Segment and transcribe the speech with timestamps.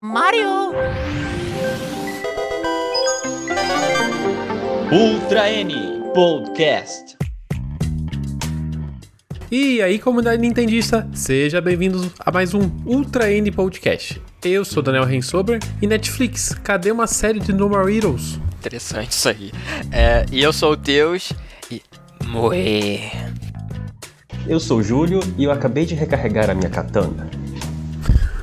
[0.00, 0.70] Mario!
[4.92, 5.74] Ultra N
[6.14, 7.16] Podcast.
[9.50, 14.22] E aí, comunidade nintendista, seja bem-vindos a mais um Ultra N Podcast.
[14.44, 18.38] Eu sou Daniel Rensober e Netflix, cadê uma série de No More Heroes?
[18.56, 19.50] Interessante isso aí.
[19.90, 21.32] É, e eu sou o Deus
[21.72, 21.82] e.
[22.24, 23.00] Moe.
[24.46, 27.28] Eu sou o Júlio e eu acabei de recarregar a minha katana.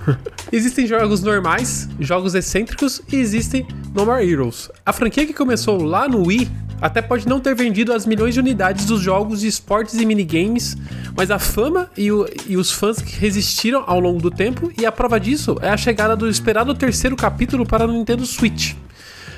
[0.55, 4.71] Existem jogos normais, jogos excêntricos e existem No More Heroes.
[4.85, 8.39] A franquia que começou lá no Wii até pode não ter vendido as milhões de
[8.39, 10.77] unidades dos jogos de esportes e minigames,
[11.13, 14.85] mas a fama e, o, e, os fãs que resistiram ao longo do tempo, e
[14.85, 18.75] a prova disso é a chegada do esperado terceiro capítulo para o Nintendo Switch.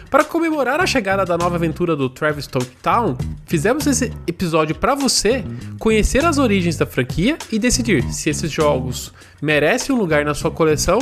[0.10, 2.48] Para comemorar a chegada da nova aventura do Travis
[2.82, 5.44] Town, fizemos esse episódio para você
[5.80, 10.50] conhecer as origens da franquia e decidir se esses jogos merecem um lugar na sua
[10.50, 11.00] coleção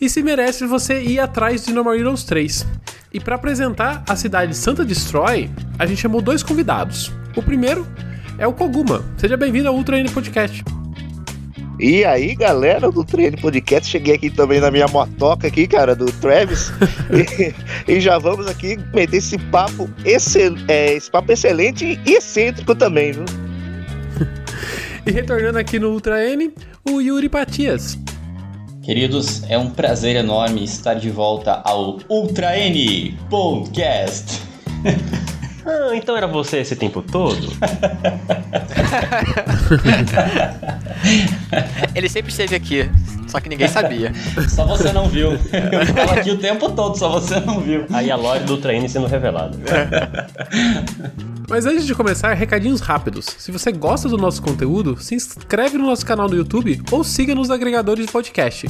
[0.00, 2.66] e se merece você ir atrás de No More Heroes 3.
[3.12, 7.12] E para apresentar a cidade Santa Destroy, a gente chamou dois convidados.
[7.36, 7.86] O primeiro
[8.36, 9.04] é o Koguma.
[9.16, 10.64] Seja bem-vindo ao Ultra N Podcast.
[11.78, 16.06] E aí, galera do Treino Podcast, cheguei aqui também na minha motoca aqui, cara, do
[16.06, 16.70] Travis.
[17.88, 22.76] e, e, já vamos aqui meter esse papo, excel, é, esse papo excelente e excêntrico
[22.76, 23.24] também, viu?
[25.04, 26.52] e retornando aqui no Ultra N,
[26.88, 27.98] o Yuri Patias.
[28.82, 34.42] Queridos, é um prazer enorme estar de volta ao Ultra N Podcast.
[35.66, 37.36] Ah, então era você esse tempo todo?
[41.94, 42.90] Ele sempre esteve aqui,
[43.26, 44.12] só que ninguém sabia.
[44.48, 45.32] Só você não viu.
[45.32, 45.38] Eu
[45.94, 47.86] falo aqui o tempo todo, só você não viu.
[47.92, 49.58] Aí a lore do treino sendo revelada.
[51.48, 53.26] Mas antes de começar, recadinhos rápidos.
[53.38, 57.34] Se você gosta do nosso conteúdo, se inscreve no nosso canal no YouTube ou siga
[57.34, 58.66] nos agregadores de podcast.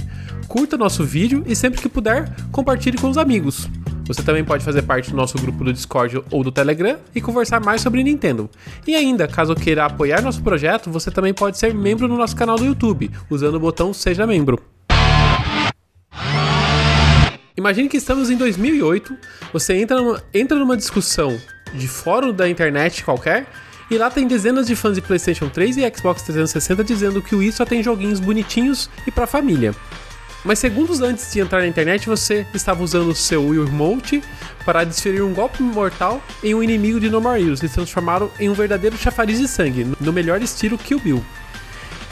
[0.49, 3.69] Curta nosso vídeo e sempre que puder, compartilhe com os amigos.
[4.07, 7.61] Você também pode fazer parte do nosso grupo do Discord ou do Telegram e conversar
[7.61, 8.51] mais sobre Nintendo.
[8.87, 12.57] E ainda, caso queira apoiar nosso projeto, você também pode ser membro no nosso canal
[12.57, 14.61] do YouTube, usando o botão Seja Membro.
[17.57, 19.17] Imagine que estamos em 2008,
[19.53, 21.41] você entra numa, entra numa discussão
[21.73, 23.47] de fórum da internet qualquer
[23.91, 27.39] e lá tem dezenas de fãs de PlayStation 3 e Xbox 360 dizendo que o
[27.39, 29.75] Wii só tem joguinhos bonitinhos e para família.
[30.45, 34.23] Mas segundos antes de entrar na internet, você estava usando o seu Wii Remote
[34.65, 38.51] para desferir um golpe mortal em um inimigo de No More Heroes e transformá-lo em
[38.51, 41.25] um verdadeiro chafariz de sangue, no melhor estilo Kill Bill.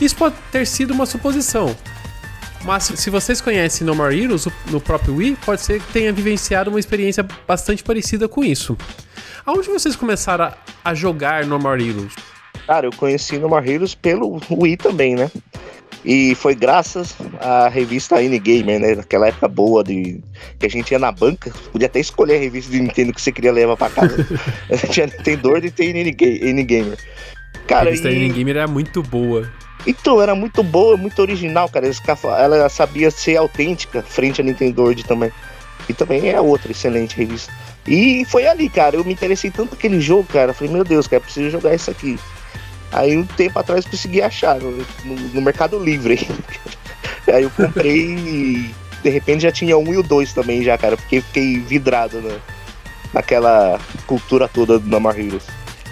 [0.00, 1.76] Isso pode ter sido uma suposição,
[2.65, 6.70] mas se vocês conhecem No More Heroes no próprio Wii, pode ser que tenha vivenciado
[6.70, 8.78] uma experiência bastante parecida com isso.
[9.44, 10.53] Aonde vocês começaram
[10.84, 12.14] a jogar No More Heroes?
[12.66, 15.31] Cara, eu conheci No More Heroes pelo Wii também, né?
[16.05, 18.95] E foi graças à revista N-Gamer, né?
[18.97, 20.21] Naquela época boa de
[20.59, 23.31] que a gente ia na banca, podia até escolher a revista de Nintendo que você
[23.31, 24.27] queria levar pra casa.
[24.91, 26.99] tinha Nintendo e tem N-Gamer.
[27.69, 28.27] Cara, a revista e...
[28.27, 29.49] N-Gamer era muito boa.
[29.87, 31.89] Então, era muito boa, muito original, cara.
[32.39, 35.31] Ela sabia ser autêntica frente a Nintendo também.
[35.89, 37.53] E também é outra excelente revista.
[37.87, 38.97] E foi ali, cara.
[38.97, 40.53] Eu me interessei tanto por aquele jogo, cara.
[40.53, 42.19] Falei, meu Deus, cara, preciso jogar isso aqui.
[42.93, 44.71] Aí um tempo atrás consegui achar no,
[45.05, 46.29] no, no Mercado Livre.
[47.27, 50.97] Aí eu comprei e de repente já tinha um e o dois também já, cara,
[50.97, 52.39] porque fiquei vidrado né,
[53.13, 55.45] naquela cultura toda do Namor Heroes.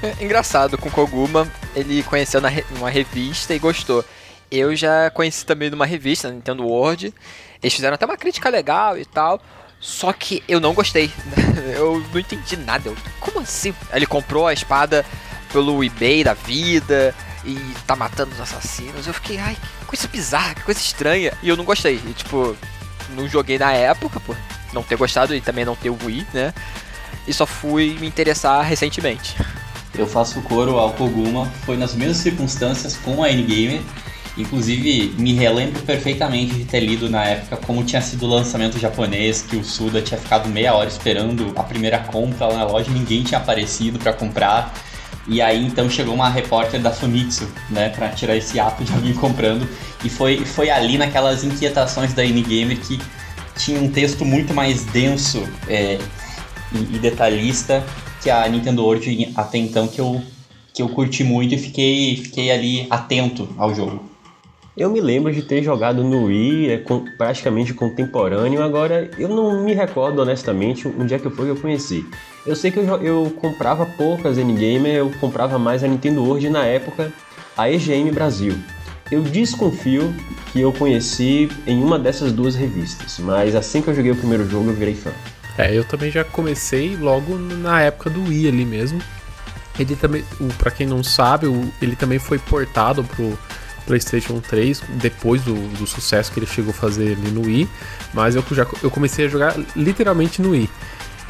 [0.02, 4.04] É engraçado, com Koguma, ele conheceu na uma revista e gostou.
[4.50, 7.14] Eu já conheci também numa revista, Nintendo World.
[7.62, 9.40] Eles fizeram até uma crítica legal e tal.
[9.78, 11.10] Só que eu não gostei.
[11.74, 12.88] Eu não entendi nada.
[12.88, 13.74] Eu, como assim?
[13.92, 15.06] Ele comprou a espada
[15.52, 19.06] pelo eBay da vida e tá matando os assassinos.
[19.06, 21.32] Eu fiquei, ai, que coisa bizarra, que coisa estranha.
[21.42, 22.00] E eu não gostei.
[22.06, 22.56] E, tipo,
[23.14, 24.36] não joguei na época, por
[24.72, 26.54] não ter gostado e também não ter o Wii, né?
[27.26, 29.36] E só fui me interessar recentemente.
[29.94, 33.80] Eu faço coro ao Koguma, foi nas mesmas circunstâncias com a N-Gamer.
[34.36, 39.42] Inclusive, me relembro perfeitamente de ter lido na época como tinha sido o lançamento japonês,
[39.42, 43.22] que o Suda tinha ficado meia hora esperando a primeira compra lá na loja, ninguém
[43.22, 44.72] tinha aparecido para comprar.
[45.26, 49.12] E aí então chegou uma repórter da Famitsu, né, para tirar esse ato de alguém
[49.14, 49.68] comprando.
[50.04, 52.98] E foi, foi ali naquelas inquietações da N-Gamer que
[53.56, 55.98] tinha um texto muito mais denso é,
[56.72, 57.84] e, e, detalhista
[58.22, 60.22] que a Nintendo World até então que eu,
[60.72, 64.09] que eu curti muito e fiquei, fiquei ali atento ao jogo.
[64.80, 66.82] Eu me lembro de ter jogado no Wii, é
[67.18, 72.06] praticamente contemporâneo, agora eu não me recordo honestamente onde é que foi que eu conheci.
[72.46, 76.64] Eu sei que eu, eu comprava poucas N-Gamer, eu comprava mais a Nintendo World na
[76.64, 77.12] época,
[77.58, 78.54] a EGM Brasil.
[79.12, 80.14] eu desconfio
[80.50, 84.48] que eu conheci em uma dessas duas revistas, mas assim que eu joguei o primeiro
[84.48, 85.10] jogo eu virei fã.
[85.58, 88.98] É, eu também já comecei logo na época do Wii ali mesmo.
[89.78, 90.24] Ele também,
[90.56, 91.46] para quem não sabe,
[91.82, 93.38] ele também foi portado pro
[93.86, 97.68] PlayStation 3 depois do, do, sucesso que ele chegou a fazer ali no Wii,
[98.14, 100.70] mas eu já eu comecei a jogar literalmente no Wii.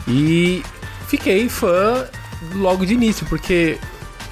[0.09, 0.63] E
[1.09, 2.07] fiquei fã
[2.55, 3.79] logo de início, porque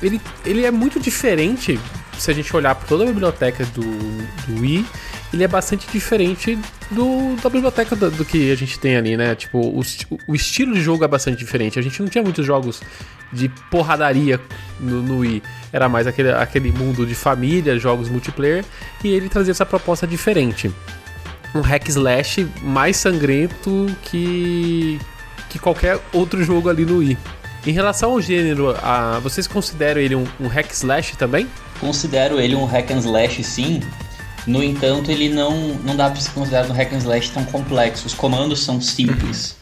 [0.03, 1.79] ele, ele é muito diferente
[2.19, 4.87] se a gente olhar para toda a biblioteca do, do Wii,
[5.33, 6.59] ele é bastante diferente
[6.91, 9.35] do, da biblioteca do, do, que a gente tem ali, né?
[9.35, 9.83] Tipo, o,
[10.27, 11.79] o, estilo de jogo é bastante diferente.
[11.79, 12.81] A gente não tinha muitos jogos
[13.33, 14.41] de porradaria
[14.81, 15.43] no, no Wii.
[15.73, 18.65] Era mais aquele, aquele mundo de família, jogos multiplayer,
[19.05, 20.73] e ele trazia essa proposta diferente.
[21.55, 24.99] Um hack slash mais sangrento que,
[25.51, 27.19] que qualquer outro jogo ali no Wii.
[27.67, 31.47] Em relação ao gênero, a, vocês consideram ele um, um hack slash também?
[31.81, 33.83] Considero ele um hack and slash sim.
[34.49, 38.07] No entanto, ele não, não dá para se considerar um hack and slash tão complexo.
[38.07, 39.55] Os comandos são simples.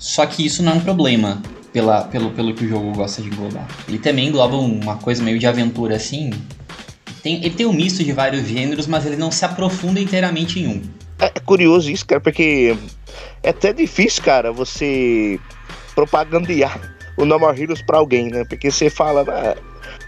[0.00, 1.40] Só que isso não é um problema
[1.72, 3.68] pela, pelo, pelo que o jogo gosta de englobar.
[3.86, 6.30] Ele também engloba uma coisa meio de aventura assim.
[7.22, 10.66] Tem, ele tem um misto de vários gêneros, mas ele não se aprofunda inteiramente em
[10.66, 10.82] um.
[11.20, 12.76] É, é curioso isso, cara, porque
[13.44, 15.38] é até difícil, cara, você
[15.94, 16.80] propagandear
[17.16, 18.44] o No More Heroes pra alguém, né?
[18.44, 19.56] Porque você fala, ah,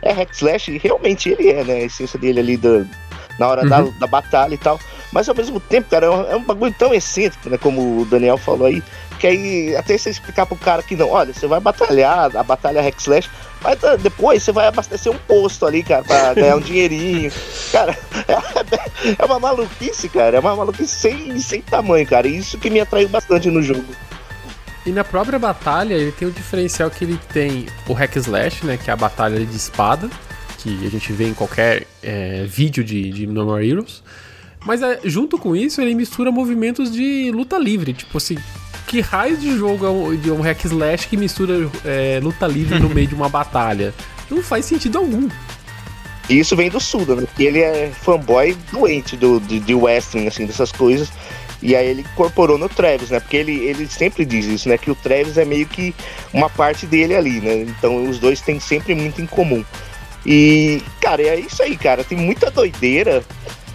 [0.02, 1.74] é hack slash, e realmente ele é, né?
[1.74, 2.84] A essência dele ali do,
[3.38, 3.68] na hora uhum.
[3.68, 4.78] da, da batalha e tal.
[5.12, 7.56] Mas ao mesmo tempo, cara, é um, é um bagulho tão excêntrico, né?
[7.56, 8.82] Como o Daniel falou aí.
[9.18, 12.82] Que aí, até você explicar pro cara que não, olha, você vai batalhar, a batalha
[12.82, 13.30] hack slash,
[13.62, 17.32] mas ah, depois você vai abastecer um posto ali, cara, pra ganhar um dinheirinho.
[17.70, 17.96] Cara,
[18.28, 20.36] é, é uma maluquice, cara.
[20.36, 22.26] É uma maluquice sem, sem tamanho, cara.
[22.26, 23.86] E isso que me atraiu bastante no jogo.
[24.84, 28.76] E na própria batalha, ele tem o diferencial que ele tem o hack slash, né?
[28.76, 30.10] Que é a batalha de espada,
[30.64, 34.02] que a gente vê em qualquer é, vídeo de, de No More Heroes.
[34.64, 37.92] Mas é, junto com isso, ele mistura movimentos de luta livre.
[37.92, 38.38] Tipo assim,
[38.86, 42.78] que raio de jogo é um, de um hack slash que mistura é, luta livre
[42.78, 43.92] no meio de uma batalha?
[44.30, 45.28] Não faz sentido algum.
[46.30, 47.26] E isso vem do Suda, né?
[47.38, 51.12] Ele é fanboy doente do, de, de wrestling, assim, dessas coisas.
[51.62, 53.20] E aí ele incorporou no Travis, né?
[53.20, 54.78] Porque ele, ele sempre diz isso, né?
[54.78, 55.94] Que o Travis é meio que
[56.32, 57.66] uma parte dele ali, né?
[57.68, 59.62] Então os dois têm sempre muito em comum.
[60.26, 62.04] E, cara, é isso aí, cara.
[62.04, 63.22] Tem muita doideira.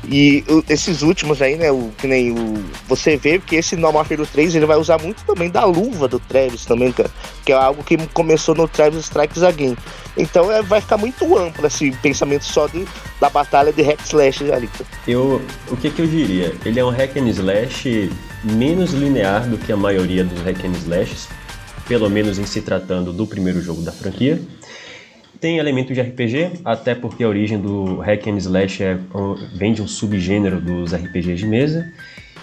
[0.07, 1.71] E esses últimos aí, né?
[1.71, 2.63] O, que nem o.
[2.87, 6.07] Você vê que esse No More Heroes 3 ele vai usar muito também da luva
[6.07, 7.11] do Travis também, cara.
[7.45, 9.77] Que é algo que começou no Travis Strikes Again.
[10.17, 12.87] Então é, vai ficar muito amplo esse pensamento só de,
[13.19, 14.69] da batalha de hack slash ali.
[15.07, 16.55] Eu, o que, que eu diria?
[16.65, 18.09] Ele é um hack and slash
[18.43, 21.27] menos linear do que a maioria dos hack and slashes,
[21.87, 24.41] pelo menos em se tratando do primeiro jogo da franquia.
[25.39, 28.97] Tem elemento de RPG, até porque a origem do hack and slash é,
[29.55, 31.89] vem de um subgênero dos RPGs de mesa.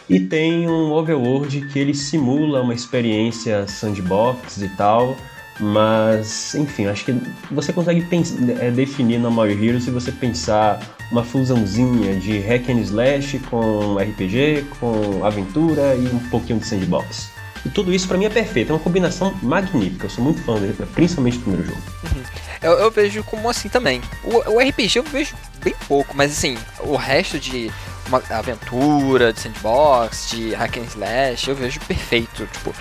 [0.08, 5.14] E tem um overworld que ele simula uma experiência sandbox e tal,
[5.60, 7.14] mas, enfim, acho que
[7.50, 12.68] você consegue pensar, é, definir no Mario Heroes se você pensar uma fusãozinha de hack
[12.70, 17.35] and slash com RPG, com aventura e um pouquinho de sandbox.
[17.66, 20.06] E tudo isso para mim é perfeito, é uma combinação magnífica.
[20.06, 21.82] Eu sou muito fã dele, principalmente do primeiro jogo.
[22.04, 22.22] Uhum.
[22.62, 24.00] Eu, eu, vejo como assim também.
[24.22, 25.34] O, o RPG eu vejo
[25.64, 27.68] bem pouco, mas assim, o resto de
[28.06, 32.46] uma aventura, de sandbox, de hack and slash, eu vejo perfeito.
[32.46, 32.72] Tipo,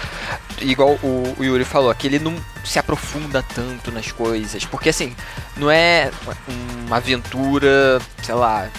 [0.61, 4.65] igual o, o, Yuri falou, que ele não se aprofunda tanto nas coisas.
[4.65, 5.15] Porque assim,
[5.57, 6.11] não é
[6.85, 8.69] uma aventura, sei lá,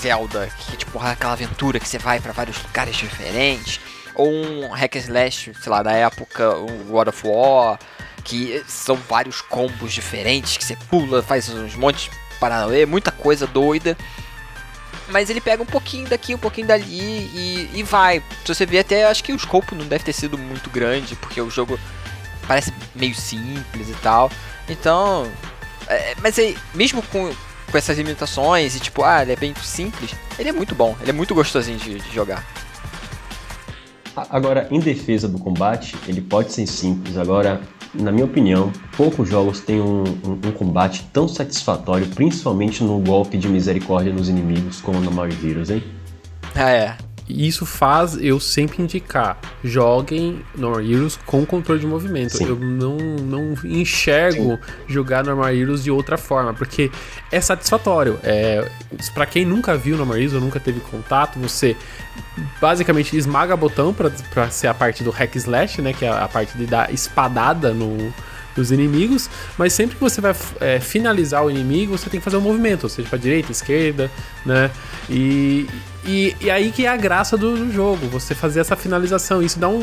[0.00, 3.80] Zelda, que tipo, aquela aventura que você vai para vários lugares diferentes.
[4.16, 7.78] Ou um hack and slash, sei lá, da época, um God of War,
[8.24, 13.46] que são vários combos diferentes, que você pula, faz uns montes de paranauê, muita coisa
[13.46, 13.96] doida
[15.08, 18.22] mas ele pega um pouquinho daqui, um pouquinho dali e, e vai.
[18.44, 21.40] Se você ver até, acho que o escopo não deve ter sido muito grande, porque
[21.40, 21.78] o jogo
[22.46, 24.30] parece meio simples e tal.
[24.68, 25.30] Então,
[25.86, 27.32] é, mas aí, mesmo com,
[27.70, 31.10] com essas limitações e tipo, ah, ele é bem simples, ele é muito bom, ele
[31.10, 32.44] é muito gostosinho de, de jogar.
[34.30, 37.18] Agora, em defesa do combate, ele pode ser simples.
[37.18, 37.60] Agora,
[37.94, 43.36] na minha opinião, poucos jogos têm um, um, um, combate tão satisfatório, principalmente no golpe
[43.36, 45.82] de misericórdia nos inimigos, como no Mario Heroes, hein?
[46.54, 47.05] Ah, é.
[47.28, 52.36] E isso faz eu sempre indicar: joguem Normal Heroes com controle de movimento.
[52.36, 52.46] Sim.
[52.46, 54.72] Eu não, não enxergo Sim.
[54.86, 56.90] jogar Normal Heroes de outra forma, porque
[57.32, 58.18] é satisfatório.
[58.22, 58.70] É,
[59.14, 61.76] para quem nunca viu Normal Heroes ou nunca teve contato, você
[62.60, 65.92] basicamente esmaga botão para ser a parte do hack slash, né?
[65.92, 68.12] Que é a parte de dar espadada no,
[68.56, 72.38] dos inimigos, mas sempre que você vai é, finalizar o inimigo, você tem que fazer
[72.38, 74.10] um movimento, ou seja, para direita, esquerda,
[74.44, 74.70] né?
[75.08, 75.68] E,
[76.04, 79.42] e, e, aí que é a graça do, do, jogo, você fazer essa finalização.
[79.42, 79.82] Isso dá um,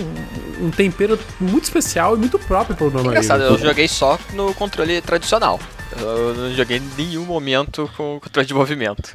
[0.62, 3.06] um tempero muito especial e muito próprio pro normal.
[3.06, 5.60] É engraçado, eu joguei só no controle tradicional.
[6.00, 9.14] Eu não joguei em nenhum momento com controle de movimento.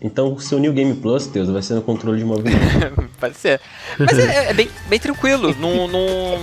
[0.00, 2.58] Então o seu New Game Plus, Deus, vai ser no controle de movimento.
[3.18, 3.60] Pode ser.
[3.98, 5.54] Mas é, é, bem, bem tranquilo.
[5.58, 6.38] não, não,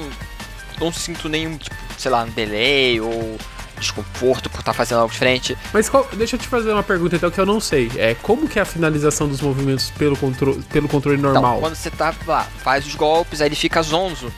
[0.79, 3.38] não sinto nenhum, tipo, sei lá, um delay ou
[3.79, 5.58] desconforto por estar tá fazendo algo diferente.
[5.74, 7.91] Mas qual, deixa eu te fazer uma pergunta então que eu não sei.
[7.98, 11.58] É como que é a finalização dos movimentos pelo, contro pelo controle então, normal?
[11.58, 14.32] Então, quando você tá lá, faz os golpes, aí ele fica zonzo.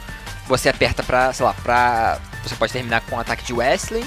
[0.47, 2.19] Você aperta pra, sei lá, pra.
[2.43, 4.05] Você pode terminar com um ataque de wrestling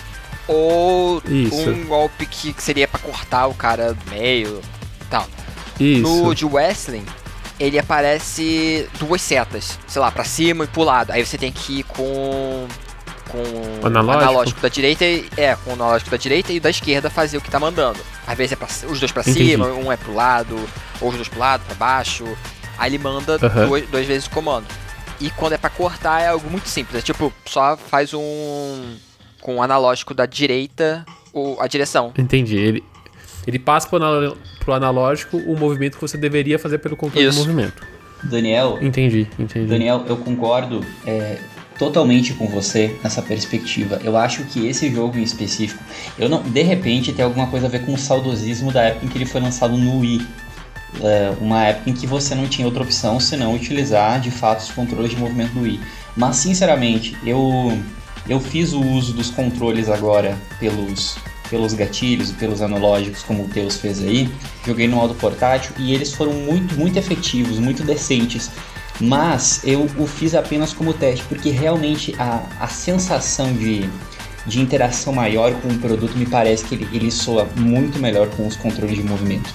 [0.49, 1.71] ou Isso.
[1.71, 4.61] um golpe que, que seria para cortar o cara do meio
[5.11, 5.27] tal.
[5.79, 6.03] Isso.
[6.03, 7.05] No de wrestling,
[7.61, 11.13] ele aparece duas setas, sei lá, para cima e pro lado.
[11.13, 12.67] Aí você tem que ir com
[13.29, 14.25] com analógico.
[14.25, 17.41] analógico da direita e é, com o analógico da direita e da esquerda fazer o
[17.41, 18.01] que tá mandando.
[18.27, 20.59] Às vezes é pra, os dois para cima, um é pro lado,
[21.01, 22.25] ou os dois pro lado, para baixo.
[22.77, 23.67] Aí ele manda uhum.
[23.69, 24.67] duas, duas vezes o comando.
[25.21, 28.97] E quando é para cortar é algo muito simples, é tipo, só faz um
[29.41, 32.13] com o analógico da direita o, a direção.
[32.17, 32.57] Entendi.
[32.57, 32.85] Ele,
[33.47, 37.39] ele passa pro, anal, pro analógico o movimento que você deveria fazer pelo controle Isso.
[37.39, 37.87] do movimento.
[38.23, 38.79] Daniel.
[38.81, 39.67] Entendi, entendi.
[39.67, 41.39] Daniel, eu concordo é,
[41.79, 43.99] totalmente com você nessa perspectiva.
[44.05, 45.83] Eu acho que esse jogo em específico,
[46.19, 49.09] eu não, de repente tem alguma coisa a ver com o saudosismo da época em
[49.09, 50.27] que ele foi lançado no Wii.
[51.03, 54.71] É, uma época em que você não tinha outra opção senão utilizar de fato os
[54.71, 55.81] controles de movimento do Wii.
[56.17, 57.73] Mas sinceramente, eu
[58.29, 61.17] eu fiz o uso dos controles agora pelos,
[61.51, 64.31] pelos gatilhos e pelos analógicos, como o Teus fez aí.
[64.65, 68.51] Joguei no modo portátil e eles foram muito, muito efetivos, muito decentes.
[69.01, 73.89] Mas eu o fiz apenas como teste, porque realmente a, a sensação de,
[74.47, 78.47] de interação maior com o produto me parece que ele, ele soa muito melhor com
[78.47, 79.53] os controles de movimento.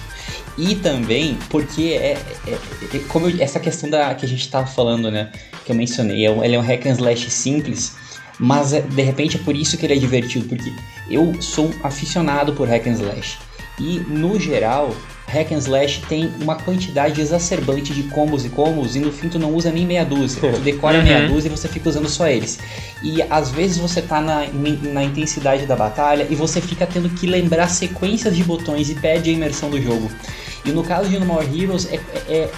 [0.58, 2.58] E também porque é, é,
[2.94, 5.30] é como eu, essa questão da que a gente estava falando, né?
[5.64, 7.94] Que eu mencionei, é um, ele é um hack and slash simples
[8.38, 10.72] mas é, de repente é por isso que ele é divertido, porque
[11.10, 13.38] eu sou aficionado por hack and slash.
[13.78, 14.94] E no geral,
[15.28, 19.38] hack and slash tem uma quantidade exacerbante de combos e combos e no fim tu
[19.38, 20.40] não usa nem meia dúzia.
[20.40, 21.04] Tu decora uhum.
[21.04, 22.58] meia dúzia e você fica usando só eles.
[23.02, 24.46] E às vezes você tá na,
[24.92, 29.30] na intensidade da batalha e você fica tendo que lembrar sequências de botões e perde
[29.30, 30.10] a imersão do jogo.
[30.64, 32.50] E no caso de No More Heroes é, é,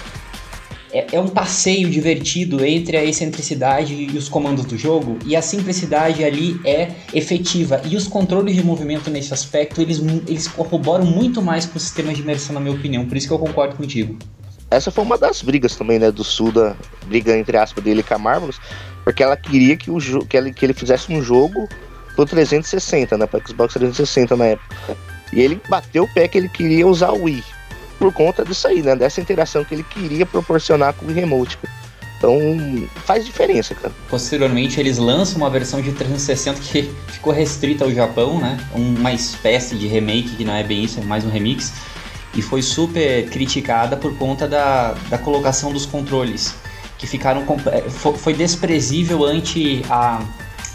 [0.91, 5.41] é, é, um passeio divertido entre a excentricidade e os comandos do jogo, e a
[5.41, 7.81] simplicidade ali é efetiva.
[7.85, 12.13] E os controles de movimento nesse aspecto, eles, eles corroboram muito mais com o sistema
[12.13, 14.17] de imersão, na minha opinião, por isso que eu concordo contigo.
[14.71, 18.19] Essa foi uma das brigas também, né, do Suda, briga entre aspas dele com a
[18.19, 18.59] Marvelous,
[19.03, 21.67] porque ela queria que, o que, ele, que ele fizesse um jogo
[22.15, 24.97] pro 360, né, para Xbox 360 na época.
[25.33, 27.43] E ele bateu o pé que ele queria usar o Wii
[27.99, 28.95] por conta disso aí, né?
[28.95, 31.59] Dessa interação que ele queria proporcionar com o remote.
[32.17, 32.37] Então
[33.05, 33.93] faz diferença, cara.
[34.09, 38.57] Posteriormente eles lançam uma versão de 360 que ficou restrita ao Japão, né?
[38.73, 41.73] Uma espécie de remake que não é bem isso, é mais um remix.
[42.35, 46.53] E foi super criticada por conta da, da colocação dos controles,
[46.97, 50.21] que ficaram é, foi desprezível ante a,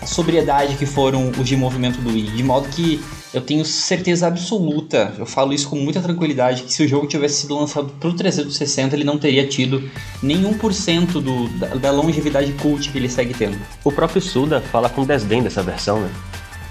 [0.03, 3.01] a sobriedade que foram os de movimento do Wii, de modo que
[3.35, 7.43] eu tenho certeza absoluta, eu falo isso com muita tranquilidade, que se o jogo tivesse
[7.43, 9.91] sido lançado pro 360, ele não teria tido
[10.23, 13.59] nenhum por cento do, da, da longevidade cult que ele segue tendo.
[13.83, 16.11] O próprio Suda fala com desdém dessa versão, né?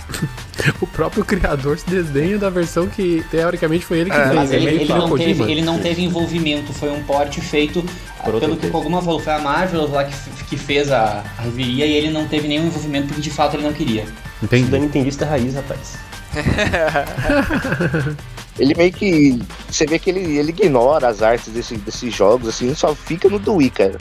[0.80, 4.36] o próprio criador se desdenha da versão que teoricamente foi ele que é, fez.
[4.36, 7.84] Mas ele, ele, não teve, ele, não teve, envolvimento, foi um porte feito
[8.24, 10.16] Por pelo que alguma falou, foi a Marvel lá que,
[10.46, 13.64] que fez a, a reviria e ele não teve nenhum envolvimento porque de fato ele
[13.64, 14.06] não queria.
[14.42, 14.66] Entendi.
[14.66, 16.13] Suda Nintendista raiz, rapaz.
[18.58, 19.40] ele meio que.
[19.70, 23.40] Você vê que ele, ele ignora as artes desse, desses jogos, assim, só fica no
[23.40, 23.98] Dui, cara.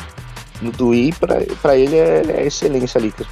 [0.60, 3.28] No Dui, pra, pra ele é, é excelência ali, cara.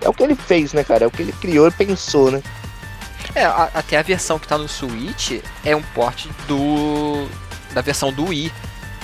[0.00, 1.04] É o que ele fez, né, cara?
[1.04, 2.42] É o que ele criou e pensou, né?
[3.34, 7.26] É, a, até a versão que tá no Switch é um port do.
[7.72, 8.52] da versão do Wii.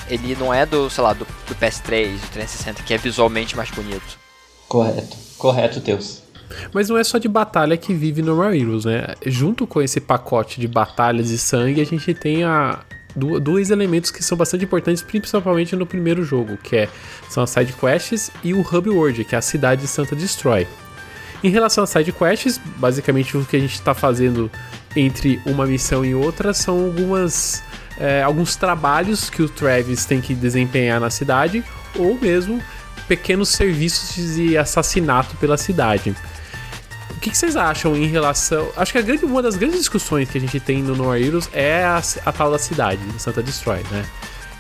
[0.09, 3.71] Ele não é do, sei lá, do, do PS3, do 360, que é visualmente mais
[3.71, 4.19] bonito.
[4.67, 5.17] Correto.
[5.37, 6.23] Correto, Teus.
[6.73, 9.15] Mas não é só de batalha que vive Normal Heroes, né?
[9.27, 12.81] Junto com esse pacote de batalhas e sangue, a gente tem a,
[13.15, 16.89] dois elementos que são bastante importantes, principalmente no primeiro jogo, que é,
[17.29, 20.67] são as side quests e o Hub World, que é a cidade de Santa Destroy.
[21.43, 24.51] Em relação às side quests, basicamente o que a gente está fazendo
[24.97, 27.63] entre uma missão e outra são algumas
[27.99, 31.65] é, alguns trabalhos que o Travis tem que desempenhar na cidade
[31.97, 32.63] ou mesmo
[33.09, 36.15] pequenos serviços de assassinato pela cidade
[37.19, 38.71] O que, que, vocês acham em relação.
[38.77, 41.51] Acho que a grande, uma das grandes discussões que a gente tem no No Heroes
[41.53, 44.05] é a, a tal da cidade, de Santa Destroy, né?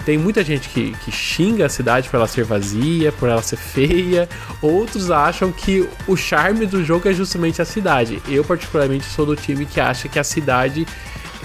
[0.04, 3.58] Tem muita gente que, que xinga a cidade por ela ser vazia, por ela ser
[3.58, 4.28] feia.
[4.60, 8.20] Outros acham que o charme do jogo é justamente a cidade.
[8.26, 10.84] Eu, particularmente, sou do time que acha que a cidade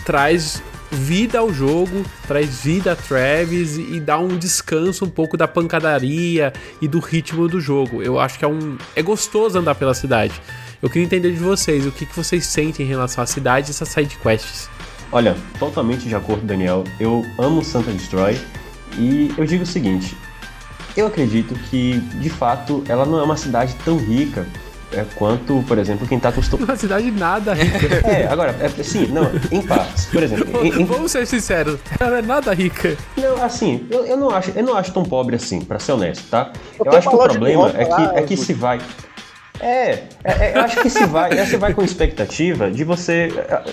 [0.03, 5.48] traz vida ao jogo, traz vida a Travis e dá um descanso um pouco da
[5.48, 6.51] pancadaria
[6.82, 8.01] e do ritmo do jogo.
[8.01, 10.34] Eu acho que é um é gostoso andar pela cidade.
[10.84, 13.72] Eu queria entender de vocês, o que, que vocês sentem em relação à cidade e
[13.72, 14.70] essas side quests.
[15.13, 16.84] Olha, totalmente de acordo, Daniel.
[17.00, 18.38] Eu amo Santa Destroy
[18.98, 20.13] e eu digo o seguinte:
[20.98, 24.46] eu acredito que, de fato, ela não é uma cidade tão rica
[24.92, 26.68] é, quanto, por exemplo, quem está acostumado.
[26.70, 28.04] Uma cidade nada rica.
[28.04, 30.08] É, agora, é, sim, não, em partes.
[30.08, 30.66] Por exemplo.
[30.66, 32.98] Em, Vamos ser sinceros, ela é nada rica.
[33.16, 36.30] Não, assim, eu, eu, não acho, eu não acho tão pobre assim, para ser honesto,
[36.30, 36.52] tá?
[36.78, 38.82] Eu, eu acho que o problema é que, é que se vai.
[39.60, 43.29] É, é, é, eu acho que se vai, você vai com expectativa de você.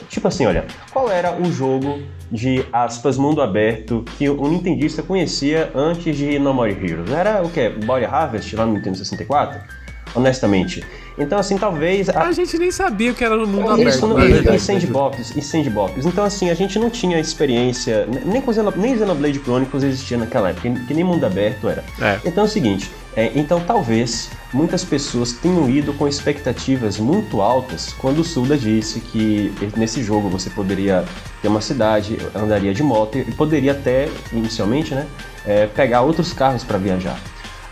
[0.09, 5.71] Tipo assim, olha, qual era o jogo de aspas mundo aberto que o Nintendista conhecia
[5.75, 7.11] antes de No More Heroes?
[7.11, 7.69] Era o que?
[7.71, 9.81] Body Harvest lá no Nintendo 64?
[10.15, 10.85] honestamente.
[11.19, 12.09] Então, assim, talvez.
[12.09, 13.89] A, a gente nem sabia o que era no mundo aberto.
[13.89, 16.07] Isso, e, e, sandbox, e sandbox.
[16.07, 18.09] Então, assim, a gente não tinha experiência.
[18.25, 21.85] Nem com Xenoblade, nem Xenoblade Chronicles existia naquela época, que nem mundo aberto era.
[22.01, 22.19] É.
[22.25, 22.91] Então é o seguinte.
[23.17, 29.01] É, então, talvez muitas pessoas tenham ido com expectativas muito altas quando o Suda disse
[29.01, 31.05] que nesse jogo você poderia
[31.43, 35.07] ter uma cidade, andaria de moto e poderia até, inicialmente, né,
[35.45, 37.19] é, pegar outros carros para viajar.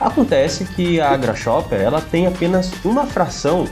[0.00, 3.66] Acontece que a AgraShopper ela tem apenas uma fração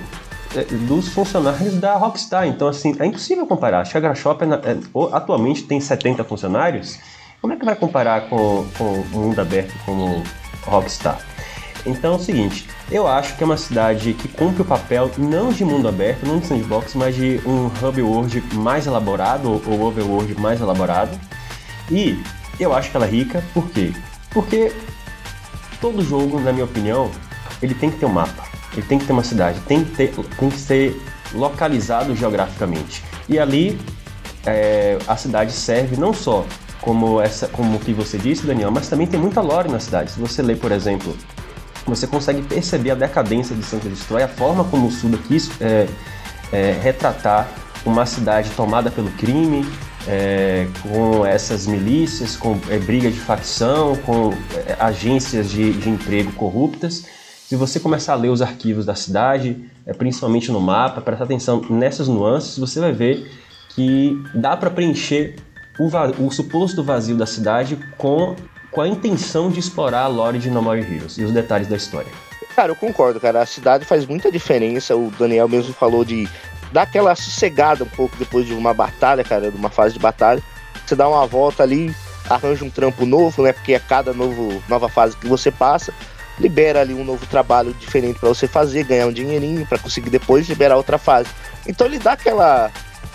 [0.55, 2.47] é, dos funcionários da Rockstar.
[2.47, 3.87] Então, assim, é impossível comparar.
[3.87, 4.77] A AgraShopper é,
[5.13, 6.99] atualmente tem 70 funcionários.
[7.41, 10.23] Como é que vai comparar com, com o mundo aberto como
[10.65, 11.21] Rockstar?
[11.87, 15.53] Então é o seguinte, eu acho que é uma cidade que cumpre o papel não
[15.53, 20.35] de mundo aberto, não de sandbox, mas de um hub world mais elaborado, ou overworld
[20.41, 21.19] mais elaborado.
[21.91, 22.21] E
[22.59, 23.93] eu acho que ela é rica, por quê?
[24.31, 24.73] Porque
[25.81, 27.11] todo jogo, na minha opinião,
[27.63, 30.13] ele tem que ter um mapa, ele tem que ter uma cidade, tem que, ter,
[30.39, 31.01] tem que ser
[31.33, 33.05] localizado geograficamente.
[33.29, 33.79] E ali
[34.45, 36.45] é, a cidade serve não só
[36.81, 40.11] como essa, como o que você disse, Daniel, mas também tem muita lore na cidade.
[40.11, 41.17] Se você lê, por exemplo,
[41.91, 45.89] você consegue perceber a decadência de Santa Destroy, a forma como o Suda quis é,
[46.53, 47.49] é, retratar
[47.85, 49.65] uma cidade tomada pelo crime,
[50.07, 56.33] é, com essas milícias, com é, briga de facção, com é, agências de, de, emprego
[56.33, 57.07] corruptas.
[57.49, 61.65] Se você começar a ler os arquivos da cidade, é, principalmente no mapa, prestar atenção
[61.71, 63.31] nessas nuances, você vai ver
[63.71, 65.37] que dá para preencher
[65.79, 65.89] o,
[66.25, 68.35] o, suposto vazio da cidade com,
[68.71, 71.77] com a intenção de explorar a lore de No More Heroes e os detalhes da
[71.77, 72.11] história.
[72.55, 73.43] Cara, eu concordo, cara.
[73.43, 74.97] A cidade faz muita diferença.
[74.97, 76.29] O Daniel mesmo falou de
[76.73, 80.43] dá aquela sossegada um pouco depois de uma batalha, cara, de uma fase de batalha.
[80.85, 81.95] Você dá uma volta ali,
[82.29, 83.53] arranja um trampo novo, né?
[83.53, 85.93] Porque a cada novo, nova fase que você passa,
[86.39, 90.49] libera ali um novo trabalho diferente para você fazer, ganhar um dinheirinho para conseguir depois
[90.49, 91.29] liberar outra fase.
[91.67, 92.71] Então ele dá aquela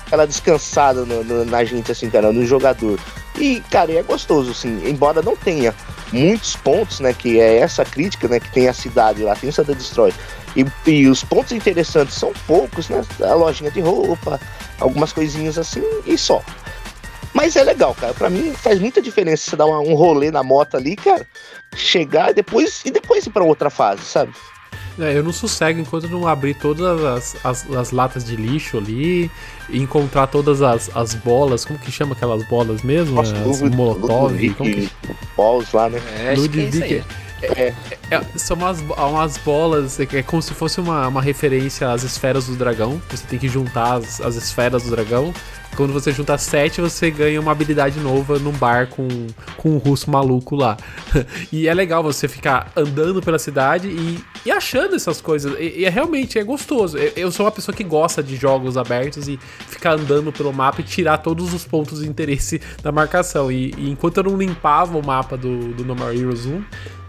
[0.05, 2.99] aquela descansada no, no, na gente, assim, cara, no jogador.
[3.39, 5.73] E, cara, é gostoso, assim, embora não tenha
[6.11, 9.73] muitos pontos, né, que é essa crítica, né, que tem a cidade lá, tem Santa
[9.73, 10.13] Destroy,
[10.55, 13.03] e, e, os pontos interessantes são poucos, né?
[13.21, 14.39] A lojinha de roupa,
[14.79, 16.43] algumas coisinhas assim e só.
[17.33, 18.13] Mas é legal, cara.
[18.13, 21.25] Pra mim faz muita diferença você dar uma, um rolê na moto ali, cara.
[21.73, 24.33] Chegar depois, e depois ir pra outra fase, sabe?
[24.99, 29.31] É, eu não sossego enquanto não abrir todas as, as, as, latas de lixo ali
[29.73, 33.15] encontrar todas as, as bolas, como que chama aquelas bolas mesmo?
[33.15, 34.89] Nossa, as Molotov, como que...
[35.37, 36.01] Balls lá, né?
[36.25, 37.03] É, Ludwig.
[37.41, 37.73] É,
[38.11, 42.47] é, são umas, umas bolas, é, é como se fosse uma, uma referência às esferas
[42.47, 43.01] do dragão.
[43.09, 45.33] Você tem que juntar as, as esferas do dragão.
[45.75, 49.07] Quando você junta sete, você ganha uma habilidade nova num bar com,
[49.55, 50.77] com um russo maluco lá.
[51.51, 55.57] e é legal você ficar andando pela cidade e, e achando essas coisas.
[55.57, 56.97] E, e, é realmente é gostoso.
[56.97, 60.83] Eu, sou uma pessoa que gosta de jogos abertos e ficar andando pelo mapa e
[60.83, 63.49] tirar todos os pontos de interesse da marcação.
[63.49, 66.61] E, e enquanto eu não limpava o mapa do, do No More Heroes 1,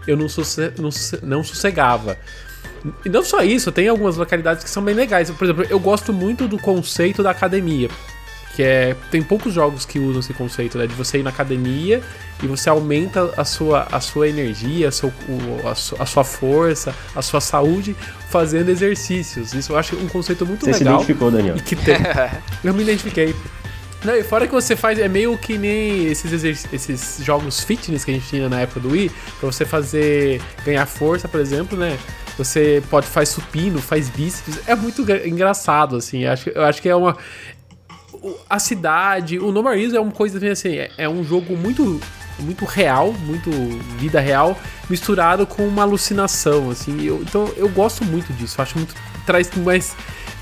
[0.07, 0.89] eu não, susse, não,
[1.21, 2.17] não sossegava.
[3.05, 5.31] E não só isso, tem algumas localidades que são bem legais.
[5.31, 7.89] Por exemplo, eu gosto muito do conceito da academia.
[8.55, 8.95] Que é.
[9.09, 10.85] Tem poucos jogos que usam esse conceito, né?
[10.85, 12.03] De você ir na academia
[12.41, 16.93] e você aumenta a sua, a sua energia, a, seu, o, a, a sua força,
[17.15, 17.95] a sua saúde
[18.29, 19.53] fazendo exercícios.
[19.53, 20.99] Isso eu acho um conceito muito você legal.
[20.99, 21.57] Você se identificou, Daniel.
[21.57, 21.95] E que tem.
[22.63, 23.33] eu me identifiquei.
[24.03, 28.11] Não, e fora que você faz, é meio que nem esses, esses jogos fitness que
[28.11, 31.97] a gente tinha na época do Wii, pra você fazer, ganhar força, por exemplo, né?
[32.37, 36.89] Você pode faz supino, faz bíceps, é muito engraçado, assim, eu acho, eu acho que
[36.89, 37.17] é uma...
[38.49, 41.99] A cidade, o No More Heroes é uma coisa assim, é, é um jogo muito
[42.39, 43.49] muito real, muito
[43.97, 44.57] vida real,
[44.89, 47.03] misturado com uma alucinação, assim.
[47.03, 48.61] Eu, então eu gosto muito disso.
[48.61, 49.95] Acho muito traz mais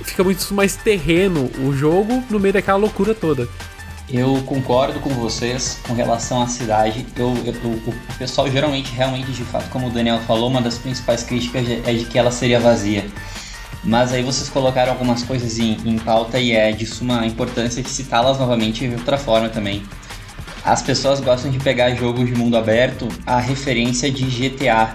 [0.04, 3.48] fica muito mais terreno o jogo no meio daquela loucura toda.
[4.10, 7.06] Eu concordo com vocês com relação à cidade.
[7.16, 11.24] Eu, eu, o pessoal geralmente, realmente, de fato, como o Daniel falou, uma das principais
[11.24, 13.06] críticas é de que ela seria vazia.
[13.84, 17.90] Mas aí vocês colocaram algumas coisas em, em pauta e é de suma importância de
[17.90, 19.82] citá-las novamente de outra forma também.
[20.64, 24.94] As pessoas gostam de pegar jogos de mundo aberto a referência de GTA,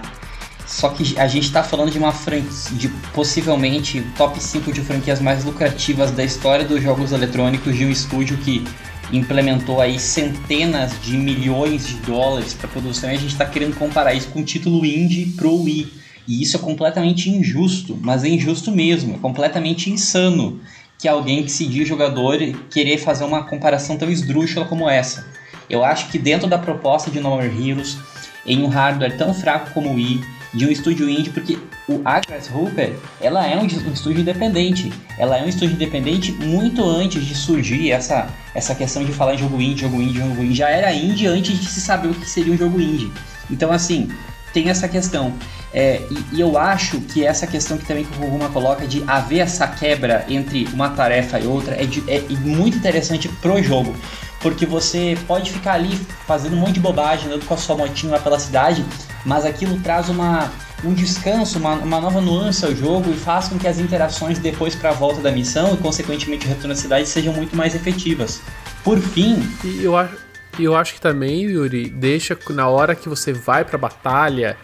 [0.67, 5.21] só que a gente está falando de uma franquia, de possivelmente top 5 de franquias
[5.21, 8.65] mais lucrativas da história dos jogos eletrônicos de um estúdio que
[9.11, 14.13] implementou aí centenas de milhões de dólares para produção e a gente está querendo comparar
[14.13, 15.93] isso com o título indie pro Wii.
[16.27, 20.59] E isso é completamente injusto, mas é injusto mesmo, é completamente insano
[20.99, 25.25] que alguém que se diz jogador querer fazer uma comparação tão esdrúxula como essa.
[25.69, 27.97] Eu acho que dentro da proposta de No More Heroes,
[28.45, 32.49] em um hardware tão fraco como o Wii, de um estúdio indie, porque o Agnes
[32.51, 34.91] Hooper, ela é um, um, estúdio independente.
[35.17, 39.37] Ela é um estúdio independente muito antes de surgir essa, essa questão de falar em
[39.37, 40.55] jogo indie, jogo indie, jogo indie.
[40.55, 43.11] Já era indie antes de se saber o que seria um jogo indie.
[43.49, 44.09] Então, assim,
[44.51, 45.31] tem essa questão.
[45.73, 49.03] É, e, e, eu acho que essa questão que também que o Ruguma coloca de
[49.05, 53.93] haver essa quebra entre uma tarefa e outra é, de, é muito interessante pro jogo
[54.41, 58.13] porque você pode ficar ali fazendo um monte de bobagem, andando com a sua motinha
[58.13, 58.85] lá pela cidade,
[59.27, 60.49] mas aquilo traz uma,
[60.85, 64.73] um descanso, uma, uma nova nuance ao jogo e faz com que as interações depois
[64.73, 68.41] para a volta da missão e consequentemente o retorno à cidade sejam muito mais efetivas.
[68.85, 70.15] Por fim, e eu acho,
[70.57, 74.55] eu acho que também, Yuri, deixa na hora que você vai para a batalha,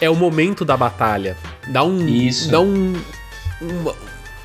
[0.00, 1.36] é o momento da batalha.
[1.68, 2.50] Dá um Isso.
[2.50, 2.94] dá um,
[3.62, 3.92] um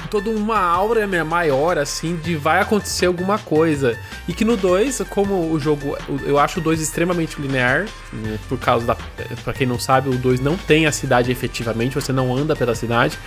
[0.10, 3.98] toda uma aura maior, assim, de vai acontecer alguma coisa.
[4.28, 5.98] E que no 2, como o jogo.
[6.24, 8.96] Eu acho o 2 extremamente linear, né, por causa da.
[9.44, 12.76] Pra quem não sabe, o 2 não tem a cidade efetivamente, você não anda pela
[12.76, 13.18] cidade.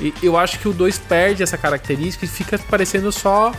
[0.00, 3.52] E eu acho que o 2 perde essa característica e fica parecendo só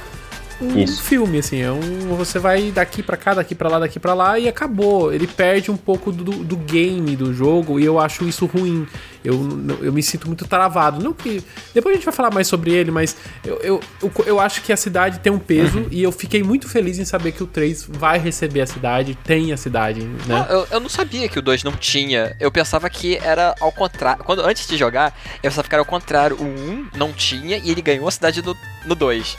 [0.62, 1.02] um Isso.
[1.02, 1.62] filme, assim.
[1.62, 5.14] É um, você vai daqui para cá, daqui para lá, daqui para lá e acabou.
[5.14, 8.88] Ele perde um pouco do, do game do jogo e eu acho isso ruim.
[9.24, 9.36] Eu,
[9.82, 11.02] eu me sinto muito travado.
[11.02, 11.42] Não que.
[11.74, 14.74] Depois a gente vai falar mais sobre ele, mas eu, eu, eu, eu acho que
[14.74, 15.88] a cidade tem um peso uhum.
[15.90, 19.54] e eu fiquei muito feliz em saber que o 3 vai receber a cidade, tem
[19.54, 20.46] a cidade, né?
[20.50, 22.36] Ah, eu, eu não sabia que o 2 não tinha.
[22.40, 24.24] Eu pensava que era ao contrário.
[24.24, 26.38] Quando, antes de jogar, eu pensava que era ao contrário.
[26.40, 29.38] O 1 não tinha e ele ganhou a cidade no, no 2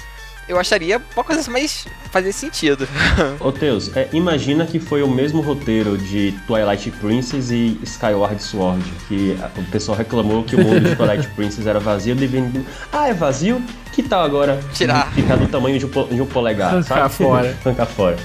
[0.49, 2.87] eu acharia uma coisa mais fazer sentido.
[3.41, 8.85] Ô Teus, é, imagina que foi o mesmo roteiro de Twilight Princess e Skyward Sword,
[9.09, 12.65] que o pessoal reclamou que o mundo de Twilight Princess era vazio, devendo.
[12.93, 13.63] Ah, é vazio?
[13.93, 15.13] Que tal agora tirar?
[15.13, 17.57] Ficar do tamanho de um, de um polegar, Arrancar fora.
[17.65, 18.17] Arrancar fora.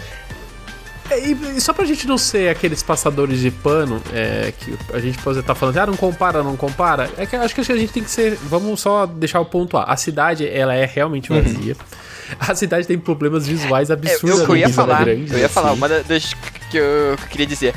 [1.09, 5.17] É, e, só pra gente não ser aqueles passadores de pano, é, que a gente
[5.17, 7.09] pode estar falando, ah, não compara, não compara.
[7.17, 8.35] É que eu acho que a gente tem que ser.
[8.43, 9.85] Vamos só deixar o ponto A.
[9.85, 11.41] A cidade, ela é realmente uhum.
[11.41, 11.73] vazia.
[11.73, 12.08] Uhum.
[12.39, 14.39] A cidade tem problemas visuais absurdos.
[14.39, 15.53] É, eu, eu ia falar, grande, eu ia assim.
[15.53, 17.73] falar, uma das que eu, que eu queria dizer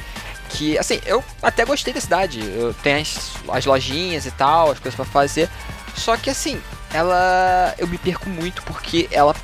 [0.53, 2.41] que, assim, eu até gostei da cidade.
[2.41, 5.49] Eu tenho as, as lojinhas e tal, as coisas para fazer.
[5.95, 6.61] Só que, assim,
[6.93, 7.75] ela.
[7.79, 9.35] Eu me perco muito porque ela.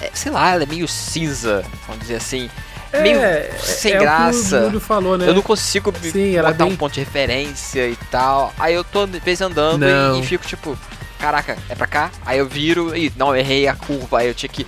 [0.00, 2.50] É, sei lá, ela é meio cinza, vamos dizer assim.
[2.92, 3.18] É, meio
[3.60, 4.72] sem é graça.
[4.80, 5.28] Falou, né?
[5.28, 6.72] Eu não consigo Sim, botar bem...
[6.72, 8.52] um ponto de referência e tal.
[8.58, 10.76] Aí eu tô, de vez andando e, e fico tipo
[11.18, 12.10] caraca, é pra cá?
[12.24, 14.66] Aí eu viro e não, errei a curva, aí eu tinha que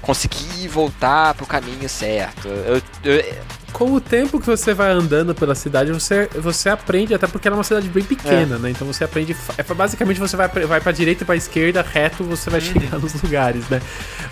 [0.00, 2.48] conseguir voltar pro caminho certo.
[2.48, 3.24] Eu, eu,
[3.76, 7.56] com o tempo que você vai andando pela cidade, você, você aprende, até porque ela
[7.56, 8.58] é uma cidade bem pequena, é.
[8.58, 8.70] né?
[8.70, 9.36] Então você aprende.
[9.58, 12.66] É, basicamente você vai, vai pra direita e pra esquerda, reto, você vai uhum.
[12.66, 13.82] chegar nos lugares, né?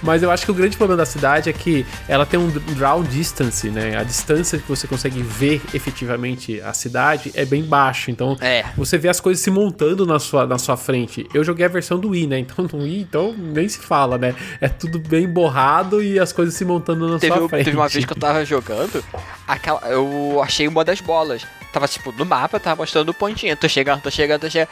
[0.03, 3.03] Mas eu acho que o grande problema da cidade é que ela tem um draw
[3.03, 3.99] distance, né?
[3.99, 8.11] A distância que você consegue ver efetivamente a cidade é bem baixa.
[8.11, 8.65] Então é.
[8.75, 11.29] você vê as coisas se montando na sua, na sua frente.
[11.35, 12.39] Eu joguei a versão do Wii, né?
[12.39, 14.35] Então no Wii, então nem se fala, né?
[14.59, 17.65] É tudo bem borrado e as coisas se montando na teve, sua frente.
[17.67, 19.05] Teve uma vez que eu tava jogando,
[19.47, 21.47] aquela, eu achei uma das bolas.
[21.73, 23.57] Tava tipo no mapa, tava mostrando o pontinho.
[23.57, 24.69] Tô chegando, tô chegando, tô chegando.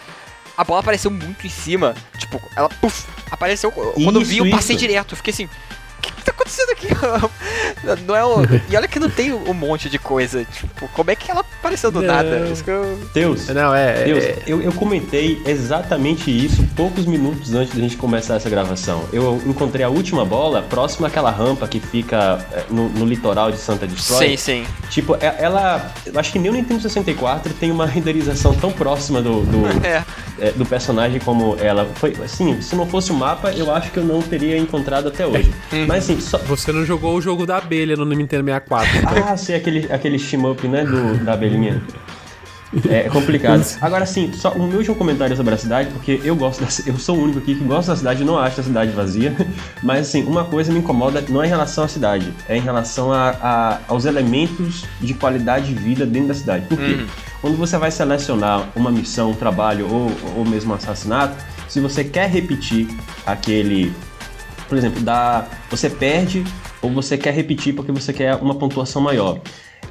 [0.57, 1.95] A bola apareceu muito em cima.
[2.17, 3.73] Tipo, ela puff, apareceu.
[3.73, 5.13] Quando eu vi, eu passei direto.
[5.13, 5.49] Eu fiquei assim.
[6.03, 6.71] O que, que tá acontecendo?
[6.73, 6.89] aqui?
[8.07, 8.43] Não é o...
[8.69, 10.45] E olha que não tem um monte de coisa.
[10.45, 12.07] Tipo, como é que ela apareceu do Não.
[12.09, 12.49] nada?
[12.53, 12.99] Isso que eu...
[13.13, 14.05] Deus, Não, é.
[14.05, 19.05] Deus, é- eu, eu comentei exatamente isso poucos minutos antes da gente começar essa gravação.
[19.13, 23.59] Eu encontrei a última bola próxima àquela rampa que fica é, no, no litoral de
[23.59, 24.31] Santa Destroy.
[24.31, 24.67] Sim, sim.
[24.91, 25.93] Tipo, é- ela.
[26.07, 30.05] Eu acho que nem o Nintendo 64 tem uma renderização tão próxima do, do, É.
[30.39, 31.89] é, do personagem como ela.
[31.97, 35.27] Foi, assim, se não fosse o mapa, eu acho que eu não teria encontrado até
[35.27, 35.53] hoje.
[35.93, 36.39] Mas assim, só.
[36.39, 38.89] Você não jogou o jogo da abelha no Nintendo 64.
[38.99, 39.29] então.
[39.29, 41.83] Ah, sei, aquele, aquele shmup, né, do, da abelhinha.
[42.89, 43.63] É complicado.
[43.83, 47.19] Agora sim, só um último comentário sobre a cidade, porque eu gosto da, eu sou
[47.19, 49.37] o único aqui que gosta da cidade, não acho a cidade vazia.
[49.85, 53.13] Mas assim, uma coisa me incomoda não é em relação à cidade, é em relação
[53.13, 56.65] a, a- aos elementos de qualidade de vida dentro da cidade.
[56.67, 57.05] Por quê?
[57.43, 61.37] Quando você vai selecionar uma missão, um trabalho ou, ou mesmo um assassinato,
[61.69, 62.89] se você quer repetir
[63.27, 63.93] aquele
[64.73, 66.43] por exemplo, dá, você perde
[66.81, 69.39] ou você quer repetir porque você quer uma pontuação maior.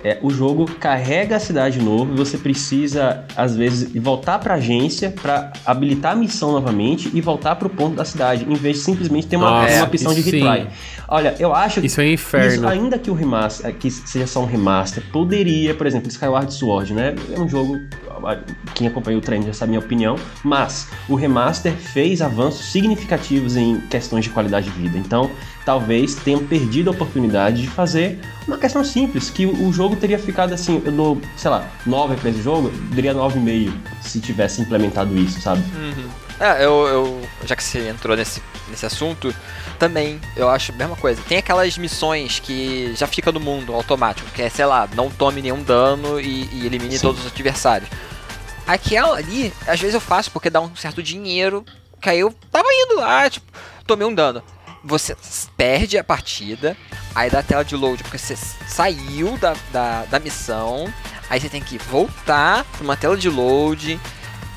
[0.04, 4.56] É, o jogo carrega a cidade de novo e você precisa, às vezes, voltar para
[4.56, 8.56] a agência para habilitar a missão novamente e voltar para o ponto da cidade, em
[8.56, 10.42] vez de simplesmente ter uma, Nossa, uma opção de sim.
[10.44, 10.68] retry.
[11.08, 12.68] Olha, eu acho que Isso é um isso, inferno.
[12.68, 17.14] ainda que o remaster, que seja só um remaster, poderia, por exemplo, Skyward Sword, né?
[17.36, 17.80] É um jogo,
[18.74, 23.56] quem acompanha o trend já sabe a minha opinião, mas o remaster fez avanços significativos
[23.56, 24.98] em questões de qualidade de vida.
[24.98, 25.30] Então,
[25.66, 30.54] talvez tenham perdido a oportunidade de fazer uma questão simples, que o jogo teria ficado
[30.54, 33.72] assim, eu dou, sei lá, 9 pra esse jogo, eu daria 9,5
[34.02, 35.64] se tivesse implementado isso, sabe?
[36.40, 39.34] É, eu, eu- Já que você entrou nesse, nesse assunto,
[39.78, 41.22] também eu acho a mesma coisa.
[41.28, 45.42] Tem aquelas missões que já fica no mundo automático, que é, sei lá, não tome
[45.42, 47.02] nenhum dano e, e elimine Sim.
[47.04, 47.90] todos os adversários.
[48.66, 51.64] Aquela ali, às vezes eu faço porque dá um certo dinheiro,
[52.02, 53.46] que aí eu tava indo lá, tipo,
[53.86, 54.42] tomei um dano.
[54.84, 55.16] Você
[55.56, 56.76] perde a partida,
[57.14, 58.36] aí dá a tela de load porque você
[58.68, 60.92] saiu da, da, da missão,
[61.30, 64.00] aí você tem que voltar pra uma tela de load,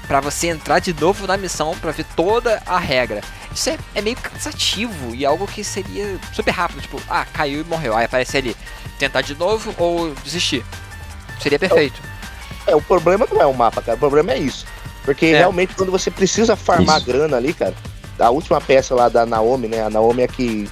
[0.07, 3.23] Pra você entrar de novo na missão pra ver toda a regra.
[3.55, 7.65] Isso é, é meio cansativo e algo que seria super rápido, tipo, ah, caiu e
[7.65, 7.97] morreu.
[7.97, 8.57] Aí aparece ali,
[8.99, 10.65] tentar de novo ou desistir.
[11.41, 12.03] Seria perfeito.
[12.67, 13.97] É, o problema não é o mapa, cara.
[13.97, 14.67] O problema é isso.
[15.05, 15.39] Porque É.
[15.39, 17.07] realmente quando você precisa farmar Isso.
[17.07, 17.75] grana ali, cara,
[18.19, 19.83] a última peça lá da Naomi, né?
[19.83, 20.69] A Naomi é que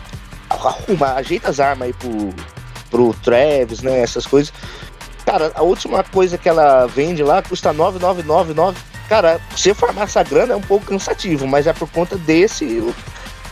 [0.49, 2.35] arruma, ajeita as armas aí pro,
[2.91, 4.01] pro Travis, né?
[4.01, 4.53] Essas coisas.
[5.25, 8.79] Cara, a última coisa que ela vende lá custa 9,999.
[9.09, 12.83] Cara, você farmar essa grana é um pouco cansativo, mas é por conta desse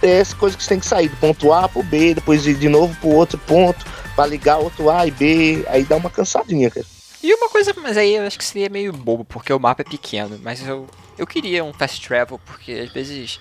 [0.01, 2.69] dessa coisa que você tem que sair do ponto A pro B, depois ir de
[2.69, 6.87] novo pro outro ponto, pra ligar outro A e B, aí dá uma cansadinha, cara.
[7.23, 9.85] E uma coisa, mas aí eu acho que seria meio bobo, porque o mapa é
[9.85, 10.41] pequeno.
[10.43, 10.87] Mas eu,
[11.19, 13.39] eu queria um fast travel, porque às vezes,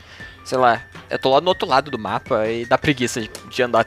[0.50, 0.82] sei lá,
[1.12, 3.86] eu tô lá no outro lado do mapa e dá preguiça de, andar.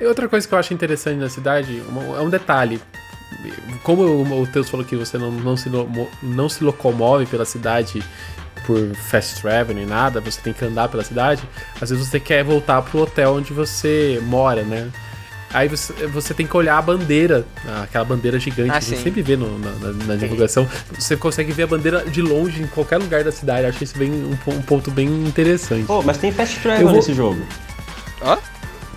[0.00, 1.82] E outra coisa que eu acho interessante na cidade
[2.16, 2.80] é um detalhe.
[3.82, 5.70] Como o, o Teus falou que você não, não, se,
[6.22, 8.02] não se locomove pela cidade
[8.66, 11.42] por fast travel nem nada, você tem que andar pela cidade,
[11.78, 14.90] às vezes você quer voltar pro hotel onde você mora, né?
[15.54, 17.44] Aí você, você tem que olhar a bandeira,
[17.82, 20.66] aquela bandeira gigante Ah, que a gente sempre vê no- na, na- na divulgação.
[20.98, 23.66] Você consegue ver a bandeira de longe em qualquer lugar da cidade.
[23.66, 25.84] Acho isso bem, um, um ponto bem interessante.
[25.84, 27.40] Pô, mas tem fast travel vou- nesse jogo.
[28.24, 28.38] Hã?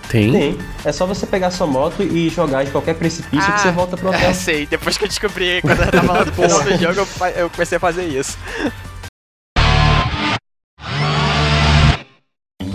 [0.07, 0.31] Tem?
[0.31, 0.57] Tem.
[0.85, 4.09] É só você pegar sua moto e jogar de qualquer precipício que você volta pro
[4.15, 4.29] hotel.
[4.29, 7.49] É, sei, depois que eu descobri, quando eu tava lá no final do jogo, eu
[7.49, 8.37] comecei a fazer isso.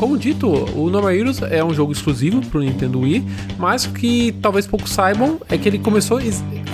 [0.00, 3.22] Como dito, o No Heroes é um jogo exclusivo pro Nintendo Wii,
[3.58, 6.18] mas o que talvez poucos saibam é que ele começou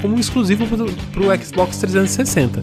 [0.01, 2.62] como exclusivo pro, pro Xbox 360.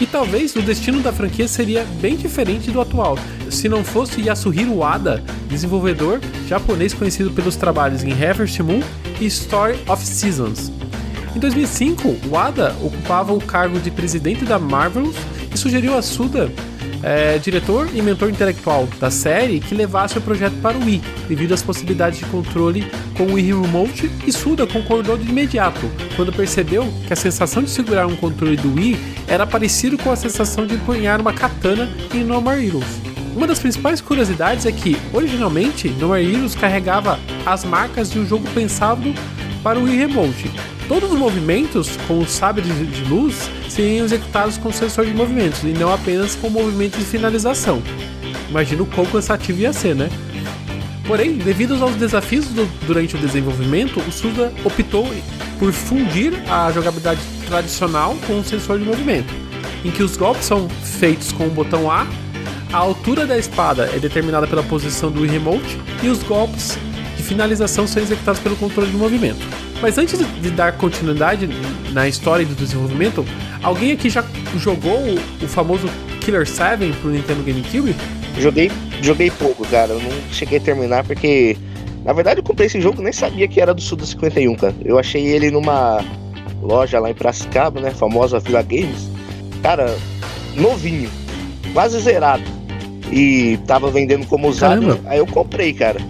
[0.00, 3.18] E talvez o destino da franquia seria bem diferente do atual,
[3.50, 8.82] se não fosse Yasuhiro Wada, desenvolvedor japonês conhecido pelos trabalhos em Harvest Moon
[9.20, 10.70] e Story of Seasons.
[11.34, 15.16] Em 2005, Wada ocupava o cargo de presidente da Marvelous
[15.52, 16.52] e sugeriu a Suda,
[17.04, 21.52] é, diretor e mentor intelectual da série, que levasse o projeto para o Wii, devido
[21.52, 26.90] às possibilidades de controle com o Wii Remote, e Suda concordou de imediato, quando percebeu
[27.06, 30.74] que a sensação de segurar um controle do Wii era parecido com a sensação de
[30.74, 32.86] empunhar uma katana em No More Heroes.
[33.36, 38.26] Uma das principais curiosidades é que, originalmente, No More Heroes carregava as marcas de um
[38.26, 39.12] jogo pensado
[39.62, 40.50] para o Wii Remote.
[40.88, 45.68] Todos os movimentos com o sabre de, luz seriam executados com sensor de movimentos e
[45.68, 47.82] não apenas com movimento de finalização.
[48.50, 50.10] Imagina o quão cansativo ia ser, né?
[51.06, 55.10] Porém, devido aos desafios do- durante o desenvolvimento, o Suda optou
[55.58, 59.32] por fundir a jogabilidade tradicional com o sensor de movimento,
[59.84, 62.06] em que os golpes são feitos com o botão A,
[62.72, 66.76] a altura da espada é determinada pela posição do Remote e os golpes
[67.16, 69.44] de finalização são executados pelo controle de movimento.
[69.84, 71.46] Mas antes de dar continuidade
[71.92, 73.22] na história do desenvolvimento,
[73.62, 74.24] alguém aqui já
[74.56, 74.98] jogou
[75.42, 75.86] o famoso
[76.22, 77.94] Killer 7 pro Nintendo GameCube?
[78.38, 79.92] Joguei, joguei pouco, cara.
[79.92, 81.58] Eu não cheguei a terminar porque.
[82.02, 84.74] Na verdade, eu comprei esse jogo nem sabia que era do Suda 51, cara.
[84.82, 86.02] Eu achei ele numa
[86.62, 87.90] loja lá em Piracicaba, né?
[87.90, 89.10] Famosa Vila Games.
[89.62, 89.94] Cara,
[90.56, 91.10] novinho,
[91.74, 92.44] quase zerado.
[93.12, 94.80] E tava vendendo como usado.
[94.80, 95.10] Caramba.
[95.10, 96.00] Aí eu comprei, cara.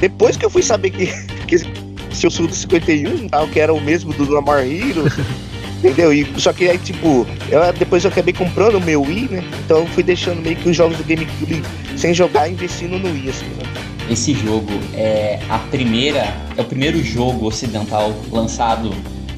[0.00, 1.06] Depois que eu fui saber que,
[1.46, 1.83] que
[2.14, 5.14] se eu sou do 51, tal, que era o mesmo do Lamar Heroes.
[5.84, 6.12] entendeu?
[6.12, 9.44] E, só que aí, tipo, eu, depois eu acabei comprando o meu Wii, né?
[9.64, 11.62] Então eu fui deixando meio que os jogos do GameCube
[11.96, 13.84] sem jogar, investindo no Wii, assim, né?
[14.10, 18.90] Esse jogo é a primeira, é o primeiro jogo ocidental lançado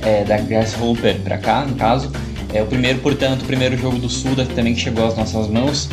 [0.02, 2.10] é, da Grasshopper pra cá, no caso.
[2.52, 5.88] É o primeiro, portanto, o primeiro jogo do Suda também que chegou às nossas mãos.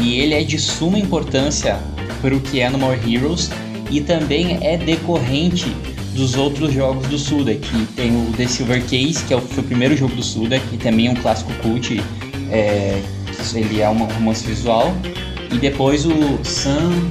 [0.00, 1.78] E ele é de suma importância
[2.20, 3.50] para o que é No More Heroes
[3.90, 5.74] e também é decorrente
[6.16, 9.62] dos outros jogos do Suda, que tem o The Silver Case, que é o, foi
[9.62, 12.02] o primeiro jogo do Suda, que também é um clássico cult,
[12.50, 13.00] é,
[13.54, 14.94] ele é um romance visual,
[15.52, 17.10] e depois o Sun,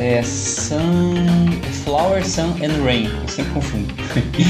[0.00, 1.14] é, Sun,
[1.84, 3.94] Flower, Sun and Rain, eu sempre confundo,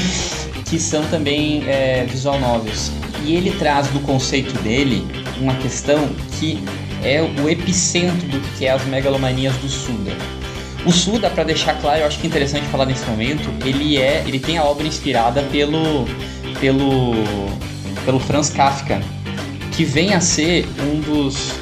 [0.65, 2.91] que são também é, visual novels.
[3.25, 5.05] E ele traz do conceito dele
[5.39, 6.63] uma questão que
[7.03, 10.11] é o epicentro do que é as megalomanias do Suda
[10.85, 14.23] o Suda, para deixar claro, eu acho que é interessante falar nesse momento, ele é,
[14.27, 16.05] ele tem a obra inspirada pelo
[16.59, 17.13] pelo
[18.05, 19.01] pelo Franz Kafka,
[19.71, 21.53] que vem a ser um dos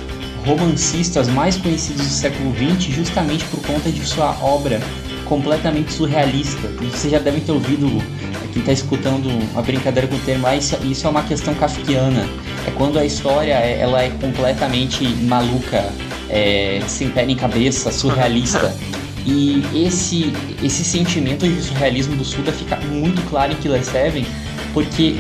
[0.46, 4.80] romancistas mais conhecidos do século XX, justamente por conta de sua obra
[5.26, 6.68] completamente surrealista.
[6.92, 8.02] Você já deve ter ouvido
[8.54, 12.28] quem está escutando a brincadeira com o termo, ah, isso, isso é uma questão kafkiana.
[12.68, 15.86] É quando a história é, ela é completamente maluca,
[16.30, 18.76] é, sem pé nem cabeça, surrealista.
[19.26, 20.32] E esse,
[20.64, 24.26] esse sentimento de surrealismo do Suda fica muito claro em Killer 7,
[24.74, 25.16] porque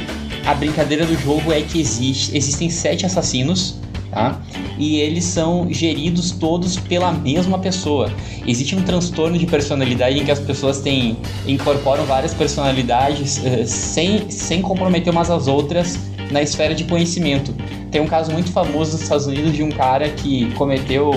[0.45, 3.75] a brincadeira do jogo é que existe, existem sete assassinos,
[4.09, 4.41] tá?
[4.77, 8.11] E eles são geridos todos pela mesma pessoa.
[8.47, 14.31] Existe um transtorno de personalidade em que as pessoas têm, incorporam várias personalidades uh, sem,
[14.31, 15.99] sem comprometer umas às outras
[16.31, 17.53] na esfera de conhecimento.
[17.91, 21.11] Tem um caso muito famoso nos Estados Unidos de um cara que cometeu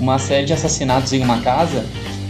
[0.00, 1.84] uma série de assassinatos em uma casa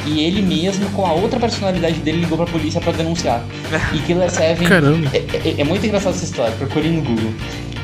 [0.07, 3.45] e ele mesmo, com a outra personalidade dele, ligou pra polícia para denunciar.
[3.93, 4.65] E Killer 7.
[4.65, 5.11] Caramba!
[5.13, 7.33] É, é, é, muito engraçado essa história, procure no Google.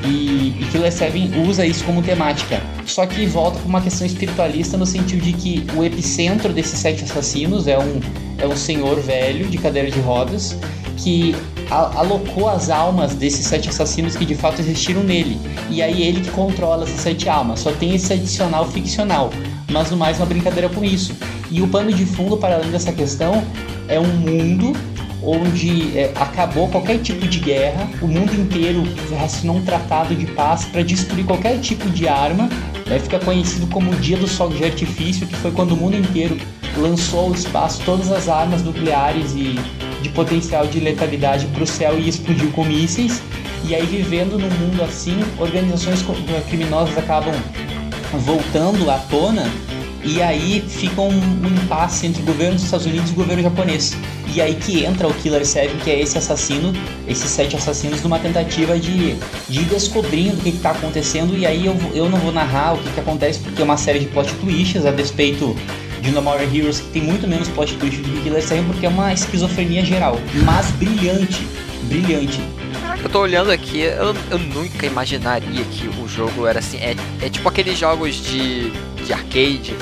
[0.04, 2.60] E, e Killer 7 usa isso como temática.
[2.86, 7.04] Só que volta para uma questão espiritualista no sentido de que o epicentro desses sete
[7.04, 8.00] assassinos é um,
[8.38, 10.56] é um senhor velho de cadeira de rodas
[10.96, 11.34] que
[11.70, 15.38] alocou as almas desses sete assassinos que de fato existiram nele.
[15.70, 17.60] E aí ele que controla essas sete almas.
[17.60, 19.30] Só tem esse adicional ficcional.
[19.70, 21.16] Mas no mais uma brincadeira com isso.
[21.50, 23.44] E o pano de fundo para além dessa questão
[23.88, 24.72] é um mundo
[25.22, 28.82] onde é, acabou qualquer tipo de guerra, o mundo inteiro
[29.22, 32.48] assinou um tratado de paz para destruir qualquer tipo de arma.
[32.86, 32.98] Né?
[32.98, 36.38] Fica conhecido como o Dia do Sol de Artifício, que foi quando o mundo inteiro
[36.76, 39.58] lançou ao espaço todas as armas nucleares e
[40.00, 43.22] de potencial de letalidade para o céu e explodiu com mísseis.
[43.68, 46.02] E aí, vivendo num mundo assim, organizações
[46.48, 47.34] criminosas acabam
[48.18, 49.50] voltando à tona
[50.02, 53.42] e aí fica um, um impasse entre o governo dos Estados Unidos e o governo
[53.42, 53.96] japonês.
[54.34, 56.72] E aí que entra o Killer 7, que é esse assassino,
[57.06, 59.14] esses sete assassinos, numa tentativa de,
[59.48, 61.36] de ir descobrindo o que está acontecendo.
[61.36, 63.98] E aí eu, eu não vou narrar o que, que acontece, porque é uma série
[63.98, 65.54] de plot twists, a despeito
[66.00, 68.86] de No More Heroes, que tem muito menos plot twist do que Killer 7, porque
[68.86, 70.16] é uma esquizofrenia geral.
[70.44, 71.46] Mas brilhante,
[71.88, 72.40] brilhante.
[73.02, 76.76] Eu tô olhando aqui, eu, eu nunca imaginaria que o jogo era assim.
[76.78, 78.70] É, é tipo aqueles jogos de,
[79.04, 79.74] de arcade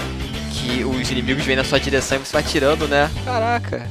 [0.52, 3.10] que os inimigos vêm na sua direção e você vai tirando, né?
[3.24, 3.86] Caraca.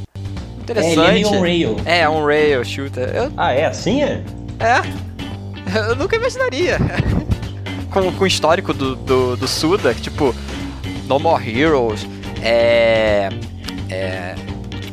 [0.59, 0.99] Interessante.
[0.99, 1.75] É, ele é on rail.
[1.85, 3.09] É, on rail, shooter.
[3.15, 3.31] Eu...
[3.35, 4.23] Ah, é assim é?
[4.59, 5.07] É.
[5.89, 6.77] Eu nunca imaginaria.
[7.91, 10.33] com, com o histórico do, do, do Suda, que tipo,
[11.07, 12.07] No More Heroes,
[12.41, 13.29] é.
[13.89, 14.35] É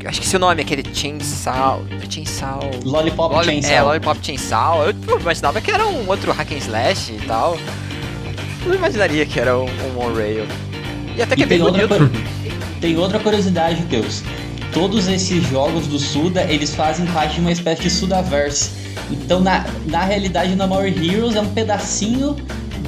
[0.06, 1.84] acho que seu nome, aquele Chainsaw.
[2.08, 2.60] Chainsaw.
[2.84, 3.72] Lollipop Loli Chainsaw.
[3.72, 4.86] É, Lollipop Chainsaw.
[4.86, 7.58] Eu pô, imaginava que era um outro hack and slash e tal.
[8.62, 10.46] Eu não imaginaria que era um, um on-rail.
[11.16, 12.10] E até que e é bem outra,
[12.80, 14.22] Tem outra curiosidade, Deus.
[14.72, 18.70] Todos esses jogos do Suda, eles fazem parte de uma espécie de Sudaverse.
[19.10, 22.36] Então, na, na realidade, No More Heroes é um pedacinho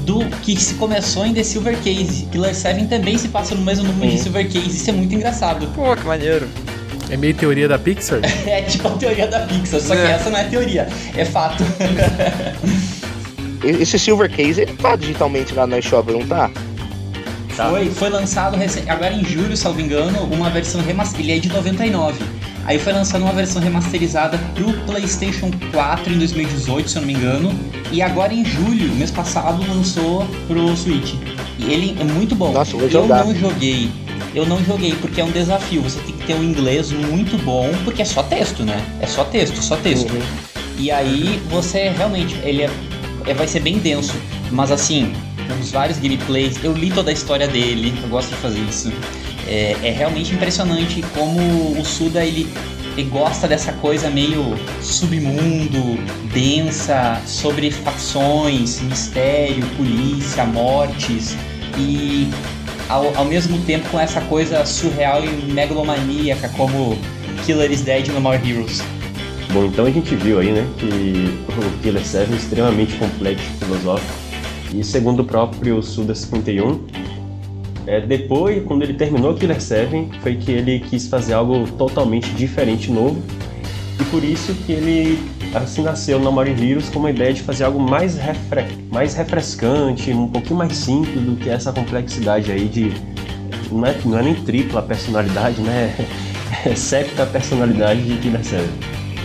[0.03, 2.27] do que se começou em The Silver Case.
[2.27, 4.69] Killer 7 também se passa no mesmo número de Silver Case.
[4.69, 5.67] Isso é muito engraçado.
[5.75, 6.49] Pô, que maneiro.
[7.09, 8.21] É meio teoria da Pixar?
[8.47, 10.11] é tipo a teoria da Pixar, só que é.
[10.12, 11.62] essa não é teoria, é fato.
[13.62, 16.51] Esse Silver Case, ele tá digitalmente lá na eShop, não tá?
[17.57, 17.70] Tá.
[17.70, 18.57] Foi, foi lançado
[18.87, 21.33] agora em julho, salvo engano, uma versão remasterizada.
[21.33, 22.24] Ele é de 99.
[22.66, 27.14] Aí foi lançada uma versão remasterizada pro PlayStation 4 em 2018, se eu não me
[27.14, 27.55] engano.
[27.91, 31.14] E agora em julho, mês passado, lançou pro Switch.
[31.59, 32.53] E ele é muito bom.
[32.53, 33.24] Nossa, eu vou eu jogar.
[33.24, 33.91] não joguei.
[34.35, 35.83] Eu não joguei porque é um desafio.
[35.83, 38.85] Você tem que ter um inglês muito bom, porque é só texto, né?
[39.01, 40.12] É só texto, só texto.
[40.12, 40.23] Uhum.
[40.79, 42.71] E aí você realmente, ele é,
[43.27, 44.14] é- vai ser bem denso.
[44.51, 45.12] Mas assim,
[45.61, 48.93] os vários gameplays, eu li toda a história dele, eu gosto de fazer isso.
[49.47, 52.49] É, é realmente impressionante como o Suda ele,
[52.97, 55.97] ele gosta dessa coisa meio submundo,
[56.33, 61.37] densa, sobre facções, mistério, polícia, mortes
[61.79, 62.29] e
[62.89, 66.97] ao, ao mesmo tempo com essa coisa surreal e megalomaníaca como
[67.45, 68.82] Killer is Dead no More Heroes.
[69.53, 74.12] Bom, então a gente viu aí, né, que o Killer 7 é extremamente complexo filosófico.
[74.74, 76.80] E segundo o próprio Suda 51,
[77.87, 82.91] é, depois, quando ele terminou Killer 7, foi que ele quis fazer algo totalmente diferente,
[82.91, 83.22] novo.
[84.01, 85.18] E por isso que ele
[85.59, 90.11] assim nasceu no Mario Heroes com uma ideia de fazer algo mais, refre mais refrescante,
[90.13, 92.93] um pouquinho mais simples do que essa complexidade aí de...
[93.71, 95.95] Não é, não é nem tripla personalidade, né?
[96.65, 98.65] É septa personalidade de Killer 7.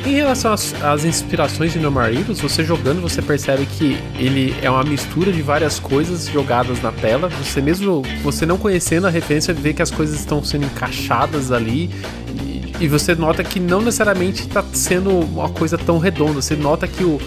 [0.06, 4.56] Em relação às, às inspirações de No More Heroes, você jogando, você percebe que ele
[4.62, 7.30] é uma mistura de várias coisas jogadas na tela.
[7.30, 11.92] Você mesmo, você não conhecendo a referência, vê que as coisas estão sendo encaixadas ali.
[12.82, 16.42] E, você nota que não necessariamente está sendo uma coisa tão redonda.
[16.42, 17.20] Você nota que o,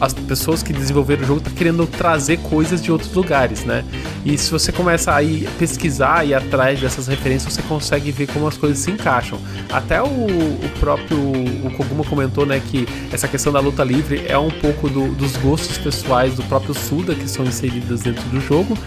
[0.00, 3.84] as pessoas que desenvolveram o jogo estão querendo trazer coisas de outros lugares, né?
[4.24, 8.46] E se você começa a ir pesquisar e atrás dessas referências, você consegue ver como
[8.46, 9.38] as coisas se encaixam.
[9.70, 14.38] Até o, o próprio o Koguma comentou, né, que essa questão da luta livre é
[14.38, 18.78] um pouco do- dos gostos pessoais do próprio Suda que são inseridas dentro do jogo.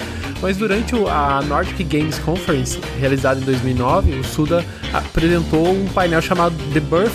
[0.42, 4.64] Mas durante a Nordic Games Conference, realizada em 2009, o Suda
[4.94, 7.12] apresentou um painel chamado The Birth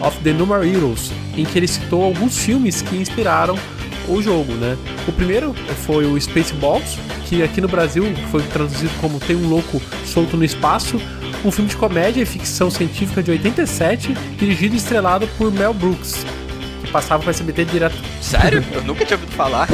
[0.00, 3.58] of the No More Heroes, em que ele citou alguns filmes que inspiraram
[4.08, 4.76] o jogo, né?
[5.06, 5.54] O primeiro
[5.86, 10.44] foi o Spaceballs, que aqui no Brasil foi traduzido como Tem um Louco Solto no
[10.44, 11.00] Espaço,
[11.44, 16.24] um filme de comédia e ficção científica de 87, dirigido e estrelado por Mel Brooks,
[16.82, 17.96] que passava com SBT direto.
[18.20, 18.64] Sério?
[18.72, 19.68] Eu nunca tinha ouvido falar.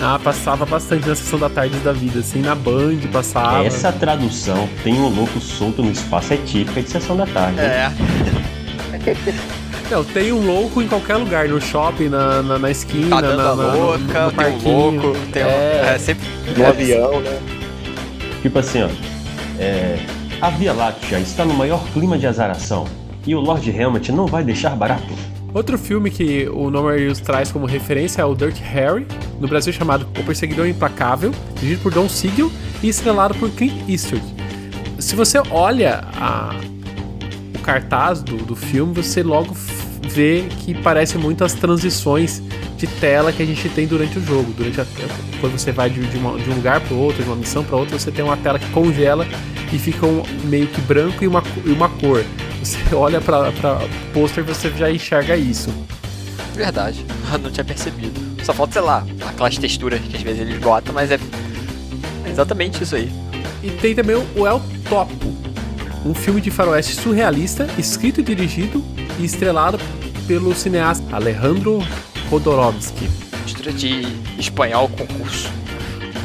[0.00, 3.64] Ah, passava bastante na sessão da tarde da vida, assim, na Band passava.
[3.64, 7.60] Essa tradução, tem um louco solto no espaço, é típica de sessão da tarde.
[7.60, 7.90] É.
[9.90, 13.36] Não, tem um louco em qualquer lugar, no shopping, na, na, na esquina, Tá dando
[13.36, 14.90] na, na- no- louca, no, tem um parquinho.
[15.02, 15.48] louco, tem um.
[15.48, 16.26] é, É, sempre.
[16.56, 17.38] No avião, né?
[18.42, 18.88] Tipo assim, ó.
[19.58, 19.98] É,
[20.40, 22.86] a Via Láctea está no maior clima de azaração.
[23.26, 25.06] E o Lord Helmet não vai deixar barato.
[25.52, 29.06] Outro filme que o No More Heroes traz como referência é o Dirty Harry,
[29.40, 32.50] no Brasil chamado O Perseguidor Implacável, dirigido por Don Siegel
[32.82, 34.24] e estrelado por Clint Eastwood.
[34.98, 36.54] Se você olha a-
[37.54, 39.54] o cartaz do, do filme, você logo
[40.02, 42.42] vê que parece muito as transições
[42.76, 44.52] de tela que a gente tem durante o jogo.
[44.56, 44.86] Durante a-
[45.40, 47.76] quando você vai de, de uma- de um lugar para outro, de uma missão para
[47.76, 49.26] outra, você tem uma tela que congela
[49.72, 52.24] e fica um, meio que branco e uma, e uma cor.
[52.62, 55.70] Você olha para o pôster e você já enxerga isso.
[56.54, 57.04] Verdade.
[57.32, 58.33] Eu não tinha percebido.
[58.44, 61.18] Só falta, sei lá, aquelas texturas que às vezes eles botam, mas é
[62.28, 63.10] exatamente isso aí.
[63.62, 65.34] E tem também o El Topo,
[66.04, 68.84] um filme de faroeste surrealista, escrito e dirigido
[69.18, 69.78] e estrelado
[70.26, 71.82] pelo cineasta Alejandro
[72.28, 73.08] Rodorovsky.
[73.44, 74.02] Mistura de
[74.38, 75.06] espanhol com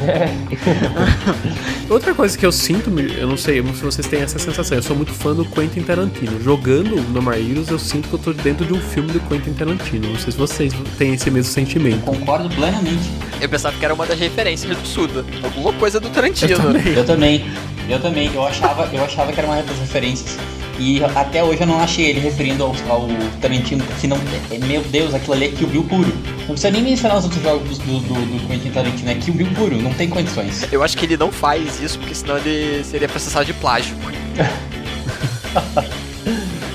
[1.88, 4.82] Outra coisa que eu sinto, eu não sei, eu se vocês têm essa sensação, eu
[4.82, 6.40] sou muito fã do Quentin Tarantino.
[6.42, 9.52] Jogando No More Heroes, eu sinto que eu tô dentro de um filme do Quentin
[9.52, 10.08] Tarantino.
[10.08, 12.02] Não sei se vocês têm esse mesmo sentimento.
[12.02, 13.10] Concordo plenamente.
[13.40, 15.24] Eu pensava que era uma das referências do Suda.
[15.42, 16.52] Alguma coisa do Tarantino.
[16.52, 16.94] Eu também.
[16.94, 17.44] Eu também.
[17.88, 18.34] Eu também.
[18.34, 20.38] Eu achava, eu achava que era uma das referências.
[20.80, 23.06] E até hoje eu não achei ele referindo ao, ao
[23.40, 24.16] Tarantino, porque não.
[24.50, 26.08] é- Meu Deus, aquilo ali é Kill Bill puro.
[26.40, 29.46] Não precisa nem mencionar os outros jogos do, do, do Quentin Tarantino, é Kill Bill
[29.54, 30.66] puro, não tem condições.
[30.72, 33.94] Eu acho que ele não faz isso, porque senão ele seria processado de plágio.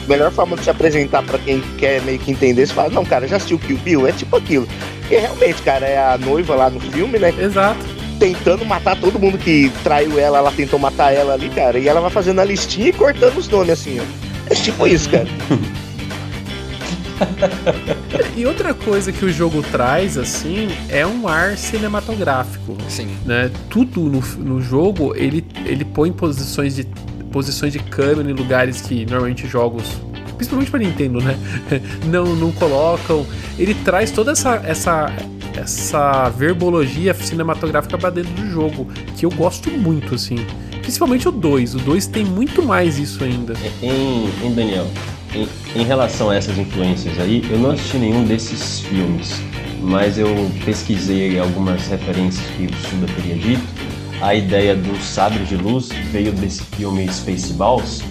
[0.08, 3.28] Melhor forma de se apresentar pra quem quer meio que entender, você fala, não, cara,
[3.28, 4.08] já assistiu Kill Bill?
[4.08, 4.68] É tipo aquilo.
[5.10, 7.34] E realmente, cara, é a noiva lá no filme, né?
[7.40, 7.84] Exato.
[8.20, 11.78] Tentando matar todo mundo que traiu ela, ela tentou matar ela ali, cara.
[11.78, 14.04] E ela vai fazendo a listinha e cortando os nomes assim, ó.
[14.50, 15.28] É tipo isso, cara.
[18.36, 22.78] E outra coisa que o jogo traz, assim, é um ar cinematográfico.
[22.90, 23.08] Sim.
[23.26, 23.50] né?
[23.70, 26.86] Tudo no, no jogo ele, ele põe posições de
[27.32, 29.84] posições de câmera em lugares que normalmente jogos,
[30.38, 31.38] principalmente para Nintendo, né?
[32.08, 33.26] Não, não colocam.
[33.60, 35.14] Ele traz toda essa, essa
[35.58, 38.88] essa verbologia cinematográfica pra dentro do jogo,
[39.18, 40.38] que eu gosto muito, assim.
[40.82, 41.76] Principalmente o 2.
[41.76, 43.54] O 2 tem muito mais isso ainda.
[43.82, 44.88] Em, em Daniel,
[45.34, 45.48] em,
[45.80, 49.42] em relação a essas influências aí, eu não assisti nenhum desses filmes,
[49.82, 50.28] mas eu
[50.64, 53.64] pesquisei algumas referências que o Suda teria dito.
[54.22, 58.02] A ideia do sabre de luz veio desse filme Spaceballs,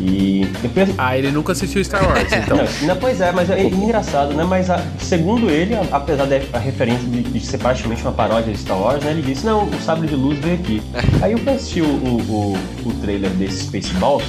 [0.00, 0.88] e depois...
[0.96, 2.56] Ah, ele nunca assistiu Star Wars, então.
[2.56, 4.44] não, não, pois é, mas é engraçado, né?
[4.44, 8.58] Mas a, segundo ele, a, apesar da referência de, de, ser praticamente uma paródia de
[8.58, 9.10] Star Wars, né?
[9.10, 10.82] Ele disse, não, o sabre de luz veio aqui.
[11.22, 14.24] Aí eu fui assistir o, o, o, trailer desse Spaceballs.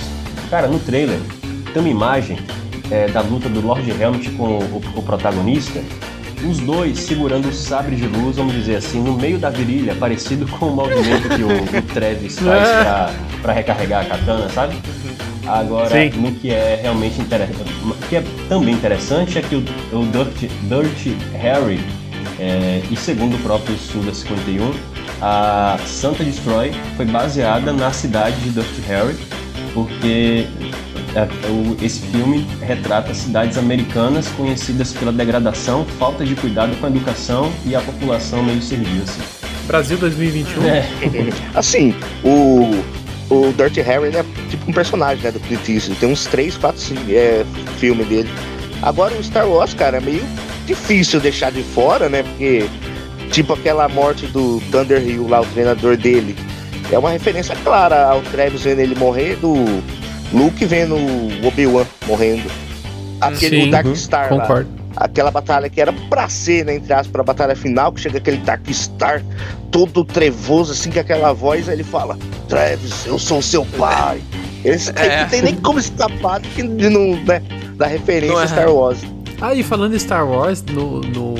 [0.49, 1.19] Cara, no trailer
[1.74, 2.38] tem uma imagem
[2.89, 5.82] é, da luta do Lord Helmet com o, o protagonista
[6.43, 10.47] os dois segurando o sabre de luz, vamos dizer assim, no meio da virilha, parecido
[10.47, 14.76] com o movimento que o, o Travis faz pra, pra recarregar a katana, sabe?
[15.48, 16.20] Agora, Sim.
[16.20, 19.60] no que é realmente interessante, o que é também interessante é que o,
[19.92, 21.80] o Dirty, Dirty Harry,
[22.39, 24.72] é, e segundo o próprio Suda 51,
[25.22, 29.16] a Santa Destroy foi baseada na cidade de Dirty Harry,
[29.74, 30.48] porque
[31.16, 36.89] é, o, esse filme retrata cidades americanas conhecidas pela degradação, falta de cuidado com a
[36.89, 39.20] educação e a população meio serviço.
[39.20, 39.68] Assim.
[39.68, 40.64] Brasil 2021.
[40.66, 40.86] É.
[41.54, 42.84] assim, o
[43.32, 44.24] o Dirty Harry é
[44.62, 45.99] tipo um personagem né, do Clint Eastwood.
[45.99, 47.43] Tem uns 3, 4 é,
[47.78, 48.30] filmes dele.
[48.82, 50.24] Agora o Star Wars, cara, é meio
[50.66, 52.24] difícil deixar de fora, né?
[52.24, 52.68] Porque,
[53.32, 56.36] tipo, aquela morte do Thunder Hill lá, o treinador dele,
[56.91, 59.53] é uma referência clara ao Travis vendo ele morrer, do
[60.34, 62.49] Luke vendo o Obi-Wan morrendo.
[63.20, 64.70] Aquele Sim, Dark uhum, Star concordo.
[64.76, 68.18] lá aquela batalha que era pra ser, né, entre aspas, a batalha final, que chega
[68.18, 69.24] aquele Dark Star
[69.72, 72.18] todo trevoso, assim, com aquela voz, aí ele fala,
[72.49, 74.22] Travis, eu sou seu pai.
[74.64, 75.22] Esse é.
[75.22, 77.41] não tem nem como escapar de, não, né,
[77.76, 78.47] da referência é.
[78.47, 78.99] Star Wars.
[79.41, 81.36] Ah, e falando em Star Wars, no, no,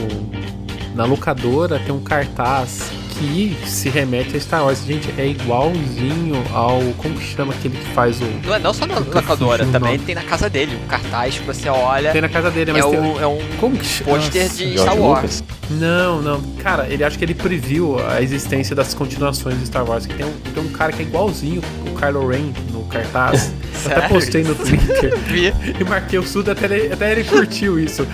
[0.96, 2.90] na locadora tem um cartaz
[3.22, 4.84] que se remete a Star Wars.
[4.84, 6.82] Gente, é igualzinho ao.
[6.98, 8.26] Como que chama aquele que faz o.
[8.44, 10.78] Não é não só na locadora, também tem na casa dele.
[10.84, 12.12] Um cartaz que você olha.
[12.12, 14.98] Tem na casa dele, mas é, tem, o, é um como que pôster de Star
[14.98, 15.44] Wars.
[15.80, 16.42] Não, não.
[16.62, 20.06] Cara, ele acha que ele previu a existência das continuações de Star Wars.
[20.06, 23.54] Que tem um, tem um cara que é igualzinho o Kylo Ren no cartaz.
[23.86, 25.14] até postei no Twitter.
[25.80, 28.08] e marquei o Suda, até ele, até ele curtiu isso.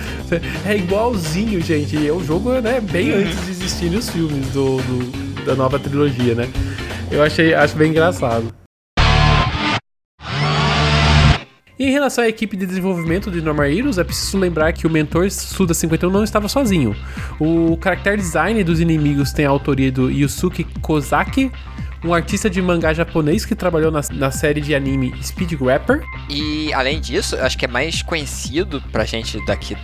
[0.66, 1.96] É igualzinho, gente.
[1.96, 3.20] E o jogo é né, bem uhum.
[3.20, 6.48] antes de existirem os filmes do, do, da nova trilogia, né?
[7.10, 8.54] Eu achei, acho bem engraçado.
[11.86, 15.26] Em relação à equipe de desenvolvimento de Normal Heroes, é preciso lembrar que o mentor
[15.26, 16.96] Suda51 não estava sozinho.
[17.40, 21.52] O character design dos inimigos tem a autoria do Yusuke Kozaki,
[22.04, 26.04] um artista de mangá japonês que trabalhou na, na série de anime Speed Grapper.
[26.30, 29.76] E além disso, acho que é mais conhecido pra gente daqui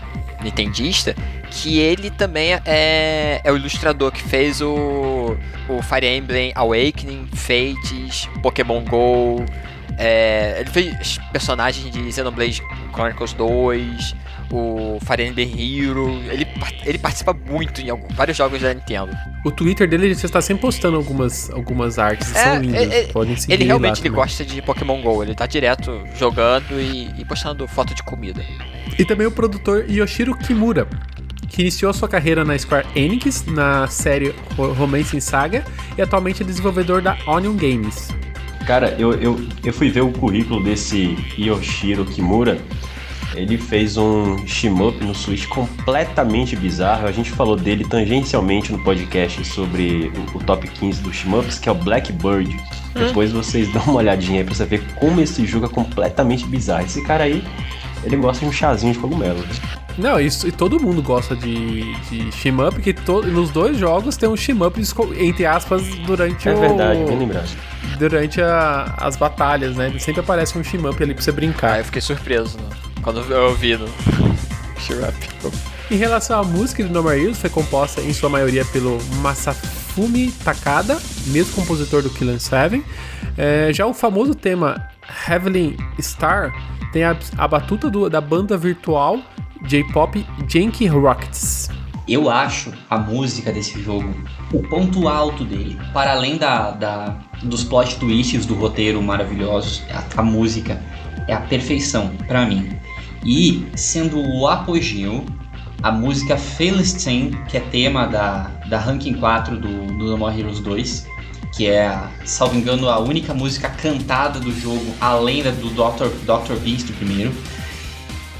[0.44, 1.16] nintendista,
[1.50, 5.38] que ele também é, é o ilustrador que fez o,
[5.70, 9.46] o Fire Emblem Awakening, Fates, Pokémon GO,
[9.98, 12.62] é, ele fez personagens de Xenoblade
[12.94, 14.16] Chronicles 2,
[14.52, 16.10] o Fire Emblem Hero.
[16.30, 16.48] Ele,
[16.86, 19.12] ele participa muito em vários jogos da Nintendo.
[19.44, 22.92] O Twitter dele você está sempre postando algumas, algumas artes, é, são lindas.
[22.92, 27.10] É Podem seguir ele realmente ele gosta de Pokémon GO, ele tá direto jogando e,
[27.18, 28.44] e postando foto de comida.
[28.98, 30.88] E também o produtor Yoshiro Kimura,
[31.50, 35.64] que iniciou sua carreira na Square Enix na série Romance Saga
[35.98, 38.10] e atualmente é desenvolvedor da Onion Games.
[38.66, 42.60] Cara, eu, eu, eu fui ver o currículo desse Yoshiro Kimura.
[43.36, 47.08] Ele fez um shmup no Switch completamente bizarro.
[47.08, 51.68] A gente falou dele tangencialmente no podcast sobre o, o top 15 dos shmups, que
[51.68, 52.56] é o Blackbird.
[52.96, 53.08] Hum.
[53.08, 56.86] Depois vocês dão uma olhadinha aí pra você ver como esse jogo é completamente bizarro.
[56.86, 57.44] Esse cara aí,
[58.04, 59.44] ele gosta de um chazinho de cogumelo.
[59.98, 60.10] Né?
[60.10, 64.28] Não, isso, e todo mundo gosta de, de shmup, porque to, nos dois jogos tem
[64.30, 64.82] um shmup,
[65.18, 66.58] entre aspas, durante é o...
[66.58, 67.50] É verdade, bem lembrado
[67.98, 69.94] durante a, as batalhas, né?
[70.00, 71.74] Sempre aparece um shmup ali pra você brincar.
[71.74, 72.70] Ah, eu fiquei surpreso né?
[73.02, 73.88] quando eu ouvi no
[74.78, 75.14] shmup.
[75.92, 80.32] Em relação à música de No More Heroes, foi composta em sua maioria pelo Masafumi
[80.44, 82.84] Takada, mesmo compositor do Killing Seven.
[83.38, 84.88] É, já o famoso tema
[85.28, 86.54] Heavenly Star
[86.92, 89.20] tem a, a batuta do, da banda virtual
[89.66, 91.70] J-pop Janky Rockets.
[92.08, 94.14] Eu acho a música desse jogo
[94.52, 95.80] o ponto alto dele.
[95.94, 100.82] Para além da, da dos plot twists do roteiro maravilhosos, a, a música
[101.28, 102.78] é a perfeição para mim.
[103.26, 105.26] E sendo o apogeu,
[105.82, 110.60] a música Philistine, que é tema da, da Ranking 4 do, do No More Heroes
[110.60, 111.08] 2,
[111.56, 116.08] que é, salvo engano, a única música cantada do jogo, além da do Dr.
[116.26, 116.56] Dr.
[116.60, 117.34] Beast primeiro,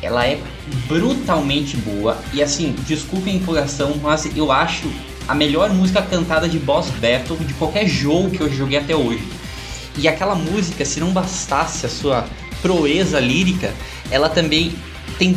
[0.02, 0.40] ela é
[0.88, 2.18] brutalmente boa.
[2.34, 4.90] E assim, desculpem a empolgação, mas eu acho
[5.28, 9.24] a melhor música cantada de boss battle de qualquer jogo que eu joguei até hoje.
[9.98, 12.26] E aquela música, se não bastasse a sua
[12.62, 13.74] proeza lírica,
[14.10, 14.74] ela também
[15.18, 15.36] tem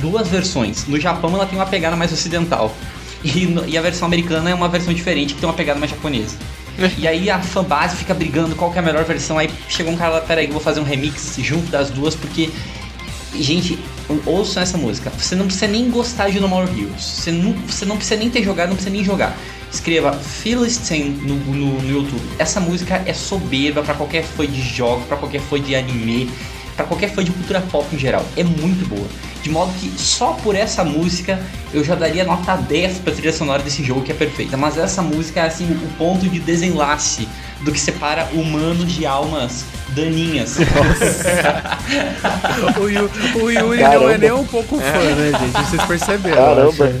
[0.00, 0.86] duas versões.
[0.86, 2.74] No Japão ela tem uma pegada mais ocidental.
[3.22, 5.90] E, no, e a versão americana é uma versão diferente que tem uma pegada mais
[5.90, 6.36] japonesa.
[6.96, 9.38] e aí a fanbase fica brigando qual é a melhor versão.
[9.38, 12.50] Aí chegou um cara lá, peraí, vou fazer um remix junto das duas, porque.
[13.34, 13.78] Gente,
[14.24, 15.10] ouçam essa música.
[15.10, 17.02] Você não precisa nem gostar de No More Heroes.
[17.02, 19.36] Você não, você não precisa nem ter jogado, não precisa nem jogar.
[19.70, 22.22] Escreva Philistine no, no, no YouTube.
[22.38, 26.30] Essa música é soberba para qualquer fã de jogos, para qualquer fã de anime,
[26.74, 28.24] para qualquer fã de cultura pop em geral.
[28.36, 29.06] É muito boa.
[29.42, 31.40] De modo que só por essa música
[31.72, 34.56] eu já daria nota 10 pra trilha sonora desse jogo, que é perfeita.
[34.56, 37.28] Mas essa música é assim o ponto de desenlace
[37.60, 40.56] do que separa humanos de almas daninhas.
[42.80, 43.10] o, Yu,
[43.42, 44.04] o Yuri Caramba.
[44.04, 45.68] não é nem um pouco fã, né, gente?
[45.68, 46.36] Vocês perceberam.
[46.36, 46.92] Caramba.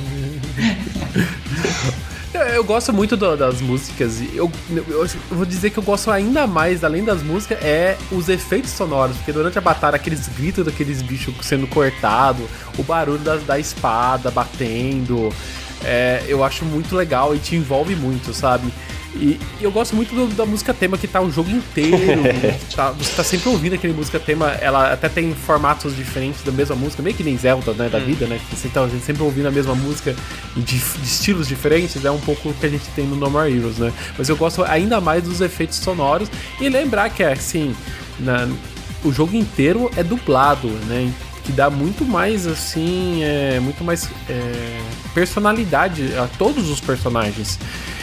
[2.54, 4.20] Eu gosto muito do, das músicas.
[4.34, 8.28] Eu, eu, eu, vou dizer que eu gosto ainda mais, além das músicas, é os
[8.28, 9.16] efeitos sonoros.
[9.16, 12.44] Porque durante a batalha, aqueles gritos daqueles bichos sendo cortados,
[12.76, 15.32] o barulho da, da espada batendo.
[15.84, 18.72] É, eu acho muito legal e te envolve muito, sabe?
[19.14, 22.22] E, eu gosto muito do, da música tema que tá o jogo inteiro.
[22.74, 24.50] tá, você tá sempre ouvindo aquele música tema.
[24.60, 27.88] Ela até tem formatos diferentes da mesma música, meio que nem Zelda, né?
[27.88, 28.04] Da hum.
[28.04, 28.40] vida, né?
[28.64, 30.14] Então a gente sempre ouvindo a mesma música
[30.56, 32.04] de, de, estilos diferentes.
[32.04, 33.92] É um pouco o que a gente tem no No More Heroes, né?
[34.16, 36.30] Mas eu gosto ainda mais dos efeitos sonoros.
[36.60, 37.74] E lembrar que, assim,
[38.20, 38.48] na,
[39.04, 41.12] o jogo inteiro é dublado, né?
[41.44, 44.82] que dá muito mais assim, é, muito mais é,
[45.14, 47.58] personalidade a todos os personagens.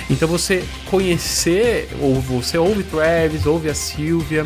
[0.09, 4.45] Então você conhecer, ou você ouve Travis, ouve a Sylvia,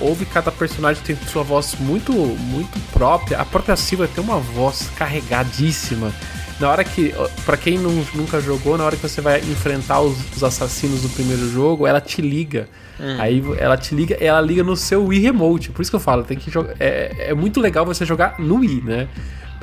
[0.00, 3.38] ouve cada personagem tem sua voz muito muito própria.
[3.38, 6.12] A própria Sylvia tem uma voz carregadíssima.
[6.60, 7.12] Na hora que,
[7.44, 11.08] para quem não, nunca jogou, na hora que você vai enfrentar os, os assassinos do
[11.08, 12.68] primeiro jogo, ela te liga.
[13.00, 13.16] Hum.
[13.18, 15.70] Aí ela te liga, ela liga no seu Wii Remote.
[15.70, 16.76] Por isso que eu falo, tem que jogar.
[16.78, 19.08] É, é muito legal você jogar no Wii, né?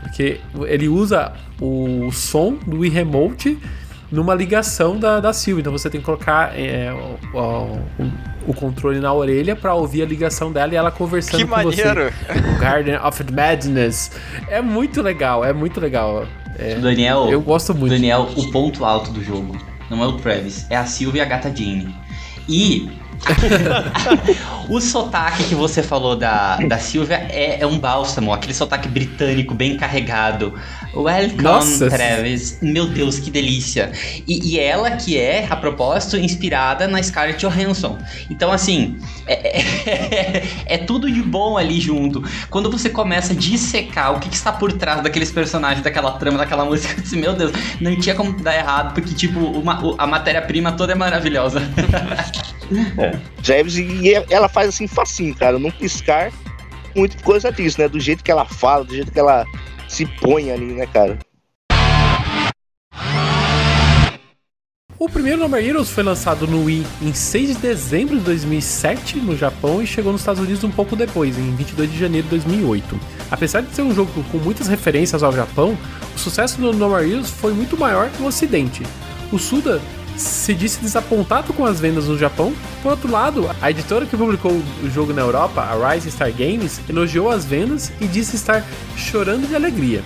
[0.01, 1.31] Porque ele usa
[1.61, 3.57] o som do Wii Remote
[4.11, 5.61] numa ligação da, da Sylvie.
[5.61, 7.81] Então você tem que colocar é, o, o,
[8.47, 12.11] o, controle na orelha para ouvir a ligação dela e ela conversando que com maneiro.
[12.11, 12.39] você.
[12.39, 14.11] O Garden of Madness.
[14.47, 16.25] É muito legal, é muito legal.
[16.57, 17.93] É, Daniel, eu gosto muito.
[17.93, 19.55] Daniel, o ponto alto do jogo
[19.89, 21.95] não é o Travis, é a Sylvie e a gata Jeanne.
[22.47, 22.89] E
[24.69, 29.53] o sotaque que você falou da, da Silvia é, é, um bálsamo, aquele sotaque britânico
[29.53, 30.53] bem carregado.
[30.93, 31.87] Welcome, Nossa.
[31.87, 32.57] Travis.
[32.61, 33.91] Meu Deus, que delícia.
[34.27, 37.97] E, e, ela que é, a propósito, inspirada na Scarlett Johansson.
[38.29, 42.23] Então, assim, é, é, é tudo de bom ali junto.
[42.49, 46.39] Quando você começa a dissecar o que, que, está por trás daqueles personagens, daquela trama,
[46.39, 50.71] daquela música, assim, meu Deus, não tinha como dar errado, porque, tipo, uma, a matéria-prima
[50.71, 51.61] toda é maravilhosa.
[52.99, 53.17] É.
[53.41, 56.31] Travis, e ela faz assim facinho, cara, não piscar
[56.95, 57.87] muito coisa disso, né?
[57.87, 59.43] Do jeito que ela fala, do jeito que ela
[59.89, 61.17] se põe ali, né, cara?
[64.97, 69.35] O primeiro Number Heroes foi lançado no Wii em 6 de dezembro de 2007 no
[69.35, 72.99] Japão e chegou nos Estados Unidos um pouco depois, em 22 de janeiro de 2008.
[73.31, 75.77] Apesar de ser um jogo com muitas referências ao Japão,
[76.13, 78.83] o sucesso do Number Heroes foi muito maior no Ocidente.
[79.31, 79.81] O Suda
[80.19, 82.53] se disse desapontado com as vendas no Japão.
[82.83, 86.81] Por outro lado, a editora que publicou o jogo na Europa, a Rise Star Games,
[86.89, 88.63] elogiou as vendas e disse estar
[88.95, 90.03] chorando de alegria.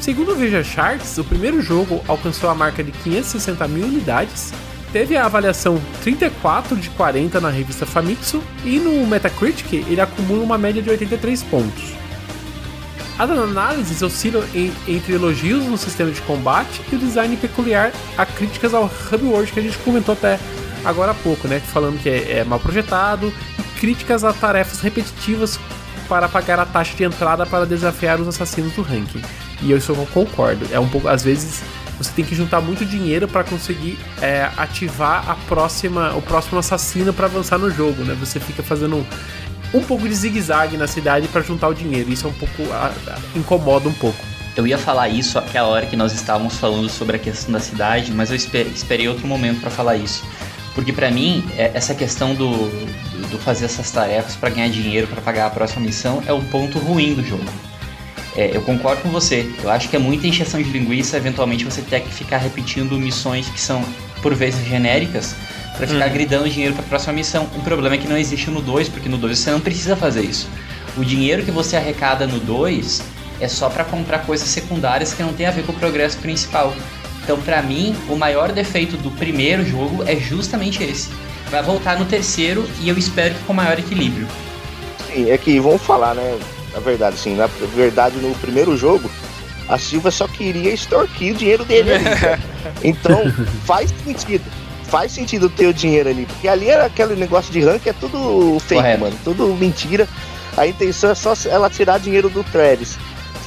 [0.00, 4.52] Segundo o Veja Charts, o primeiro jogo alcançou a marca de 560 mil unidades,
[4.92, 10.58] teve a avaliação 34 de 40 na revista Famitsu e no Metacritic ele acumula uma
[10.58, 12.03] média de 83 pontos.
[13.18, 18.26] As análises oscilam em, entre elogios no sistema de combate e o design peculiar a
[18.26, 20.38] críticas ao Hub World que a gente comentou até
[20.84, 21.60] agora há pouco, né?
[21.60, 25.58] Falando que é, é mal projetado e críticas a tarefas repetitivas
[26.08, 29.22] para pagar a taxa de entrada para desafiar os assassinos do ranking.
[29.62, 30.66] E eu eu concordo.
[30.72, 31.62] É um pouco, às vezes
[31.96, 37.12] você tem que juntar muito dinheiro para conseguir é, ativar a próxima, o próximo assassino
[37.12, 38.16] para avançar no jogo, né?
[38.18, 39.06] Você fica fazendo
[39.74, 42.10] um pouco de zigue-zague na cidade para juntar o dinheiro.
[42.10, 42.72] Isso é um pouco.
[42.72, 44.18] A, a, incomoda um pouco.
[44.56, 48.12] Eu ia falar isso aquela hora que nós estávamos falando sobre a questão da cidade,
[48.12, 50.24] mas eu esperei outro momento para falar isso.
[50.76, 52.50] Porque para mim, é, essa questão do,
[53.30, 56.78] do fazer essas tarefas para ganhar dinheiro, para pagar a próxima missão, é o ponto
[56.78, 57.44] ruim do jogo.
[58.36, 59.52] É, eu concordo com você.
[59.62, 63.48] Eu acho que é muita encheção de linguiça, eventualmente você ter que ficar repetindo missões
[63.48, 63.84] que são
[64.22, 65.36] por vezes genéricas,
[65.76, 66.12] para ficar hum.
[66.12, 67.48] gridando dinheiro para a próxima missão.
[67.56, 70.22] O problema é que não existe no 2, porque no 2 você não precisa fazer
[70.22, 70.48] isso.
[70.96, 73.02] O dinheiro que você arrecada no 2
[73.40, 76.74] é só para comprar coisas secundárias que não tem a ver com o progresso principal.
[77.22, 81.10] Então, para mim, o maior defeito do primeiro jogo é justamente esse.
[81.50, 84.28] Vai voltar no terceiro e eu espero que com maior equilíbrio.
[85.12, 86.38] Sim, é que vamos falar, né?
[86.72, 89.10] Na verdade, sim, na verdade, no primeiro jogo,
[89.68, 92.04] a Silva só queria extorquir o dinheiro dele ali,
[92.82, 93.22] Então,
[93.64, 94.44] faz sentido.
[94.88, 96.26] Faz sentido ter o dinheiro ali.
[96.26, 99.00] Porque ali era aquele negócio de rank, é tudo fake, Correto.
[99.00, 99.18] mano.
[99.24, 100.08] Tudo mentira.
[100.56, 102.96] A intenção é só ela tirar dinheiro do Travis.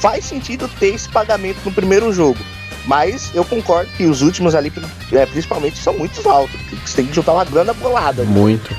[0.00, 2.38] Faz sentido ter esse pagamento no primeiro jogo.
[2.86, 4.72] Mas eu concordo que os últimos ali,
[5.12, 6.58] é, principalmente, são muito altos.
[6.84, 8.24] Você tem que juntar uma grana bolada.
[8.24, 8.74] Muito.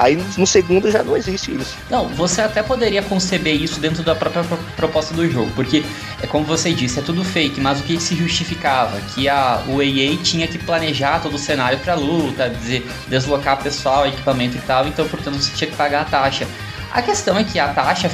[0.00, 1.76] Aí no segundo já não existe isso.
[1.90, 4.42] Não, você até poderia conceber isso dentro da própria
[4.74, 5.84] proposta do jogo, porque
[6.22, 8.98] é como você disse, é tudo fake, mas o que se justificava?
[9.14, 14.06] Que a, o EA tinha que planejar todo o cenário para luta, dizer, deslocar pessoal,
[14.06, 16.48] equipamento e tal, então portanto você tinha que pagar a taxa.
[16.90, 18.10] A questão é que a taxa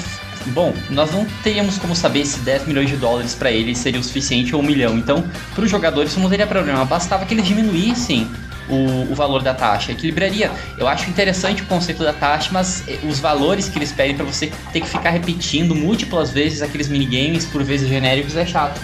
[0.46, 4.04] Bom, nós não teríamos como saber se 10 milhões de dólares para eles seria o
[4.04, 4.96] suficiente ou um milhão.
[4.96, 6.84] Então, para os jogadores isso não teria problema.
[6.84, 8.30] Bastava que eles diminuíssem
[8.68, 9.92] o, o, valor da taxa.
[9.92, 10.50] Equilibraria.
[10.78, 14.24] Eu acho interessante o conceito da taxa, mas eh, os valores que eles pedem para
[14.24, 18.80] você ter que ficar repetindo múltiplas vezes aqueles minigames, por vezes genéricos, é chato.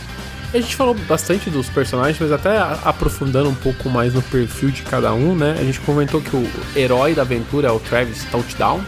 [0.55, 4.83] A gente falou bastante dos personagens, mas até aprofundando um pouco mais no perfil de
[4.83, 5.57] cada um, né?
[5.59, 8.85] A gente comentou que o herói da aventura é o Travis Touchdown.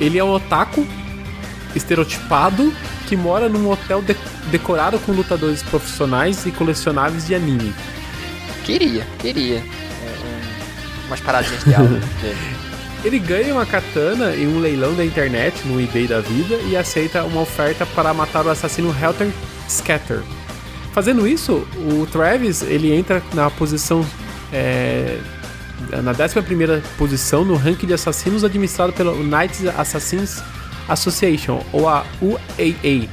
[0.00, 0.84] Ele é um otaku
[1.76, 2.74] estereotipado
[3.06, 4.16] que mora num hotel de
[4.50, 7.72] decorado com lutadores profissionais e colecionáveis de anime.
[8.64, 9.62] Queria, queria.
[11.06, 12.00] Umas paradinhas de aula
[13.04, 17.22] Ele ganha uma katana em um leilão da internet, no eBay da vida, e aceita
[17.24, 19.30] uma oferta para matar o assassino Helter
[19.68, 20.22] Scatter.
[20.90, 24.06] Fazendo isso, o Travis ele entra na posição
[24.50, 25.18] é,
[25.90, 30.42] na 11 posição no ranking de assassinos administrado pelo Knights Assassins
[30.88, 33.08] Association, ou a UAA,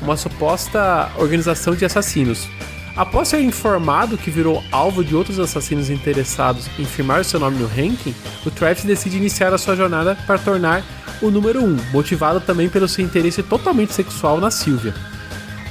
[0.00, 2.48] uma suposta organização de assassinos.
[2.94, 7.66] Após ser informado que virou alvo de outros assassinos interessados em firmar seu nome no
[7.66, 8.14] ranking,
[8.44, 10.84] o Travis decide iniciar a sua jornada para tornar
[11.22, 14.94] o número 1, um, motivado também pelo seu interesse totalmente sexual na Sylvia.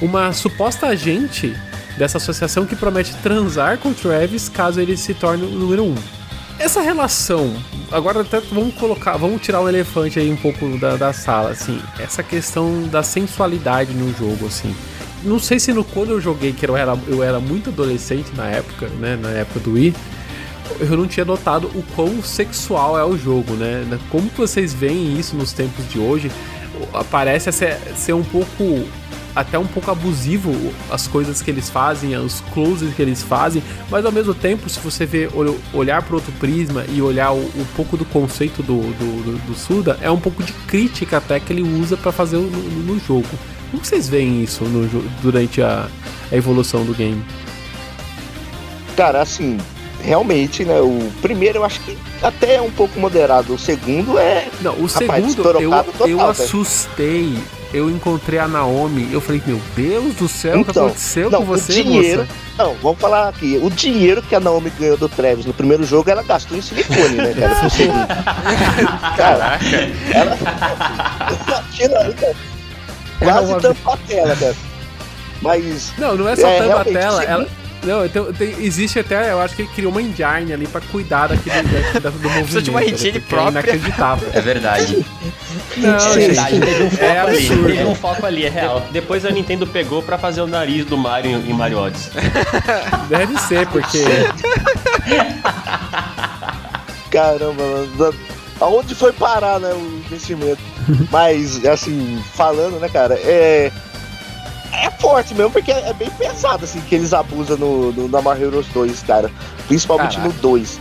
[0.00, 1.54] Uma suposta agente
[1.96, 5.90] dessa associação que promete transar com o Travis caso ele se torne o número 1.
[5.90, 5.94] Um.
[6.58, 7.54] Essa relação,
[7.90, 11.80] agora até vamos colocar, vamos tirar um elefante aí um pouco da, da sala, assim,
[11.98, 14.74] essa questão da sensualidade no jogo, assim.
[15.24, 18.48] Não sei se no quando eu joguei, que eu era, eu era muito adolescente na
[18.48, 19.94] época, né, na época do Wii,
[20.80, 23.86] eu não tinha notado o quão sexual é o jogo, né?
[24.10, 26.30] Como vocês veem isso nos tempos de hoje?
[27.10, 28.84] Parece ser, ser um pouco
[29.34, 30.52] até um pouco abusivo
[30.90, 34.78] as coisas que eles fazem, os closes que eles fazem, mas ao mesmo tempo, se
[34.78, 35.28] você vê
[35.72, 39.98] olhar para outro prisma e olhar um pouco do conceito do, do, do, do, Suda,
[40.02, 43.28] é um pouco de crítica até que ele usa para fazer no, no, jogo.
[43.72, 44.86] Como vocês veem isso no,
[45.22, 45.88] durante a,
[46.30, 47.24] a evolução do game?
[48.94, 49.58] Cara, assim,
[50.02, 50.78] realmente, né?
[50.80, 53.54] O primeiro eu acho que até é um pouco moderado.
[53.54, 54.46] O segundo é.
[54.60, 57.34] Não, o rapaz, segundo eu, total, eu assustei
[57.72, 61.30] eu encontrei a Naomi, eu falei, meu Deus do céu, então, o que então, aconteceu
[61.30, 62.32] não, com você, o dinheiro, moça?
[62.58, 63.58] Não, vamos falar aqui.
[63.62, 67.16] O dinheiro que a Naomi ganhou do Travis no primeiro jogo, ela gastou em silicone,
[67.16, 67.54] né, cara?
[67.60, 68.06] Pro segundo.
[69.16, 69.64] Caraca.
[70.12, 70.36] Ela.
[71.48, 72.14] Imagina,
[73.22, 74.56] quase tampa a tela, cara.
[75.40, 75.92] Mas.
[75.98, 77.24] Não, não é só é, tampa a tela.
[77.24, 77.48] Ela,
[77.84, 81.26] não, então, tem, existe até, eu acho que ele criou uma engine ali pra cuidar
[81.26, 81.68] daquele,
[82.00, 82.42] da, do movimento.
[82.42, 83.48] Precisa de uma engine né, própria.
[83.48, 84.28] É inacreditável.
[84.32, 85.04] É verdade.
[85.76, 87.48] Não, é verdade, teve um foco é ali.
[87.48, 88.86] Teve um foco ali, é real.
[88.92, 92.12] Depois a Nintendo pegou pra fazer o nariz do Mario em Mario Odyssey.
[93.08, 94.04] Deve ser, porque...
[97.10, 98.14] Caramba, mano.
[98.62, 100.60] Aonde foi parar, né, o investimento?
[101.10, 103.70] Mas, assim, falando, né, cara, é
[104.72, 108.66] é forte mesmo, porque é bem pesado, assim, que eles abusam no, no, no Heroes
[108.68, 109.30] 2, cara.
[109.68, 110.34] Principalmente Caraca.
[110.34, 110.80] no 2.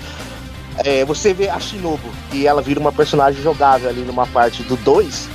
[0.77, 4.77] É, você vê a Shinobu, e ela vira uma personagem jogável ali numa parte do
[4.77, 5.27] 2.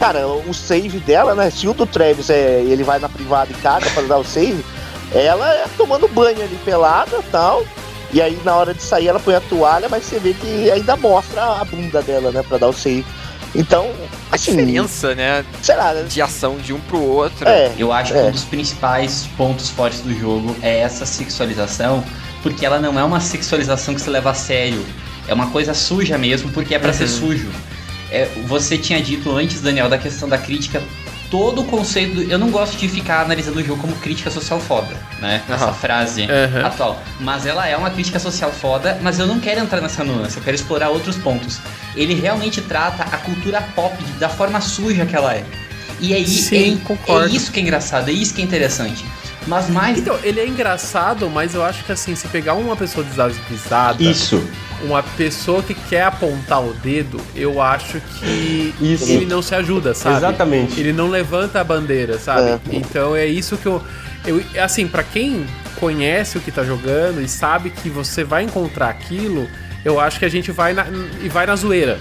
[0.00, 1.50] Cara, o save dela, né?
[1.50, 4.64] Se o do Travis é, ele vai na privada e caga pra dar o save,
[5.12, 7.64] ela é tomando banho ali pelada tal.
[8.12, 10.96] E aí na hora de sair ela põe a toalha, mas você vê que ainda
[10.96, 12.42] mostra a bunda dela, né?
[12.42, 13.04] Pra dar o save.
[13.54, 13.90] Então,
[14.30, 15.44] a assim, diferença, né?
[15.62, 16.02] Será, né?
[16.02, 17.48] De ação de um pro outro.
[17.48, 18.22] É, eu acho é.
[18.22, 22.04] que um dos principais pontos fortes do jogo é essa sexualização,
[22.42, 24.84] porque ela não é uma sexualização que se leva a sério.
[25.26, 26.94] É uma coisa suja mesmo, porque é para uhum.
[26.94, 27.48] ser sujo.
[28.10, 30.82] É, você tinha dito antes, Daniel, da questão da crítica
[31.30, 32.14] todo o conceito.
[32.14, 35.42] Do, eu não gosto de ficar analisando o jogo como crítica social foda, né?
[35.48, 35.54] Uhum.
[35.54, 36.66] Essa frase uhum.
[36.66, 37.02] atual.
[37.20, 40.42] Mas ela é uma crítica social foda, mas eu não quero entrar nessa nuance, eu
[40.42, 41.60] quero explorar outros pontos.
[41.94, 45.44] Ele realmente trata a cultura pop da forma suja que ela é.
[46.00, 49.04] E aí, Sim, é, é isso que é engraçado, é isso que é interessante.
[49.46, 49.98] Mas mais.
[49.98, 54.46] Então, ele é engraçado, mas eu acho que assim, se pegar uma pessoa desavisada, Isso.
[54.82, 59.10] Uma pessoa que quer apontar o dedo, eu acho que Isso.
[59.10, 60.16] ele não se ajuda, sabe?
[60.16, 60.78] Exatamente.
[60.78, 62.50] Ele não levanta a bandeira, sabe?
[62.50, 62.60] É.
[62.72, 63.82] Então é isso que eu.
[64.26, 65.46] eu assim, pra quem
[65.78, 69.48] conhece o que tá jogando e sabe que você vai encontrar aquilo,
[69.84, 70.86] eu acho que a gente vai na,
[71.22, 71.98] e vai na zoeira.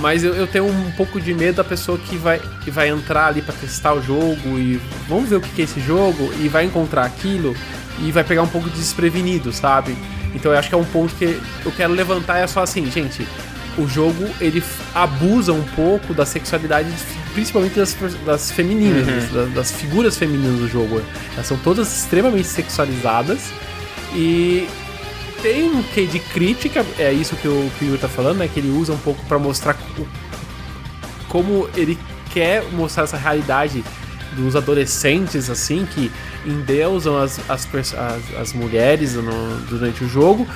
[0.00, 3.26] Mas eu, eu tenho um pouco de medo da pessoa que vai, que vai entrar
[3.26, 6.48] ali pra testar o jogo e vamos ver o que que é esse jogo e
[6.48, 7.54] vai encontrar aquilo
[8.00, 9.96] e vai pegar um pouco desprevenido, sabe?
[10.34, 13.26] Então eu acho que é um ponto que eu quero levantar é só assim, gente,
[13.78, 14.62] o jogo ele
[14.94, 16.88] abusa um pouco da sexualidade,
[17.32, 21.00] principalmente das, das femininas, das, das figuras femininas do jogo.
[21.34, 23.40] Elas são todas extremamente sexualizadas
[24.14, 24.68] e
[25.42, 28.48] tem um quê de crítica, é isso que o, que o Yuri tá falando, né?
[28.52, 30.06] Que ele usa um pouco pra mostrar o-
[31.28, 31.98] como ele
[32.32, 33.84] quer mostrar essa realidade
[34.36, 36.10] dos adolescentes, assim, que
[36.44, 37.94] endeusam as, as, as,
[38.40, 40.46] as mulheres no- durante o jogo,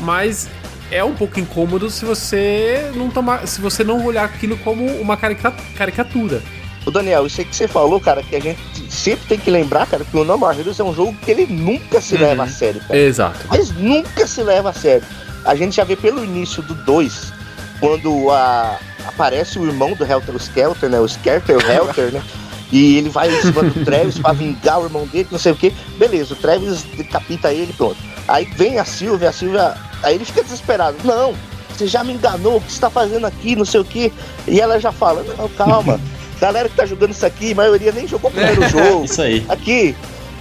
[0.00, 0.48] mas
[0.90, 5.16] é um pouco incômodo se você não tomar, se você não olhar aquilo como uma
[5.16, 6.42] carica- caricatura.
[6.84, 9.86] Ô Daniel, isso aí que você falou, cara, que a gente sempre tem que lembrar,
[9.88, 12.20] cara, que o No More Heroes é um jogo que ele nunca se Uhum.
[12.20, 12.96] leva a sério, cara.
[12.98, 13.40] Exato.
[13.48, 15.02] Mas nunca se leva a sério.
[15.44, 17.32] A gente já vê pelo início do 2,
[17.80, 21.00] quando a, aparece o irmão do Helter Skelter, né?
[21.00, 22.22] O Skelter, o Helter, né?
[22.72, 25.56] E ele vai em cima do Travis pra vingar o irmão dele, não sei o
[25.56, 25.72] que.
[25.98, 27.96] Beleza, o Travis decapita ele, pronto.
[28.26, 29.74] Aí vem a Silvia, a Silvia.
[30.02, 30.96] Aí ele fica desesperado.
[31.04, 31.34] Não,
[31.70, 34.12] você já me enganou, o que você tá fazendo aqui, não sei o que.
[34.48, 36.00] E ela já fala, não, calma.
[36.40, 39.04] Galera que tá jogando isso aqui, a maioria nem jogou o primeiro jogo.
[39.04, 39.44] Isso aí.
[39.48, 39.96] Aqui.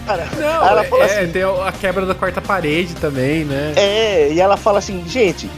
[0.06, 3.74] Cara, Não, ela é, fala é, assim- tem a quebra da quarta parede também, né?
[3.76, 5.50] É, e ela fala assim, gente,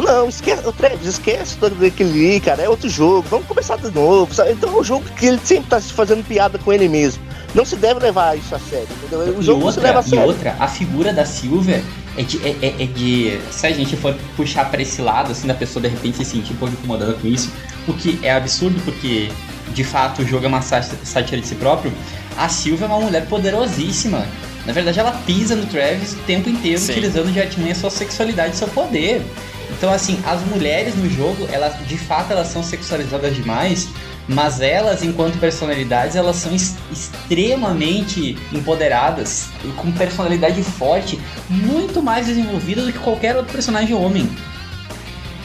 [0.00, 3.90] não, esquece, o Travis, esquece todo aquele ali, cara, é outro jogo, vamos começar de
[3.90, 4.52] novo, sabe?
[4.52, 7.22] Então é um jogo que ele sempre tá se fazendo piada com ele mesmo.
[7.54, 9.34] Não se deve levar isso a sério, entendeu?
[9.36, 10.26] O E jogo não se leva outra, a e sério.
[10.28, 11.82] outra, a figura da Silvia
[12.16, 13.40] é de, é, é- é de.
[13.50, 16.52] Se a gente for puxar pra esse lado, assim, da pessoa de repente se sentir
[16.52, 17.50] um pouco incomodada com isso,
[17.88, 19.28] o que é absurdo, porque
[19.74, 21.92] de fato o jogo é uma sá- sátira de si próprio.
[22.36, 24.24] A Silvia é uma mulher poderosíssima.
[24.64, 26.92] Na verdade, ela pisa no Travis o tempo inteiro, Sim.
[26.92, 29.22] utilizando de artimanha sua sexualidade e seu poder.
[29.76, 33.88] Então, assim, as mulheres no jogo, elas de fato elas são sexualizadas demais,
[34.28, 41.18] mas elas, enquanto personalidades, elas são es- extremamente empoderadas, e com personalidade forte,
[41.48, 44.28] muito mais desenvolvida do que qualquer outro personagem homem.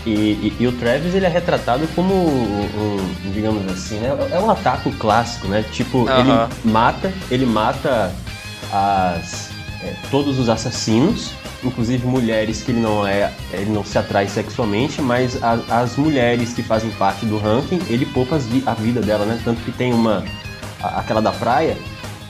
[0.06, 4.10] E, e- e o Travis ele é retratado como um, um, digamos assim, né?
[4.32, 5.64] É um ataque clássico, né?
[5.72, 6.48] Tipo, Aham.
[6.64, 8.12] ele mata, ele mata
[8.72, 9.50] as,
[9.84, 11.32] é, todos os assassinos,
[11.64, 16.54] inclusive mulheres que ele não é, ele não se atrai sexualmente, mas a- as mulheres
[16.54, 19.40] que fazem parte do ranking, ele poupa vi- a vida dela, né?
[19.44, 20.24] Tanto que tem uma
[20.82, 21.76] a- aquela da praia,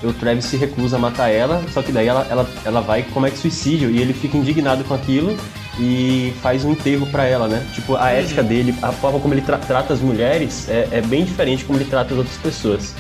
[0.04, 3.04] o Travis se recusa a matar ela, só que daí ela, ela, ela vai e
[3.04, 5.36] comete suicídio e ele fica indignado com aquilo
[5.80, 7.66] e faz um enterro pra ela, né?
[7.74, 11.26] Tipo, a ética dele, a forma como ele tra- trata as mulheres é, é bem
[11.26, 12.94] diferente como ele trata as outras pessoas.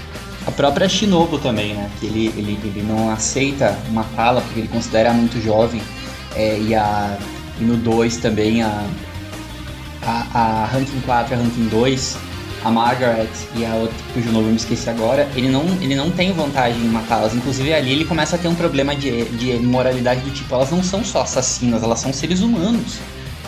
[0.47, 1.89] A própria Shinobu também, né?
[1.99, 5.82] Que ele, ele, ele não aceita matá-la porque ele considera ela muito jovem.
[6.36, 7.17] É, e, a,
[7.59, 8.86] e no 2 também a,
[10.03, 12.17] a, a Ranking 4 e a Ranking 2,
[12.65, 16.09] a Margaret e a outra cujo nome eu me esqueci agora, ele não, ele não
[16.09, 17.33] tem vantagem em matá-las.
[17.33, 20.83] Inclusive ali ele começa a ter um problema de, de moralidade do tipo, elas não
[20.83, 22.97] são só assassinas, elas são seres humanos.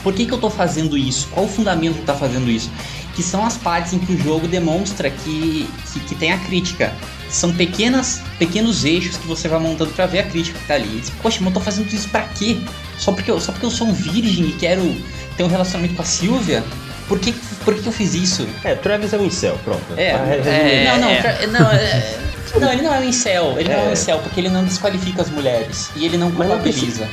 [0.03, 1.27] Por que, que eu tô fazendo isso?
[1.33, 2.69] Qual o fundamento de estar fazendo isso?
[3.15, 6.93] Que são as partes em que o jogo demonstra que, que, que tem a crítica.
[7.29, 10.99] São pequenas, pequenos eixos que você vai montando pra ver a crítica que tá ali.
[11.01, 12.57] Diz, Poxa, mas eu tô fazendo isso pra quê?
[12.97, 14.95] Só porque, eu, só porque eu sou um virgem e quero
[15.35, 16.63] ter um relacionamento com a Silvia?
[17.07, 17.31] Por que,
[17.63, 18.47] por que, eu fiz isso?
[18.63, 19.81] É, Travis é um incel, pronto.
[19.95, 20.85] É, é.
[20.89, 22.17] não, não, pra- não, é-
[22.59, 23.55] não, ele não é um incel.
[23.57, 23.93] Ele não é um É.
[23.93, 27.07] incel porque ele não desqualifica as mulheres e ele não Mas não culpabiliza.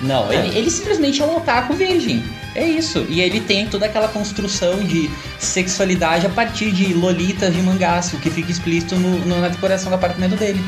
[0.00, 0.46] Não, É.
[0.46, 2.22] ele, ele simplesmente é um otaku virgem.
[2.54, 3.04] É isso.
[3.08, 8.18] E ele tem toda aquela construção de sexualidade a partir de lolitas de mangás, o
[8.18, 10.62] que fica explícito no, no- na decoração do apartamento dele.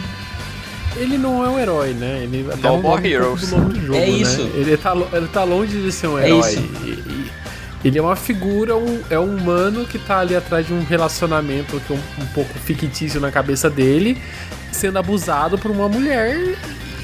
[0.97, 2.21] Ele não é um herói, né?
[2.25, 3.41] Ele até No um nome um heroes.
[3.51, 4.09] do jogo, É né?
[4.11, 4.41] isso.
[4.55, 6.41] Ele tá, ele tá longe de ser um É herói.
[6.51, 6.61] isso.
[6.85, 7.31] E- e-
[7.85, 11.81] ele é uma figura, um, é um humano que tá ali atrás de um relacionamento
[11.87, 14.21] que é um, um pouco fictício na cabeça dele,
[14.73, 16.57] sendo abusado por uma mulher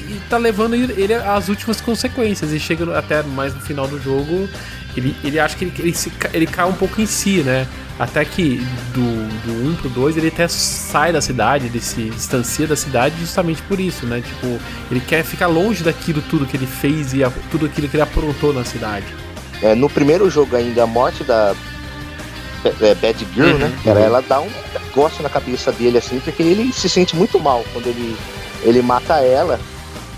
[0.09, 2.51] e tá levando ele às últimas consequências.
[2.53, 4.47] E chega até mais no final do jogo,
[4.95, 7.67] ele, ele acha que ele, ele, se ele cai um pouco em si, né?
[7.97, 8.57] Até que
[8.93, 9.01] do,
[9.45, 13.61] do 1 pro 2 ele até sai da cidade, ele se distancia da cidade justamente
[13.61, 14.21] por isso, né?
[14.21, 14.59] Tipo,
[14.91, 18.03] ele quer ficar longe daquilo tudo que ele fez e a- tudo aquilo que ele
[18.03, 19.05] aprontou na cidade.
[19.61, 21.55] É, no primeiro jogo ainda, a morte da
[22.81, 23.57] é, Bad Girl, Uhum.
[23.59, 23.73] né?
[23.83, 27.63] Cara, ela dá um negócio na cabeça dele, assim, porque ele se sente muito mal
[27.71, 28.17] quando ele,
[28.63, 29.59] ele mata ela.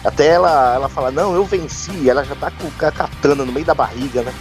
[0.04, 3.66] Até ela, ela fala, não, eu venci, ela já tá com a katana no meio
[3.66, 4.34] da barriga, né?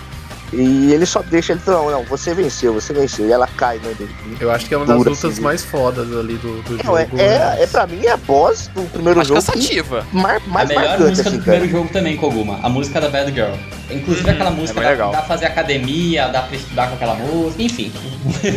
[0.52, 3.26] E ele só deixa ele, não, não, você venceu, você venceu.
[3.26, 3.94] E ela cai, né?
[4.40, 7.04] Eu acho que é uma das lutas assim, mais fodas ali do, do não, é,
[7.04, 7.18] jogo.
[7.18, 7.62] É, né?
[7.62, 9.40] é, pra mim é a boss do primeiro mais jogo.
[9.44, 10.06] cansativa.
[10.12, 11.78] Mar, mais a melhor marcante, música assim, do primeiro cara.
[11.78, 12.60] jogo também, Koguma.
[12.62, 13.54] A música da Bad Girl.
[13.90, 15.10] Inclusive Uhum, aquela música é dá, legal.
[15.10, 17.92] dá pra fazer academia, dá pra estudar com aquela música, enfim.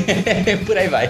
[0.66, 1.10] Por aí vai.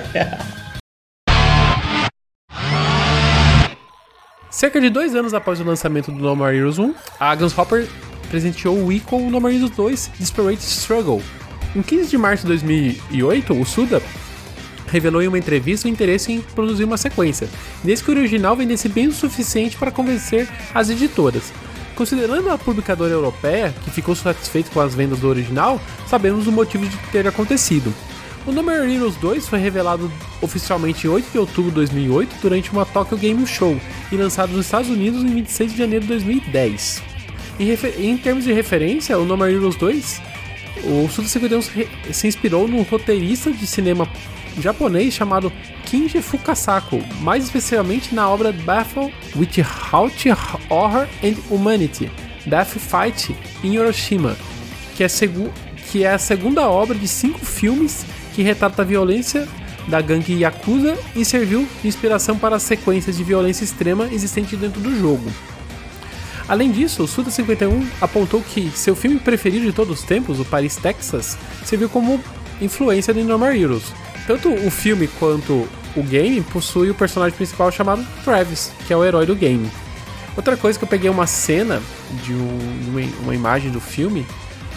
[4.59, 7.87] Cerca de dois anos após o lançamento do No More Heroes 1, a Gunshopper
[8.29, 11.23] presenteou o Wii com o No More Heroes 2 Desperate Struggle.
[11.73, 14.01] Em 15 de março de 2008, o Suda
[14.87, 17.47] revelou em uma entrevista o interesse em produzir uma sequência,
[17.85, 20.45] desde que o original vendesse bem o suficiente para convencer
[20.75, 21.53] as editoras.
[21.95, 26.85] Considerando a publicadora europeia, que ficou satisfeita com as vendas do original, sabemos o motivo
[26.85, 27.93] de ter acontecido.
[28.49, 32.83] O More Heroes 2 foi revelado oficialmente em 8 de outubro de 2008 durante uma
[32.83, 33.79] Tokyo Game Show
[34.11, 37.03] e lançado nos Estados Unidos em 26 de janeiro de 2010.
[37.59, 37.69] Em,
[37.99, 40.21] em termos de referência, o More Heroes 2,
[40.83, 41.61] o Suda 51
[42.11, 44.09] se, inspirou no roteirista de cinema
[44.59, 45.53] japonês chamado
[45.85, 49.63] Kinji Fukasaku, mais especialmente na obra Battle with
[50.71, 52.09] Horror and Humanity,
[52.47, 54.35] Death Fight em Hiroshima,
[54.97, 55.07] que é,
[55.91, 59.47] que é a segunda obra de cinco filmes que retrata a violência
[59.87, 64.79] da gangue Yakuza e serviu de inspiração para as sequências de violência extrema existentes dentro
[64.79, 65.31] do jogo.
[66.47, 70.45] Além disso, o Suda 51 apontou que seu filme preferido de todos os tempos, o
[70.45, 72.19] Paris, Texas, serviu como
[72.59, 73.93] influência de No More Heroes.
[74.25, 79.03] Tanto o filme quanto o game possui o personagem principal chamado Travis, que é o
[79.05, 79.69] herói do game.
[80.35, 81.81] Outra coisa que eu peguei uma cena
[82.23, 84.25] de um- uma imagem do filme.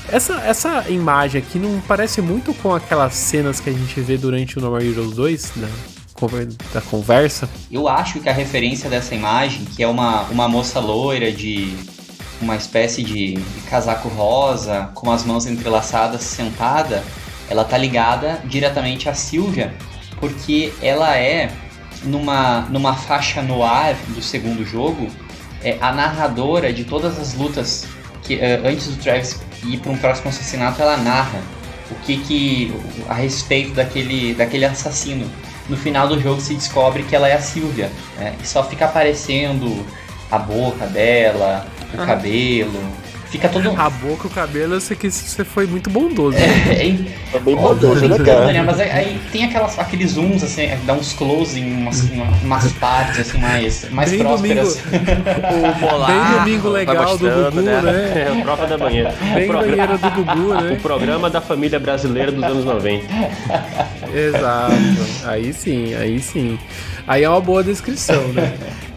[0.09, 4.59] Essa, essa imagem aqui não parece muito com aquelas cenas que a gente vê durante
[4.59, 5.69] o No More Heroes 2, da,
[6.13, 7.49] conver- da conversa.
[7.71, 11.75] Eu acho que a referência dessa imagem, que é uma, uma moça loira de
[12.41, 17.03] uma espécie de, de casaco rosa, com as mãos entrelaçadas, sentada,
[17.49, 19.73] ela tá ligada diretamente à Silvia,
[20.19, 21.51] porque ela é,
[22.05, 25.09] numa, numa faixa no ar do segundo jogo,
[25.63, 27.87] é a narradora de todas as lutas
[28.25, 31.41] que eh, antes do Travis ir para um próximo assassinato, ela narra
[31.91, 32.75] o que que
[33.09, 35.31] a respeito daquele, daquele assassino.
[35.69, 38.35] No final do jogo se descobre que ela é a Silvia, né?
[38.43, 39.87] E só fica aparecendo
[40.31, 42.81] a boca dela, o cabelo.
[43.33, 43.73] Fica todo.
[43.81, 46.37] A boca, o cabelo, eu sei que você foi muito bondoso.
[46.37, 46.97] É, é,
[47.33, 48.53] É bem bondoso, né, cara?
[48.53, 48.63] né?
[48.63, 52.11] Mas aí, tem aquelas, aqueles zooms, assim, dá uns close em umas,
[52.43, 54.83] umas partes, assim, mais, mais Bem prósperas.
[55.81, 57.83] Olá, Bem domingo legal do Gugu, né?
[58.13, 59.11] É, a prova da manhã.
[59.35, 60.79] Bem o, programa, banheira do Gugu, o né?
[60.83, 63.07] programa da família brasileira dos anos 90.
[64.15, 64.75] Exato.
[65.25, 66.59] Aí sim, aí sim.
[67.07, 68.53] Aí é uma boa descrição, né?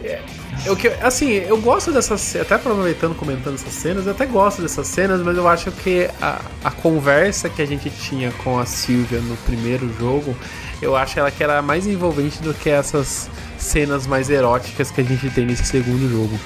[0.66, 4.86] Eu, que- assim, eu gosto dessas até aproveitando, comentando essas cenas, eu até gosto dessas
[4.88, 9.20] cenas, mas eu acho que a, a conversa que a gente tinha com a Silvia
[9.20, 10.36] no primeiro jogo,
[10.82, 15.04] eu acho ela que era mais envolvente do que essas cenas mais eróticas que a
[15.04, 16.36] gente tem nesse segundo jogo.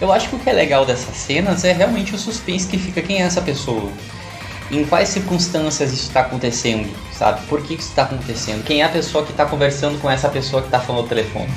[0.00, 3.00] Eu acho que o que é legal dessas cenas é realmente o suspense que fica
[3.00, 3.90] quem é essa pessoa.
[4.70, 7.40] Em quais circunstâncias isso está acontecendo, sabe?
[7.46, 8.62] Por que isso está acontecendo?
[8.64, 11.48] Quem é a pessoa que está conversando com essa pessoa que está falando no telefone?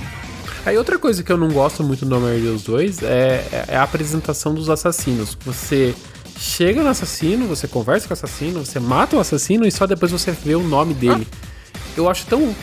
[0.68, 3.84] Aí outra coisa que eu não gosto muito No More Heroes 2 é, é a
[3.84, 5.38] apresentação dos assassinos.
[5.45, 5.95] Você
[6.38, 10.11] chega no assassino, você conversa com o assassino, você mata o assassino e só depois
[10.11, 11.26] você vê o nome dele.
[11.95, 12.53] Eu acho tão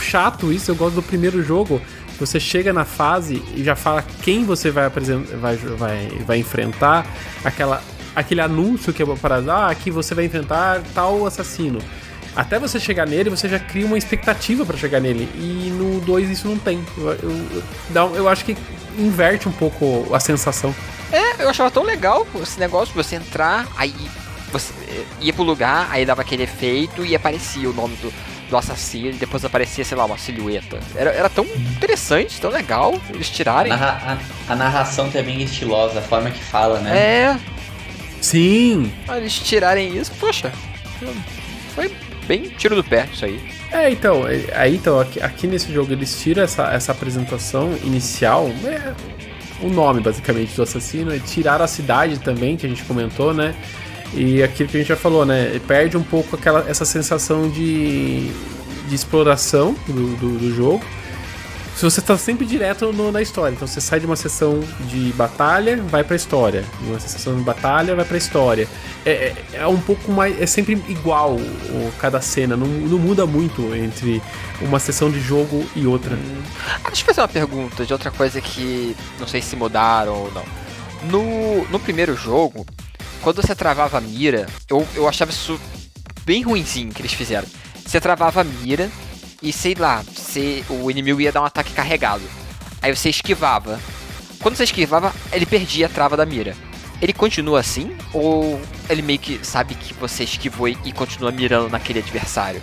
[0.00, 1.78] chato isso, eu gosto do primeiro jogo.
[2.18, 7.06] Você chega na fase e já fala quem você vai vai, vai, vai enfrentar,
[7.44, 7.82] aquela,
[8.16, 11.80] aquele anúncio que é para ah, aqui você vai enfrentar tal assassino.
[12.34, 15.28] Até você chegar nele, você já cria uma expectativa pra chegar nele.
[15.34, 16.82] E no 2 isso não tem.
[16.96, 17.62] Eu, eu,
[17.94, 18.56] eu, eu acho que
[18.98, 20.74] inverte um pouco a sensação.
[21.12, 23.94] É, eu achava tão legal esse negócio de você entrar, aí
[24.50, 28.10] você eh, ia pro lugar, aí dava aquele efeito e aparecia o nome do,
[28.48, 30.78] do assassino, e depois aparecia, sei lá, uma silhueta.
[30.94, 33.70] Era, era tão interessante, tão legal eles A, tirarem.
[33.72, 34.18] narra-
[34.48, 36.96] a- a narração também é estilosa, a forma que fala, né?
[36.96, 37.36] É,
[38.22, 38.90] Sim!
[39.16, 40.50] eles tirarem isso, poxa,
[41.74, 41.90] foi
[42.32, 43.38] bem tiro do pé isso aí.
[43.70, 48.50] É, então, é- aí então, aqui, aqui nesse jogo eles tiram essa, essa apresentação inicial,
[48.64, 48.94] é
[49.62, 53.54] o nome basicamente do assassino, e tiraram a cidade também, que a gente comentou, né?
[54.14, 55.60] E aquilo que a gente já falou, né?
[55.66, 58.28] Perde um pouco aquela, essa sensação de,
[58.88, 60.84] de exploração do, do, do jogo.
[61.74, 63.54] Se você tá sempre direto no, na história.
[63.54, 66.64] Então você sai de uma sessão de batalha, vai pra história.
[66.80, 68.68] De uma sessão de batalha, vai pra história.
[69.04, 70.40] É, é, é um pouco mais.
[70.40, 72.56] É sempre igual o, cada cena.
[72.56, 74.22] Não, não muda muito entre
[74.60, 76.14] uma sessão de jogo e outra.
[76.14, 76.42] Hum.
[76.86, 80.44] Deixa eu fazer uma pergunta de outra coisa que não sei se mudaram ou não.
[81.10, 82.64] No, no primeiro jogo,
[83.22, 85.58] quando você travava a mira, eu, eu achava isso
[86.24, 87.48] bem ruimzinho que eles fizeram.
[87.84, 88.90] Você travava a mira
[89.42, 92.22] e sei lá, você, o inimigo ia dar um ataque carregado.
[92.80, 93.80] Aí você esquivava.
[94.40, 96.54] Quando você esquivava, ele perdia a trava da mira.
[97.00, 97.96] Ele continua assim?
[98.12, 102.62] Ou ele meio que sabe que você esquivou e continua mirando naquele adversário?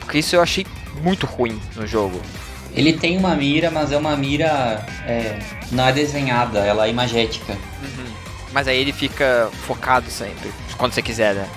[0.00, 0.66] Porque isso eu achei
[1.02, 2.20] muito ruim no jogo.
[2.72, 5.38] Ele tem uma mira, mas é uma mira é,
[5.72, 7.52] não é desenhada, ela é imagética.
[7.52, 8.06] Uhum.
[8.52, 11.48] Mas aí ele fica focado sempre, quando você quiser, né?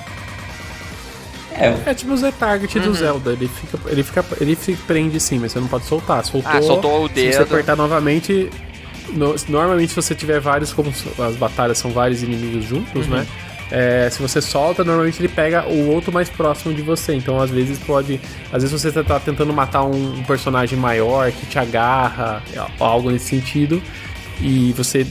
[1.59, 2.85] É, é tipo o Z-Target uhum.
[2.85, 3.31] do Zelda.
[3.31, 4.25] Ele fica, ele fica.
[4.39, 6.23] Ele fica, prende sim, mas você não pode soltar.
[6.25, 7.31] Soltou, ah, soltou o dedo.
[7.31, 8.49] Se você apertar novamente.
[9.09, 13.17] No, normalmente, se você tiver vários, como as batalhas são vários inimigos juntos, uhum.
[13.17, 13.27] né?
[13.71, 17.13] É, se você solta, normalmente ele pega o outro mais próximo de você.
[17.13, 18.19] Então, às vezes pode.
[18.51, 22.41] Às vezes você tá tentando matar um, um personagem maior que te agarra,
[22.79, 23.81] algo nesse sentido,
[24.41, 25.05] e você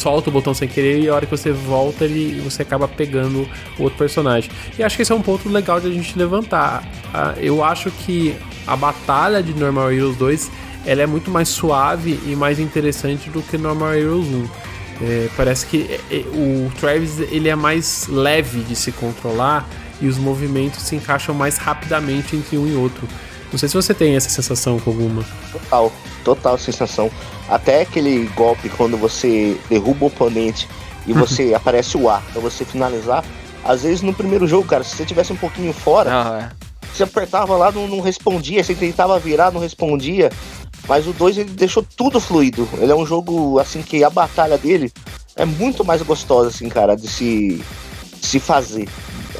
[0.00, 3.48] solta o botão sem querer e a hora que você volta ele você acaba pegando
[3.78, 4.50] o outro personagem.
[4.78, 6.82] E acho que esse é um ponto legal de a gente levantar.
[7.12, 8.34] Ah, eu acho que
[8.66, 10.50] a batalha de Normal Heroes 2
[10.86, 14.48] ela é muito mais suave e mais interessante do que Normal Heroes 1.
[15.02, 19.66] É, parece que é, é, o Travis ele é mais leve de se controlar
[20.00, 23.06] e os movimentos se encaixam mais rapidamente entre um e outro.
[23.50, 25.24] Não sei se você tem essa sensação com alguma.
[25.52, 25.92] Total,
[26.24, 27.10] total sensação.
[27.50, 30.68] Até aquele golpe quando você derruba o oponente
[31.06, 33.24] e você aparece o A pra você finalizar.
[33.64, 36.86] Às vezes no primeiro jogo, cara, se você tivesse um pouquinho fora, ah, é.
[36.94, 40.30] você apertava lá, não, não respondia, você tentava virar, não respondia.
[40.88, 42.66] Mas o 2 ele deixou tudo fluido.
[42.78, 44.90] Ele é um jogo assim que a batalha dele
[45.36, 47.62] é muito mais gostosa, assim, cara, de se,
[48.18, 48.88] de se fazer.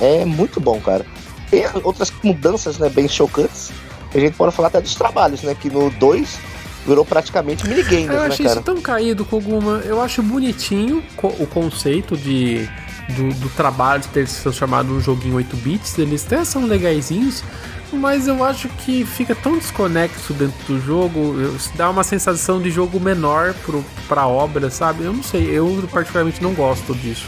[0.00, 1.06] É muito bom, cara.
[1.50, 3.72] Tem outras mudanças, né, bem chocantes
[4.14, 5.54] a gente pode falar até dos trabalhos, né?
[5.54, 6.38] Que no 2
[6.87, 9.83] virou praticamente minigame, né, Eu achei isso tão caído, Koguma.
[9.85, 12.68] Eu acho bonitinho o conceito de,
[13.11, 15.99] do, do trabalho de ter se transformado num joguinho 8 bits.
[15.99, 17.45] Eles até são legaisinhos,
[17.93, 21.35] mas eu acho que fica tão desconexo dentro do jogo,
[21.74, 25.05] dá uma sensação de jogo menor pro, pra obra, sabe?
[25.05, 27.26] Eu não sei, eu particularmente não gosto disso.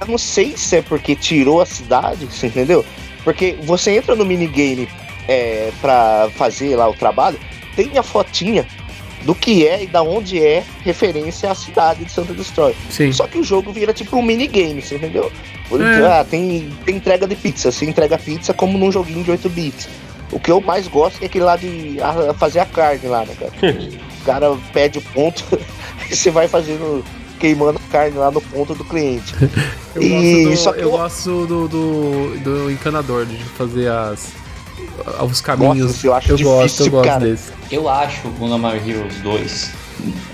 [0.00, 2.84] Eu não sei se é porque tirou a cidade, você entendeu?
[3.22, 4.88] Porque você entra no minigame
[5.26, 7.38] é, para fazer lá o trabalho,
[7.74, 8.66] tem a fotinha
[9.24, 12.74] do que é e da onde é referência à cidade de Santa Destroy.
[12.90, 13.12] Sim.
[13.12, 15.32] Só que o jogo vira tipo um minigame, você entendeu?
[15.72, 16.06] É.
[16.06, 19.88] Ah, tem, tem entrega de pizza, você entrega pizza como num joguinho de 8 bits.
[20.30, 21.96] O que eu mais gosto é aquele lá de
[22.38, 23.52] fazer a carne lá, né, cara?
[24.20, 25.44] o cara pede o ponto
[26.10, 27.04] e você vai fazendo
[27.38, 29.34] queimando a carne lá no ponto do cliente.
[29.94, 34.32] eu e gosto do, eu, eu gosto do, do, do encanador de fazer as
[35.28, 35.92] os caminhos.
[35.92, 37.24] Nossa, eu acho eu difícil, gosto, eu gosto cara.
[37.24, 37.52] desse.
[37.70, 39.84] Eu acho o No More Heroes 2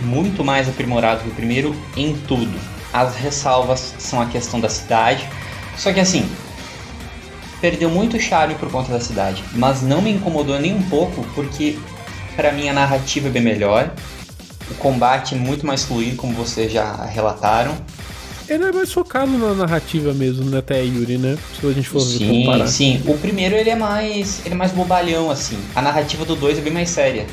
[0.01, 2.59] muito mais aprimorado que o primeiro em tudo.
[2.93, 5.28] As ressalvas são a questão da cidade.
[5.76, 6.28] Só que assim,
[7.61, 11.78] perdeu muito charme por conta da cidade, mas não me incomodou nem um pouco porque
[12.36, 13.93] para mim a narrativa é bem melhor.
[14.70, 17.76] O combate é muito mais fluido, como vocês já relataram.
[18.51, 21.38] Ele é mais focado na narrativa mesmo, né, até Yuri, né?
[21.59, 22.66] Se a gente for sim, comparar.
[22.66, 24.44] Sim, o primeiro ele é mais.
[24.44, 25.57] ele é mais bobalhão, assim.
[25.72, 27.26] A narrativa do 2 é bem mais séria.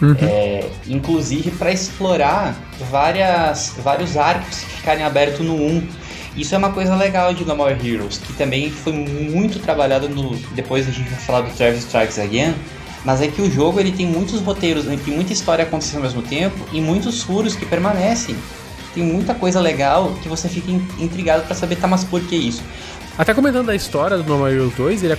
[0.00, 0.14] Uhum.
[0.22, 2.56] É, inclusive para explorar
[2.90, 5.66] várias, vários arcos que ficarem abertos no 1.
[5.66, 5.88] Um.
[6.36, 10.36] Isso é uma coisa legal de No More Heroes, que também foi muito trabalhado no.
[10.54, 12.54] Depois a gente vai falar do Travis Strikes Again.
[13.04, 16.22] Mas é que o jogo ele tem muitos roteiros, tem muita história acontecendo ao mesmo
[16.22, 18.34] tempo e muitos furos que permanecem
[18.94, 22.62] tem muita coisa legal que você fica intrigado para saber, tá, mas por que isso?
[23.16, 25.18] Até comentando a história do No More Heroes 2, ele,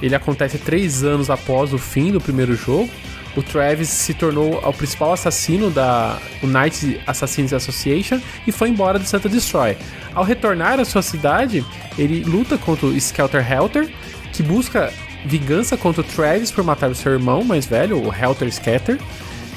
[0.00, 2.88] ele acontece três anos após o fim do primeiro jogo.
[3.36, 9.08] O Travis se tornou o principal assassino da United Assassins Association e foi embora de
[9.08, 9.76] Santa Destroy.
[10.14, 11.64] Ao retornar à sua cidade,
[11.98, 13.90] ele luta contra o Skelter Helter,
[14.32, 14.92] que busca
[15.24, 18.98] vingança contra o Travis por matar o seu irmão mais velho, o Helter Scatter.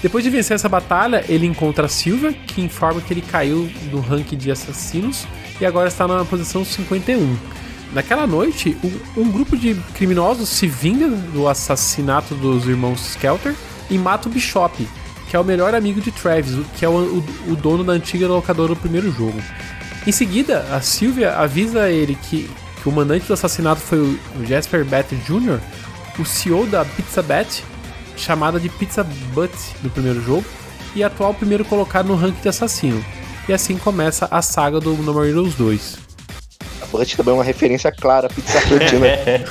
[0.01, 3.99] Depois de vencer essa batalha, ele encontra a Silva, que informa que ele caiu no
[3.99, 5.27] ranking de assassinos
[5.59, 7.37] e agora está na posição 51.
[7.91, 13.53] Naquela noite, um, um grupo de criminosos se vinga do assassinato dos irmãos Skelter
[13.89, 14.87] e mata o Bishop,
[15.29, 18.27] que é o melhor amigo de Travis, que é o, o, o dono da antiga
[18.27, 19.41] locadora do primeiro jogo.
[20.07, 22.49] Em seguida, a Sylvia avisa ele que,
[22.81, 25.59] que o mandante do assassinato foi o Jasper Bat Jr.,
[26.17, 27.63] o CEO da Pizza Bat,
[28.19, 30.45] chamada de Pizza Butt no primeiro jogo
[30.95, 33.03] e atual primeiro colocado no ranking de assassino.
[33.47, 35.97] E assim começa a saga do No More Heroes 2.
[36.81, 39.43] A Butt também é uma referência clara a Pizza Hut, né?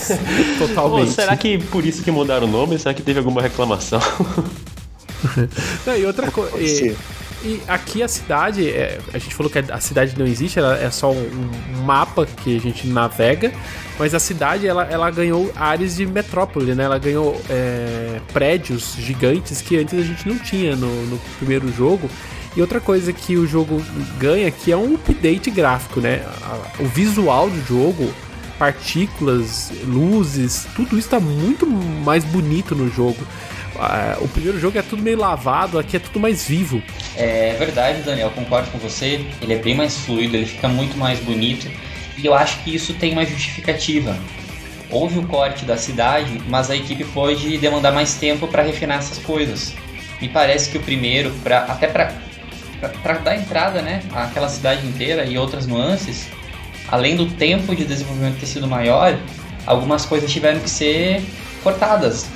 [0.58, 1.08] Totalmente.
[1.08, 2.78] Pô, será que por isso que mudaram o nome?
[2.78, 4.00] Será que teve alguma reclamação?
[5.86, 6.96] Não, e outra coisa.
[7.44, 10.90] E, aqui a cidade, é, a gente falou que a cidade não existe, ela é
[10.90, 11.50] só um,
[11.84, 13.52] mapa que a gente navega,
[13.98, 16.84] mas a cidade ela, ela ganhou áreas de metrópole, né?
[16.84, 22.08] Ela ganhou é, prédios gigantes que antes a gente não tinha no, no primeiro jogo.
[22.56, 23.82] E outra coisa que o jogo
[24.18, 26.22] ganha que é um update gráfico, né?
[26.78, 28.12] O visual do jogo,
[28.58, 33.18] partículas, luzes, tudo isso tá muito mais bonito no jogo.
[33.78, 36.82] Ah, o primeiro jogo é tudo meio lavado, aqui é tudo mais vivo.
[37.16, 39.24] É verdade, Daniel, concordo com você.
[39.40, 41.70] Ele é bem mais fluido, ele fica muito mais bonito.
[42.18, 44.16] E eu acho que isso tem uma justificativa.
[44.90, 49.18] Houve o corte da cidade, mas a equipe pôde demandar mais tempo para refinar essas
[49.18, 49.74] coisas.
[50.20, 52.12] Me parece que o primeiro, pra, até para
[53.18, 56.28] dar entrada né, àquela cidade inteira e outras nuances,
[56.88, 59.18] além do tempo de desenvolvimento ter sido maior,
[59.66, 61.22] algumas coisas tiveram que ser
[61.62, 62.26] cortadas.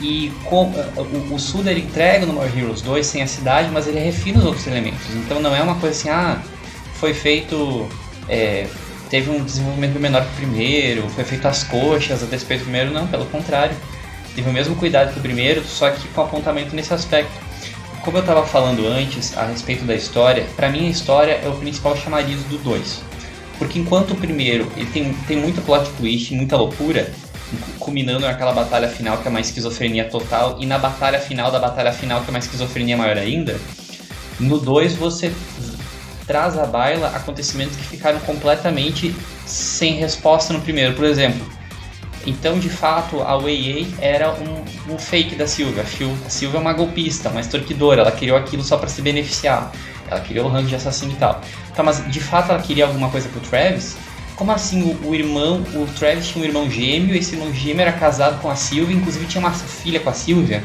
[0.00, 0.64] E com,
[0.96, 4.38] o, o Suda ele entrega no More Heroes 2 sem a cidade, mas ele refina
[4.38, 5.14] os outros elementos.
[5.14, 6.42] Então não é uma coisa assim, ah,
[6.94, 7.88] foi feito.
[8.28, 8.66] é,
[9.08, 12.92] teve um desenvolvimento menor que o primeiro, foi feito às coxas a despeito do primeiro,
[12.92, 13.76] não, pelo contrário.
[14.34, 17.32] Teve o mesmo cuidado que o primeiro, só que com apontamento nesse aspecto.
[18.02, 21.54] Como eu estava falando antes a respeito da história, para mim a história é o
[21.54, 23.02] principal chamariz do 2.
[23.58, 27.12] Porque enquanto o primeiro ele tem, tem muito plot twist, muita loucura,
[27.78, 31.92] culminando naquela batalha final que é uma esquizofrenia total, e na batalha final da batalha
[31.92, 33.58] final que é uma esquizofrenia maior ainda,
[34.40, 35.32] no 2 você
[36.26, 39.14] traz à baila acontecimentos que ficaram completamente
[39.46, 40.94] sem resposta no primeiro.
[40.94, 41.46] Por exemplo,
[42.26, 45.82] então de fato a Wei era um, um fake da Silvia.
[45.82, 49.02] A Sil- A Silvia é uma golpista, uma extorquidora, ela criou aquilo só para se
[49.02, 49.70] beneficiar.
[50.10, 51.40] Ela criou o rango de assassino e tal.
[51.74, 53.96] Tá, mas de fato ela queria alguma coisa pro Travis?
[54.36, 57.92] Como assim o, o irmão, o Travis tinha um irmão gêmeo, esse irmão gêmeo era
[57.92, 60.62] casado com a Silvia, inclusive tinha uma filha com a Silvia?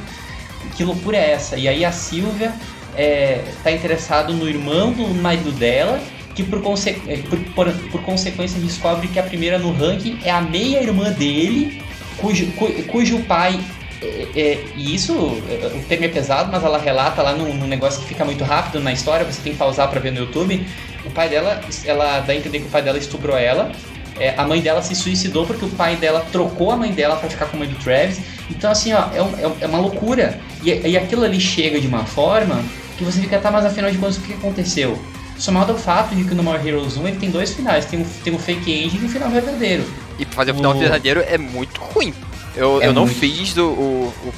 [0.75, 1.55] Que loucura é essa?
[1.55, 2.51] E aí a Silvia
[2.95, 6.01] é, tá interessado no irmão do marido dela,
[6.35, 10.31] que por, conse é, por, por, por consequência descobre que a primeira no ranking é
[10.31, 11.83] a meia-irmã dele,
[12.17, 13.59] cujo, cu- cujo pai.
[14.01, 15.13] é, é, e isso,
[15.49, 18.43] é, o termo é pesado, mas ela relata lá num, num negócio que fica muito
[18.43, 20.65] rápido na história, você tem que pausar pra ver no YouTube.
[21.05, 23.71] O pai dela, ela dá a entender que o pai dela estuprou ela.
[24.19, 27.29] É, a mãe dela se suicidou porque o pai dela trocou a mãe dela pra
[27.29, 28.19] ficar com a mãe do Travis.
[28.49, 30.39] Então, assim, ó, é, um- é um- é uma loucura.
[30.61, 32.61] E, e aquilo ali chega de uma forma
[32.97, 34.99] que você fica, tá, mas afinal de contas, o que aconteceu?
[35.37, 38.03] Somado ao fato de que no More Heroes 1 ele tem dois finais: tem um,
[38.03, 39.85] tem um fake ending e um final verdadeiro.
[40.19, 42.13] E fazer o final O- verdadeiro é muito ruim.
[42.57, 43.17] Eu, É eu não muito.
[43.19, 44.33] fiz do, o, o,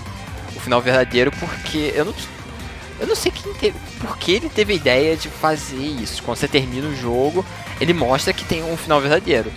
[0.55, 2.13] o final verdadeiro porque eu não.
[3.01, 3.77] Eu não sei quem teve.
[3.99, 6.21] Por que ele teve a ideia de fazer isso.
[6.21, 7.43] Quando você termina o jogo,
[7.79, 9.51] ele mostra que tem um final verdadeiro.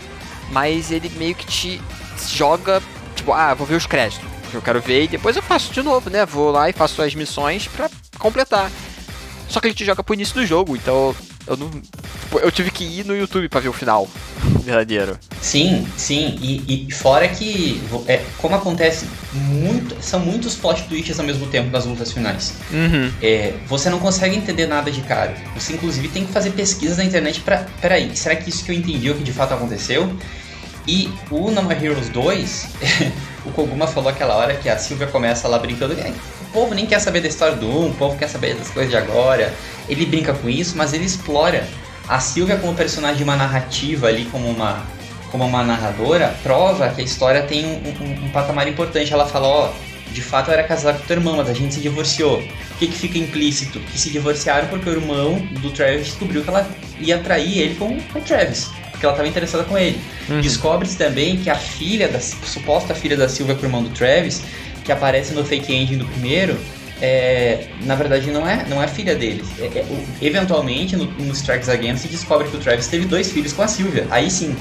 [0.51, 1.83] Mas ele meio que te
[2.27, 2.83] joga.
[3.15, 4.27] Tipo, ah, vou ver os créditos.
[4.53, 6.25] Eu quero ver e depois eu faço de novo, né?
[6.25, 8.71] Vou lá e faço as missões pra completar.
[9.47, 11.15] Só que ele te joga pro início do jogo, então
[11.47, 11.71] eu não.
[12.35, 14.09] tipo, eu tive que ir no YouTube pra ver o final
[14.63, 15.19] verdadeiro.
[15.41, 21.27] Sim, sim, e, e fora que, é, como acontece muito, são muitos plot twists ao
[21.27, 22.55] mesmo tempo nas lutas finais.
[22.73, 23.13] Uhum.
[23.23, 25.35] É, você não consegue entender nada de cara.
[25.55, 27.67] Você inclusive tem que fazer pesquisas na internet pra.
[27.81, 30.11] Peraí, será que isso que eu entendi é o que de fato aconteceu?
[30.87, 32.69] E o No More Heroes 2,
[33.47, 35.95] o Koguma falou aquela hora que a Silvia começa lá brincando.
[36.55, 38.69] "É, O povo nem quer saber da história do 1, o povo quer saber das
[38.71, 39.53] coisas de agora.
[39.89, 41.67] Ele brinca com isso, mas ele explora
[42.09, 44.83] a Silvia como personagem de uma narrativa ali, como uma,
[45.31, 49.13] como uma narradora, prova que a história tem um, um- um patamar importante.
[49.13, 49.71] Ela fala, ó,
[50.13, 52.39] de fato eu era casada com teu irmão, mas a gente se divorciou.
[52.41, 53.81] O que, que fica implícito?
[53.81, 56.69] Que se divorciaram porque o irmão do Travis descobriu que ela
[57.01, 58.71] ia trair ele com, o Travis.
[58.93, 60.01] Porque ela estava interessada com ele.
[60.41, 64.41] Descobre-se também que a filha, da suposta filha da Silvia com o irmão do Travis,
[64.85, 66.57] que aparece no fake ending do primeiro,
[67.01, 69.47] é, na verdade não é, não é filha deles.
[69.59, 73.31] É- é- o- eventualmente, no, no Strikes Again, se descobre que o Travis teve dois
[73.33, 74.07] filhos com a Silvia.
[74.11, 74.55] Aí sim,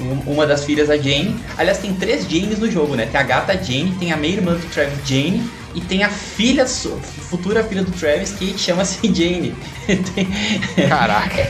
[0.00, 1.36] um- uma das filhas, a Jane.
[1.58, 3.06] Aliás, tem três Janes no jogo, né?
[3.06, 5.42] Tem a gata Jane, tem a meia-irmã do Travis, Jane,
[5.74, 9.54] e tem a filha, futura filha do Travis, que chama-se Jane.
[10.88, 11.48] Caraca.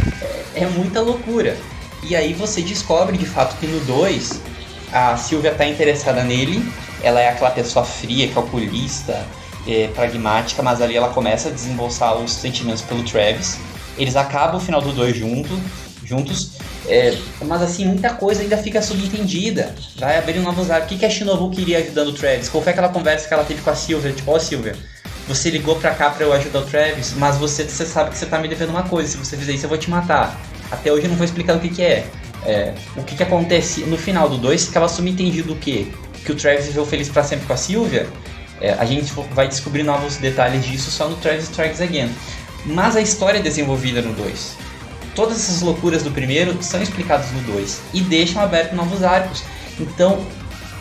[0.55, 1.57] é muita loucura.
[2.03, 4.41] E aí você descobre de fato que no 2
[4.93, 6.63] a Silvia tá interessada nele,
[7.05, 9.25] ela é aquela pessoa fria, calculista,
[9.67, 13.59] é, pragmática, mas ali ela começa a desembolsar os sentimentos pelo Travis.
[13.97, 15.61] Eles acabam o final do 2 junto,
[16.05, 16.53] juntos
[16.87, 19.75] É, mas assim, muita coisa ainda fica subentendida.
[19.97, 20.87] Vai abrir novos áreas.
[20.87, 22.49] O que, que a Shinobu queria ajudando o Travis?
[22.51, 24.13] Qual foi aquela conversa que ela teve com a Silvia?
[24.13, 24.77] Tipo, ó, oh, Silvia,
[25.27, 28.27] você ligou pra cá pra eu ajudar o Travis, mas você, você sabe que você
[28.27, 29.13] tá me devendo uma coisa.
[29.13, 30.39] Se você fizer isso, eu vou te matar.
[30.71, 32.07] Até hoje não foi explicado o que, que é.
[32.45, 32.75] é.
[32.97, 35.87] O que, que acontece no final do 2 ficava subentendido o quê?
[36.25, 38.09] Que o Travis viveu feliz para sempre com a Silvia.
[38.61, 42.11] É, a gente vai descobrir novos detalhes disso só no Travis Strikes Again.
[42.65, 44.65] Mas a história é desenvolvida no 2
[45.15, 49.45] todas essas loucuras do primeiro são explicadas no 2 e deixam aberto novos arcos.
[49.79, 50.25] Então,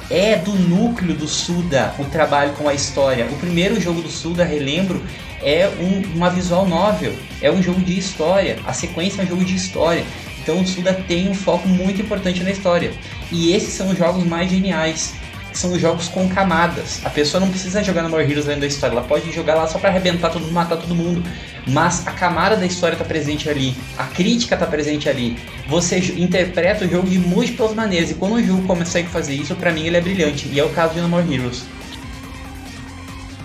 [0.09, 3.25] é do núcleo do Suda o trabalho com a história.
[3.27, 5.01] O primeiro jogo do Suda, relembro,
[5.41, 8.59] é um, uma visual novel, é um jogo de história.
[8.65, 10.03] A sequência é um jogo de história.
[10.41, 12.91] Então o Suda tem um foco muito importante na história.
[13.31, 15.13] E esses são os jogos mais geniais
[15.57, 17.01] são os jogos com camadas.
[17.05, 19.67] A pessoa não precisa jogar no More Heroes além da história, ela pode jogar lá
[19.67, 21.23] só para arrebentar todo mundo, matar todo mundo.
[21.67, 25.37] Mas a camada da história tá presente ali, a crítica tá presente ali.
[25.67, 29.71] Você interpreta o jogo de múltiplas maneiras e quando o jogo consegue fazer isso, para
[29.71, 30.47] mim ele é brilhante.
[30.47, 31.63] E é o caso de No More Heroes.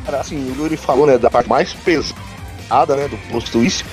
[0.04, 3.84] Cara, assim, o Yuri falou, né, da parte mais pesada, né, do post twist.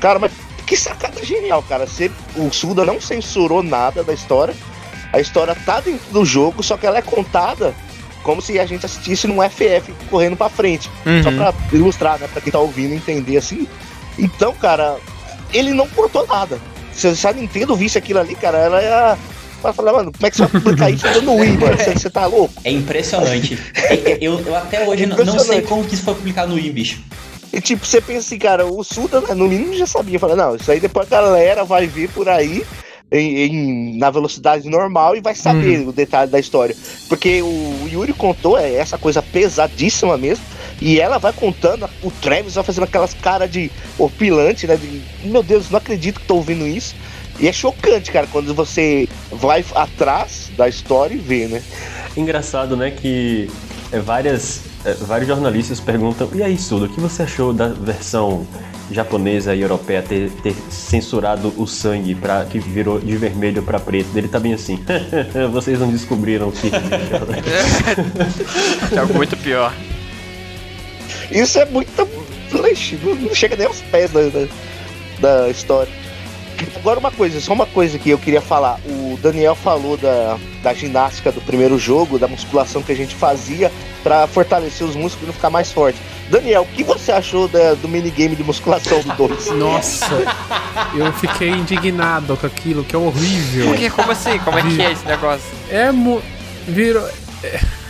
[0.00, 0.32] Cara, mas
[0.66, 1.86] que sacada genial, cara.
[1.86, 4.54] Você, o Suda não censurou nada da história
[5.14, 7.72] a história tá dentro do jogo, só que ela é contada
[8.24, 10.90] como se a gente assistisse num FF correndo para frente.
[11.06, 11.22] Uhum.
[11.22, 12.26] Só pra ilustrar, né?
[12.32, 13.68] Pra quem tá ouvindo entender assim.
[14.18, 14.96] Então, cara,
[15.52, 16.58] ele não cortou nada.
[16.92, 19.18] Se, a Nintendo visse aquilo ali, cara, ela ia.
[19.60, 21.76] Pra falar, mano, como é que você vai publicar isso no Wii, mano?
[21.76, 22.52] Você, você tá louco?
[22.64, 23.58] É impressionante.
[24.20, 27.02] Eu, eu, até hoje é não sei como que isso foi publicado no Wii, bicho.
[27.52, 30.18] E tipo, você pensa assim, cara, o Suda, né, no mínimo, já sabia.
[30.18, 32.64] Fala, não, isso aí depois a galera vai vir por aí
[33.14, 35.88] em, em, na velocidade normal e vai saber hum.
[35.88, 36.76] o detalhe da história.
[37.08, 40.44] Porque o Yuri contou, é essa coisa pesadíssima mesmo.
[40.80, 44.76] E ela vai contando, o Travis vai fazendo aquelas caras de opilante, né?
[44.76, 46.96] De, meu Deus, não acredito que tô ouvindo isso.
[47.38, 51.62] E é chocante, cara, quando você vai atrás da história e vê, né?
[52.16, 53.48] Engraçado, né, que
[53.90, 58.46] é, várias, é, vários jornalistas perguntam: e aí, Sudo, o que você achou da versão
[58.90, 64.08] japonesa e europeia ter, ter censurado o sangue para que virou de vermelho para preto.
[64.14, 64.78] Ele tá bem assim.
[65.52, 66.70] Vocês não descobriram o que.
[68.94, 69.74] é algo muito pior.
[71.30, 71.90] Isso é muito.
[73.20, 74.46] Não chega nem aos pés da, da,
[75.20, 75.92] da história.
[76.76, 78.78] Agora uma coisa, só uma coisa que eu queria falar.
[78.86, 83.72] O Daniel falou da, da ginástica do primeiro jogo, da musculação que a gente fazia
[84.02, 85.98] para fortalecer os músculos e não ficar mais forte.
[86.30, 89.50] Daniel, o que você achou da, do minigame de musculação do 2?
[89.56, 90.24] Nossa,
[90.94, 93.66] eu fiquei indignado com aquilo, que é horrível.
[93.66, 93.90] Por que?
[93.90, 94.38] Como assim?
[94.38, 95.48] Como é que é esse negócio?
[95.70, 95.90] É.
[96.66, 97.06] Virou.
[97.42, 97.60] É,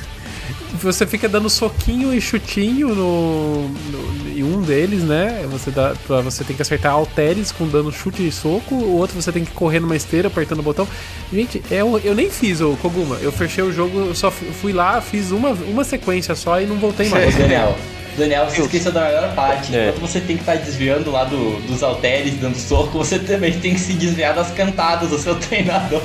[0.83, 5.47] você fica dando soquinho e chutinho no, no, em um deles, né?
[5.51, 8.75] Você dá, você tem que acertar halteres com dando chute e soco.
[8.75, 10.89] O outro você tem que correr numa esteira apertando o botão.
[11.33, 13.17] Gente, é, eu, eu nem fiz o Koguma.
[13.17, 16.77] Eu fechei o jogo, eu só fui lá, fiz uma, uma sequência só e não
[16.77, 17.35] voltei mais.
[17.37, 17.77] Daniel.
[18.17, 19.75] Daniel, você esqueceu da melhor parte.
[19.75, 19.93] É.
[19.93, 23.59] Quando você tem que estar tá desviando lá do, dos halteres, dando soco, você também
[23.59, 26.01] tem que se desviar das cantadas do seu treinador.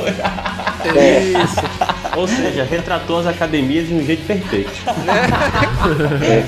[0.95, 1.19] É.
[1.19, 2.17] Isso.
[2.17, 4.71] Ou seja, retratou as academias de um jeito perfeito.
[6.23, 6.45] É.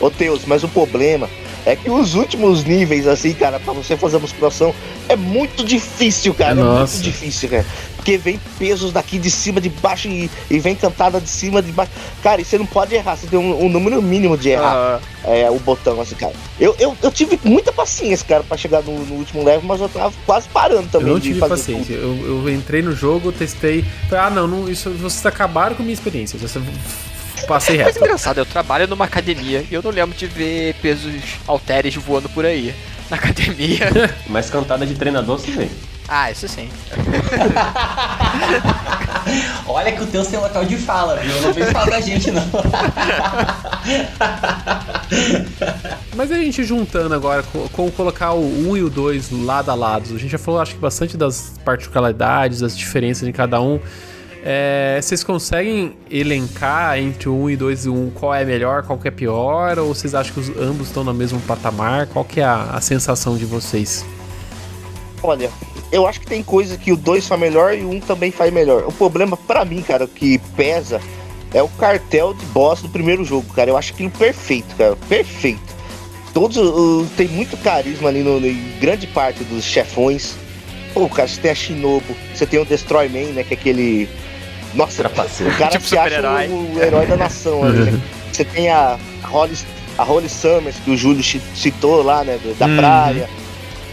[0.00, 1.28] Ô Teus, mas o problema
[1.66, 4.74] é que os últimos níveis, assim, cara, pra você fazer a musculação
[5.08, 6.54] é muito difícil, cara.
[6.54, 6.94] Nossa.
[6.94, 7.66] É muito difícil, cara.
[7.96, 11.70] Porque vem pesos daqui de cima, de baixo e, e vem cantada de cima, de
[11.70, 11.92] baixo.
[12.22, 15.34] Cara, e você não pode errar, você tem um, um número mínimo de errar uhum.
[15.34, 16.32] é, o botão, assim, cara.
[16.58, 19.88] Eu, eu, eu tive muita paciência, cara, pra chegar no, no último level, mas eu
[19.88, 21.08] tava quase parando também.
[21.08, 21.92] Eu não tive paciência.
[21.92, 22.16] Eu,
[22.46, 23.84] eu, entrei no jogo, testei.
[24.08, 26.38] Falei, ah, não, não isso, vocês acabaram com a minha experiência.
[26.38, 26.58] Você
[27.50, 27.88] Passei reto.
[27.88, 31.12] Mas engraçado, eu trabalho numa academia e eu não lembro de ver pesos
[31.48, 32.72] halteres voando por aí.
[33.10, 33.90] Na academia.
[34.28, 35.68] Mas cantada de treinador você vem.
[36.08, 36.68] Ah, isso sim.
[39.66, 41.34] Olha que o teu tem local de fala, viu?
[41.34, 42.46] Eu não vejo falar da gente, não.
[46.14, 49.74] Mas a gente juntando agora, com, com, colocar o 1 e o 2 lado a
[49.74, 53.80] lado, a gente já falou, acho que bastante das particularidades, das diferenças em cada um.
[54.42, 59.10] É, vocês conseguem elencar entre o 1 e 2 um, qual é melhor, qual é
[59.10, 59.78] pior?
[59.78, 62.06] Ou vocês acham que os, ambos estão no mesmo patamar?
[62.06, 64.04] Qual que é a, a sensação de vocês?
[65.22, 65.50] Olha,
[65.92, 68.30] eu acho que tem coisa que o 2 faz melhor e o 1 um também
[68.30, 68.84] faz melhor.
[68.86, 71.00] O problema para mim, cara, que pesa
[71.52, 73.68] é o cartel de boss do primeiro jogo, cara.
[73.68, 74.96] Eu acho aquilo perfeito, cara.
[75.08, 75.80] Perfeito.
[76.32, 80.34] Todos uh, tem muito carisma ali no, em grande parte dos chefões.
[80.94, 83.44] Pô, cara, você tem a Shinobu, você tem o Destroy Man, né?
[83.44, 84.08] Que é aquele
[84.74, 88.00] nossa, o cara tipo se acha o, o, herói da nação né?
[88.32, 89.58] Você tem a Holly,
[89.98, 92.38] a Holly Summers, que o Júlio citou lá, né?
[92.58, 92.76] Da uhum.
[92.76, 93.28] praia.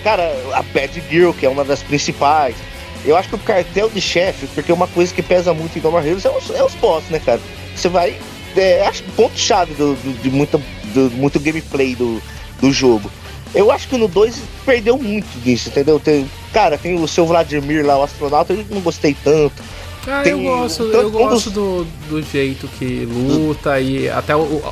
[0.03, 2.55] cara, a Bad Girl, que é uma das principais.
[3.03, 6.07] Eu acho que o cartel de chefe, porque uma coisa que pesa muito em More
[6.07, 7.39] Heroes é os, é os boss, né, cara?
[7.75, 8.15] Você vai.
[8.55, 10.59] É, acho que ponto-chave do, do, de muita,
[10.93, 12.21] do, muito gameplay do,
[12.59, 13.11] do jogo.
[13.53, 15.99] Eu acho que no 2 perdeu muito disso, entendeu?
[15.99, 19.63] Tem, cara, tem o seu Vladimir lá, o astronauta, eu não gostei tanto.
[20.07, 24.63] Ah, Tem eu gosto, eu gosto do, do jeito que luta e até o,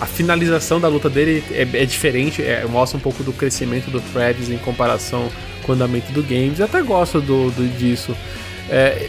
[0.00, 4.00] a finalização da luta dele é, é diferente, é, mostra um pouco do crescimento do
[4.12, 5.30] Travis em comparação
[5.62, 6.58] com o andamento do games.
[6.58, 8.16] Eu até gosto do, do disso.
[8.68, 9.08] É,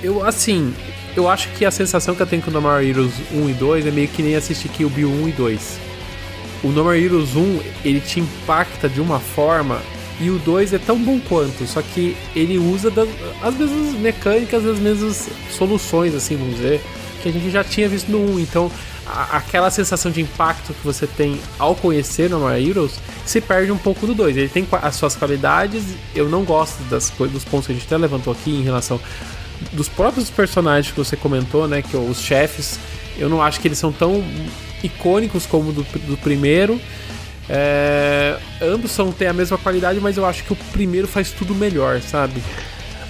[0.00, 0.72] eu, assim,
[1.16, 3.52] eu acho que a sensação que eu tenho com o No More Heroes 1 e
[3.54, 5.78] 2 é meio que nem assistir Kill Bill 1 e 2.
[6.62, 9.82] O No More Heroes 1, ele te impacta de uma forma
[10.20, 13.08] e o 2 é tão bom quanto, só que ele usa das,
[13.42, 16.80] as mesmas mecânicas, as mesmas soluções, assim, vamos dizer,
[17.22, 18.40] que a gente já tinha visto no 1.
[18.40, 18.70] Então,
[19.06, 23.72] a, aquela sensação de impacto que você tem ao conhecer No More Heroes se perde
[23.72, 24.36] um pouco do 2.
[24.36, 25.82] Ele tem as suas qualidades,
[26.14, 29.00] eu não gosto das, dos pontos que a gente até levantou aqui em relação
[29.72, 32.78] dos próprios personagens que você comentou, né, que os chefes,
[33.16, 34.24] eu não acho que eles são tão
[34.82, 36.80] icônicos como do, do primeiro.
[37.48, 41.54] É, ambos são têm a mesma qualidade, mas eu acho que o primeiro faz tudo
[41.54, 42.42] melhor, sabe?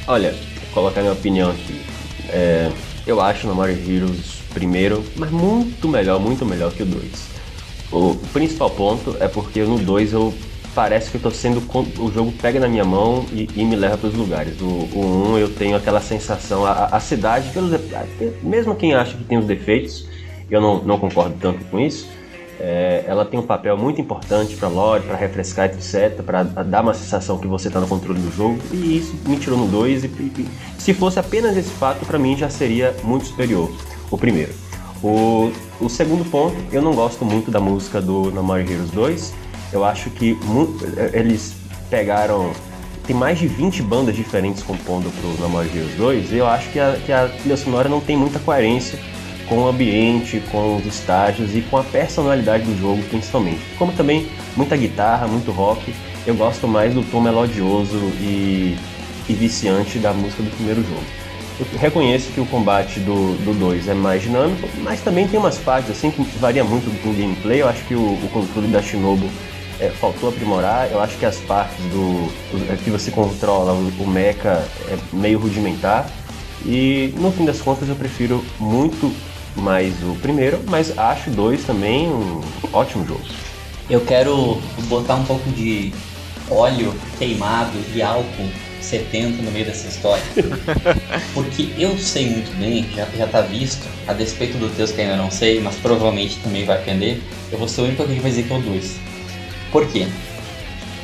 [0.07, 1.81] Olha, vou colocar minha opinião aqui.
[2.29, 2.71] É,
[3.07, 7.05] eu acho No Mario Heroes primeiro, mas muito melhor, muito melhor que o 2.
[7.91, 10.33] O principal ponto é porque no 2 eu
[10.75, 11.63] parece que eu tô sendo
[11.99, 14.59] o jogo pega na minha mão e, e me leva para os lugares.
[14.61, 17.79] O, o 1 um, eu tenho aquela sensação, a, a cidade, pelos,
[18.43, 20.07] mesmo quem acha que tem os defeitos,
[20.51, 22.07] eu não, não concordo tanto com isso
[22.64, 26.94] é, ela tem um papel muito importante para lore, para refrescar, etc, para dar uma
[26.94, 28.56] sensação que você está no controle do jogo.
[28.72, 30.48] E isso me tirou no 2 e, e,
[30.78, 33.68] se fosse apenas esse fato, para mim já seria muito superior.
[34.12, 34.52] O primeiro.
[35.02, 39.34] O, o segundo ponto, eu não gosto muito da música do No More Heroes 2.
[39.72, 40.39] Eu acho que
[41.12, 41.56] eles
[41.90, 42.52] pegaram
[43.05, 46.70] tem mais de 20 bandas diferentes compondo pro No More Heroes 2 e eu acho
[46.70, 48.97] que a, que a trilha sonora não tem muita coerência
[49.48, 53.60] com o ambiente, com os estágios e com a personalidade do jogo principalmente.
[53.78, 55.94] Como também muita guitarra, muito rock,
[56.27, 58.77] eu gosto mais do tom melodioso e,
[59.28, 61.02] e viciante da música do primeiro jogo.
[61.60, 65.90] Eu reconheço que o combate do 2 é mais dinâmico, mas também tem umas partes
[65.90, 67.60] assim que varia muito do gameplay.
[67.60, 69.28] Eu acho que o, o controle da Shinobu
[69.78, 70.90] é, faltou aprimorar.
[70.90, 75.39] Eu acho que as partes do, do que você controla o, o mecha é meio
[75.39, 76.09] rudimentar.
[76.64, 79.12] E no fim das contas eu prefiro muito
[79.57, 82.41] mais o primeiro, mas acho o dois também um
[82.73, 83.24] ótimo jogo.
[83.91, 85.93] Eu quero botar um pouco de
[86.51, 88.49] óleo queimado e álcool
[88.81, 90.23] 70 no meio dessa história.
[91.35, 95.16] Porque eu sei muito bem, já, já tá visto, a despeito do texto que ainda
[95.16, 98.45] não sei, mas provavelmente também vai aprender, eu vou ser o único que vai dizer
[98.45, 98.97] que é o 2.
[99.70, 100.07] Por quê?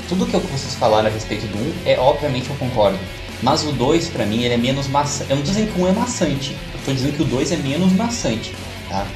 [0.09, 2.99] Tudo que vocês falaram a respeito do 1 um, é obviamente eu concordo.
[3.43, 5.31] Mas o 2 para mim ele é menos maçante.
[5.31, 7.53] Eu não tô dizendo que o 1 um é maçante, Tô dizendo que o 2
[7.53, 8.55] é menos maçante,
[8.89, 9.07] tá?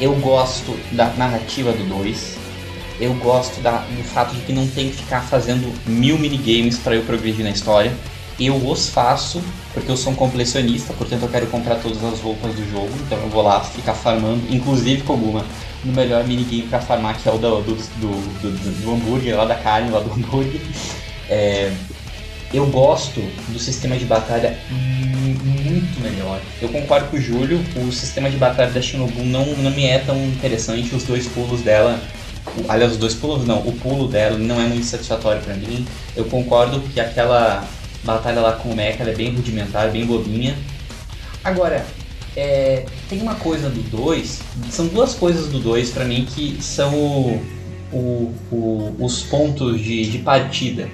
[0.00, 2.38] Eu gosto da narrativa do 2.
[3.00, 6.94] Eu gosto da, do fato de que não tem que ficar fazendo mil minigames para
[6.94, 7.92] eu progredir na história.
[8.38, 9.42] Eu os faço
[9.72, 12.90] porque eu sou um completionista, portanto eu quero comprar todas as roupas do jogo.
[13.06, 15.44] Então eu vou lá ficar farmando, inclusive com alguma
[15.84, 19.44] no melhor minigame para farmar, que é o do, do, do, do, do hambúrguer, lá
[19.44, 20.60] da carne, lá do hambúrguer.
[21.28, 21.72] É,
[22.52, 26.40] eu gosto do sistema de batalha muito melhor.
[26.60, 29.98] Eu concordo com o Júlio, o sistema de batalha da Shinobu não, não me é
[29.98, 32.00] tão interessante, os dois pulos dela.
[32.68, 35.86] Aliás, os dois pulos não, o pulo dela não é muito satisfatório para mim.
[36.16, 37.64] Eu concordo que aquela
[38.02, 40.56] batalha lá com o Mecha é bem rudimentar, bem bobinha.
[41.44, 41.86] Agora,
[42.36, 44.40] é, tem uma coisa do 2,
[44.70, 46.94] são duas coisas do 2 para mim que são
[47.92, 50.88] o, o, os pontos de, de partida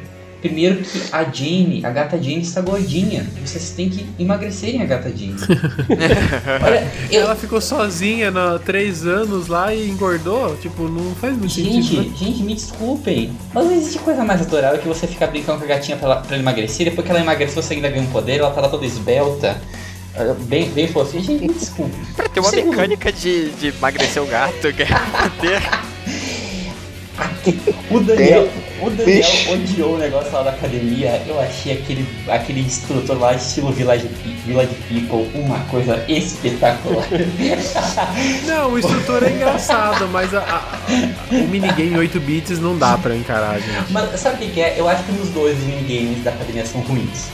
[0.47, 3.27] Primeiro que a Jane, a gata Jane está gordinha.
[3.45, 5.35] Vocês têm que emagrecerem a gata Jane.
[6.65, 7.23] Olha, eu...
[7.23, 10.57] Ela ficou sozinha há três anos lá e engordou?
[10.57, 12.11] Tipo, não faz muito gente, sentido.
[12.11, 12.17] Né?
[12.17, 13.37] Gente, me desculpem.
[13.53, 16.17] Mas não existe coisa mais adorável que você ficar brincando com a gatinha pra ela,
[16.17, 16.87] pra ela emagrecer.
[16.87, 18.39] Depois que ela emagrece, você ainda ganha um poder.
[18.39, 19.61] Ela tá lá toda esbelta.
[20.47, 21.23] Bem, bem fofinha.
[21.23, 21.95] Gente, me desculpe.
[22.15, 22.71] Pra ter uma Segundo.
[22.71, 25.61] mecânica de, de emagrecer o gato, ganhar poder.
[27.91, 28.49] o Daniel,
[28.83, 31.23] o Daniel odiou o negócio lá da academia.
[31.27, 34.09] Eu achei aquele, aquele instrutor lá, estilo Village,
[34.45, 37.07] Village People, uma coisa espetacular.
[38.47, 43.17] Não, o instrutor é engraçado, mas a, a, o minigame 8 bits não dá pra
[43.17, 43.93] encarar, gente.
[43.93, 44.75] Mas sabe o que, é?
[44.79, 47.29] Eu acho que nos dois os minigames da academia são ruins.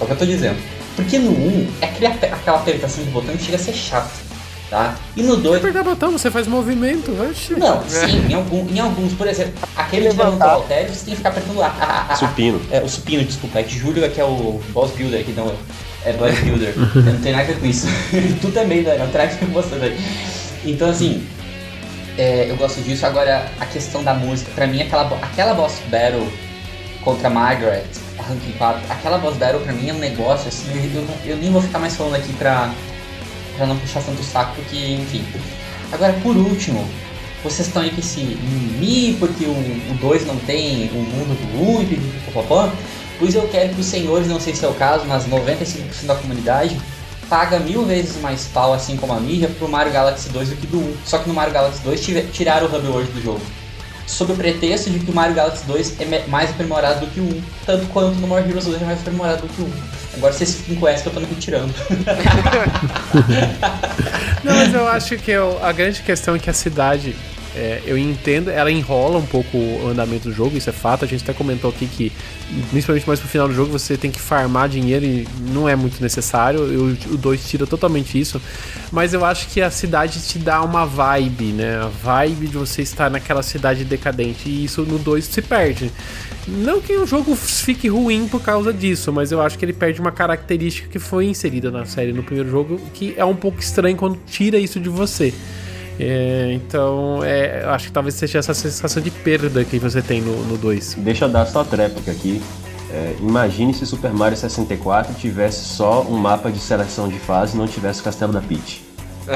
[0.00, 0.58] É o que eu tô dizendo.
[0.94, 4.25] Porque no 1, é aquele, aquela apertação de botão que chega a ser chato.
[4.68, 4.96] Tá?
[5.16, 5.58] E no 2.
[5.58, 7.54] Apertar botão, você faz movimento, oxi.
[7.54, 11.10] Não, sim, em, algum, em alguns, por exemplo, aquele de levantar o halteres, você tem
[11.12, 11.76] que ficar apertando lá.
[11.80, 12.60] Ah, ah, ah, supino.
[12.72, 13.60] É, o supino, desculpa.
[13.60, 15.54] É que Júlio que é o boss builder aqui, não
[16.04, 16.74] é bodybuilder.
[16.76, 17.86] não tem nada a ver com isso.
[18.40, 18.96] tu também, né?
[18.96, 19.96] Não a ver com você, né?
[20.64, 21.26] Então, assim,
[22.18, 23.04] é, eu gosto disso.
[23.06, 26.26] Agora, a questão da música, pra mim, aquela, aquela boss battle
[27.02, 27.84] contra Margaret,
[28.18, 31.52] Ranking 4, aquela boss battle pra mim é um negócio, assim, eu, eu, eu nem
[31.52, 32.72] vou ficar mais falando aqui pra
[33.56, 35.24] para não puxar tanto o saco, porque, enfim.
[35.92, 36.86] Agora, por último,
[37.42, 41.76] vocês estão aí com esse mimimi, porque o 2 não tem o mundo do 1
[41.76, 42.70] um, e pipipipopopó.
[43.18, 46.14] Pois eu quero que os senhores, não sei se é o caso, mas 95% da
[46.14, 46.78] comunidade
[47.28, 50.66] paga mil vezes mais pau, assim como a mídia, pro Mario Galaxy 2 do que
[50.66, 50.96] do 1.
[51.04, 52.00] Só que no Mario Galaxy 2
[52.32, 53.40] tiraram o Hub World do jogo.
[54.06, 57.24] Sob o pretexto de que o Mario Galaxy 2 é mais aprimorado do que o
[57.24, 57.42] 1.
[57.64, 59.70] Tanto quanto no More Heroes 2 é mais aprimorado do que o 1.
[60.16, 61.74] Agora vocês fiquem com que eu tô me retirando.
[64.42, 67.14] Não, mas eu acho que eu, a grande questão é que a cidade
[67.56, 71.06] é, eu entendo, ela enrola um pouco o andamento do jogo, isso é fato.
[71.06, 72.12] A gente até comentou aqui que,
[72.70, 75.98] principalmente mais pro final do jogo, você tem que farmar dinheiro e não é muito
[76.02, 76.60] necessário.
[76.60, 78.40] o 2 tira totalmente isso.
[78.92, 81.78] Mas eu acho que a cidade te dá uma vibe, né?
[81.78, 84.50] A vibe de você estar naquela cidade decadente.
[84.50, 85.90] E isso no 2 se perde.
[86.48, 90.00] Não que o jogo fique ruim por causa disso, mas eu acho que ele perde
[90.00, 93.96] uma característica que foi inserida na série no primeiro jogo, que é um pouco estranho
[93.96, 95.34] quando tira isso de você.
[95.98, 100.20] É, então, é, eu acho que talvez seja essa sensação de perda que você tem
[100.20, 100.96] no 2.
[100.98, 102.40] Deixa eu dar só tréplica aqui.
[102.92, 107.58] É, imagine se Super Mario 64 tivesse só um mapa de seleção de fase e
[107.58, 108.84] não tivesse o Castelo da Peach.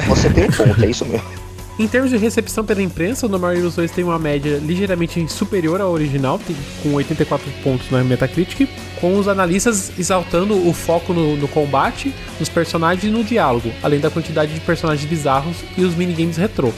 [0.07, 1.40] Você tem um ponto, é isso mesmo.
[1.81, 5.27] Em termos de recepção pela imprensa, o No More Heroes 2 tem uma média ligeiramente
[5.33, 6.39] superior ao original,
[6.83, 8.69] com 84 pontos na Metacritic,
[9.01, 13.99] com os analistas exaltando o foco no, no, combate, nos personagens e no diálogo, além
[13.99, 16.71] da quantidade de personagens bizarros e os minigames retrô.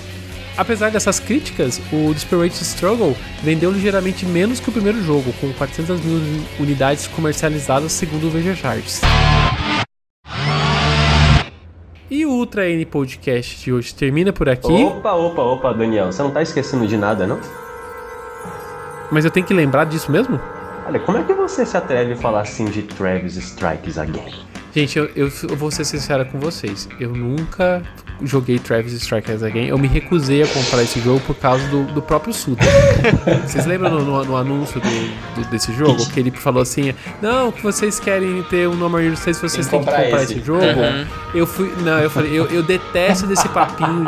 [0.56, 6.00] Apesar dessas críticas, o Desperate Struggle vendeu ligeiramente menos que o primeiro jogo, com 400
[6.00, 9.00] mil unidades comercializadas segundo o VG Charts.
[12.43, 14.66] Ultra N Podcast de hoje termina por aqui.
[14.66, 17.39] Opa, opa, opa, Daniel, você não tá esquecendo de nada, não?
[19.12, 20.40] Mas eu tenho que lembrar disso mesmo?
[20.85, 24.35] Olha, como é que você se atreve a falar assim de Travis Strikes Again?
[24.74, 26.89] Gente, eu, eu, eu vou ser sincera com vocês.
[26.98, 27.81] Eu nunca
[28.24, 29.66] joguei Travis Strikers Again.
[29.66, 32.62] Eu me recusei a comprar esse jogo por causa do, do próprio Suda.
[33.47, 36.05] vocês lembram no, no, no anúncio do, do, desse jogo?
[36.11, 39.66] Que ele falou assim: Não, que vocês querem ter um No More Heroes 6, vocês
[39.66, 40.65] têm que comprar esse, esse jogo.
[40.65, 41.07] Uhum.
[41.35, 41.73] Eu fui.
[41.82, 44.05] Não, eu falei, eu, eu detesto desse papinho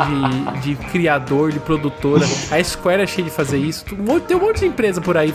[0.61, 2.25] de, de criador, de produtora.
[2.51, 3.85] A Square é cheia de fazer isso.
[4.27, 5.33] Tem um monte de empresa por aí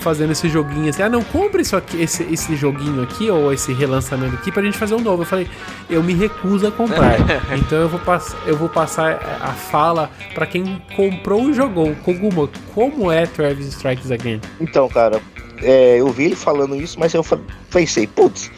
[0.00, 1.02] fazendo esse joguinho assim.
[1.02, 4.76] Ah, não, compre isso aqui, esse, esse joguinho aqui, ou esse relançamento aqui pra gente
[4.76, 5.22] fazer um novo.
[5.22, 5.48] Eu falei,
[5.88, 7.16] eu me recuso a comprar.
[7.56, 11.94] então eu vou, pass eu vou passar a fala para quem comprou e jogou.
[11.96, 14.40] Koguma, como é Travis Strikes Again?
[14.58, 15.20] Então, cara,
[15.62, 17.22] é, eu vi ele falando isso, mas eu
[17.70, 18.50] pensei, putz,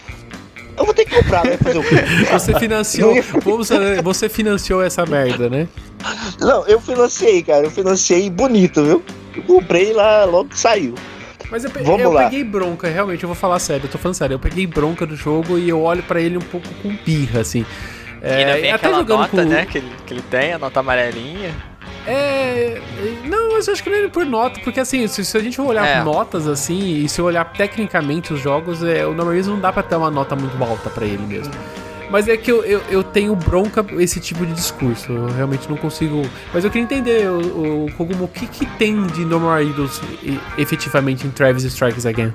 [0.78, 1.56] eu vou ter que comprar, né?
[1.56, 1.96] Fazer o quê?
[2.30, 3.14] Você financiou.
[4.04, 5.66] você financiou essa merda, né?
[6.38, 7.66] Não, eu financiei, cara.
[7.66, 9.02] Eu financiei bonito, viu?
[9.34, 10.94] Eu comprei lá logo que saiu.
[11.50, 12.24] Mas eu, Vamos eu lá.
[12.24, 14.34] peguei bronca, realmente, eu vou falar sério, eu tô falando sério.
[14.34, 17.66] Eu peguei bronca do jogo e eu olho para ele um pouco com birra, assim.
[18.22, 19.48] É, e vem até aquela nota, com...
[19.48, 21.54] né, que ele, que ele tem, a nota amarelinha.
[22.06, 22.80] É.
[23.24, 25.56] Não, mas eu acho que não é por nota, porque assim, se, se a gente
[25.56, 26.02] for olhar é.
[26.02, 29.96] notas assim, e se olhar tecnicamente os jogos, é, o Normalismo não dá pra ter
[29.96, 31.52] uma nota muito alta para ele mesmo.
[32.10, 35.12] Mas é que eu, eu, eu, tenho bronca esse tipo de discurso.
[35.12, 36.22] Eu realmente não consigo.
[36.52, 40.00] Mas eu queria entender, o, o Kogumo, o que, que tem de No More Idols
[40.58, 42.32] efetivamente em Travis Strikes Again?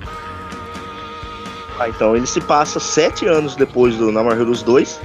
[1.78, 4.98] Ah, então ele se passa sete anos depois do No More Heroes 2.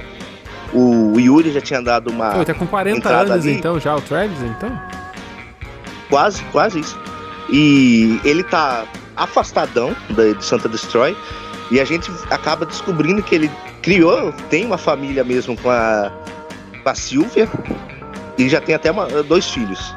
[0.72, 2.30] O Yuri já tinha dado uma.
[2.30, 3.52] Pô, tá com 40 anos ali.
[3.54, 4.70] então, já o Travis, então?
[6.08, 6.98] Quase, quase isso.
[7.50, 8.84] E ele tá
[9.16, 11.16] afastadão de Santa Destroy.
[11.70, 13.50] E a gente acaba descobrindo que ele
[13.80, 16.12] criou, tem uma família mesmo com a,
[16.82, 17.48] com a Silvia
[18.36, 19.94] e já tem até uma, dois filhos.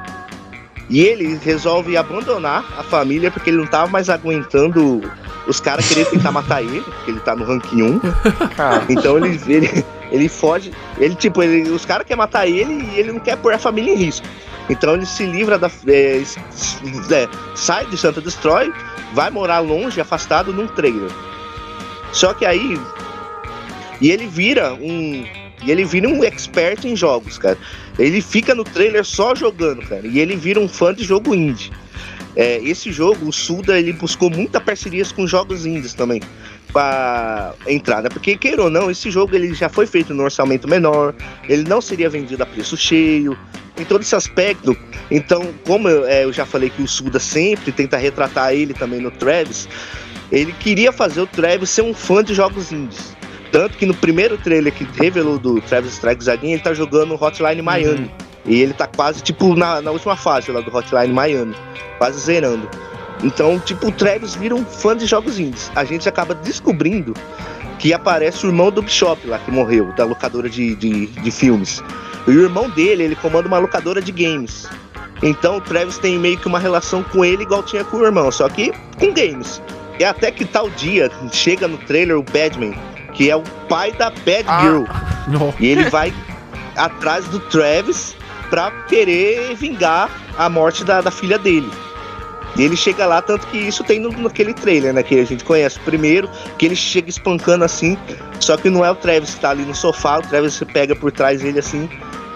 [0.90, 5.02] E ele resolve abandonar a família porque ele não tava mais aguentando
[5.48, 8.02] os caras querendo tentar matar ele, porque ele tá no ranking 1.
[8.90, 10.72] Então ele, ele, ele foge.
[10.98, 13.94] Ele, tipo, ele, os caras querem matar ele e ele não quer pôr a família
[13.94, 14.26] em risco.
[14.69, 15.69] Então ele se livra da.
[15.88, 18.72] É, é, sai de Santa Destroy,
[19.14, 21.11] vai morar longe, afastado, num trailer.
[22.11, 22.77] Só que aí
[24.02, 25.26] e ele vira um.
[25.64, 27.57] E ele vira um expert em jogos, cara.
[27.98, 30.06] Ele fica no trailer só jogando, cara.
[30.06, 31.72] E ele vira um fã de jogo indie.
[32.36, 36.22] É, esse jogo, o Suda, ele buscou muita parcerias com jogos indies também.
[36.72, 38.10] Pra entrar, né?
[38.10, 41.14] Porque, queira ou não, esse jogo ele já foi feito no orçamento menor,
[41.48, 43.38] ele não seria vendido a preço cheio,
[43.78, 44.76] em todo esse aspecto.
[45.10, 49.00] Então, como eu, é, eu já falei que o Suda sempre tenta retratar ele também
[49.00, 49.68] no Travis,
[50.32, 53.16] ele queria fazer o Travis ser um fã de jogos indies.
[53.52, 57.62] Tanto que no primeiro trailer que revelou do Travis Strikes Again, ele tá jogando Hotline
[57.62, 58.00] Miami.
[58.00, 58.10] Uhum.
[58.46, 61.56] E ele tá quase, tipo, na, na última fase lá do Hotline Miami.
[61.98, 62.70] Quase zerando.
[63.26, 65.72] Então, tipo, o Travis vira um fã de jogos indies.
[65.76, 67.16] A gente acaba descobrindo
[67.80, 71.84] que aparece o irmão do Bishop lá, que morreu, da locadora de, de, de filmes.
[72.28, 74.70] E o irmão dele, ele comanda uma locadora de games.
[75.24, 78.32] Então o Travis tem meio que uma relação com ele igual tinha com o irmão,
[78.32, 79.60] só que com games.
[80.00, 82.78] E até que tal dia chega no trailer o Badman,
[83.14, 84.84] que é o pai da Bad ah, Girl.
[85.60, 86.14] E ele vai
[86.76, 88.16] atrás do Travis
[88.52, 91.72] pra querer vingar a morte da, da filha dele.
[92.57, 95.03] E ele chega lá, tanto que isso tem no, naquele trailer, né?
[95.03, 97.98] Que a gente conhece primeiro, que ele chega espancando assim,
[98.40, 101.11] só que não é o Travis que tá ali no sofá, o Travis pega por
[101.11, 101.90] trás dele assim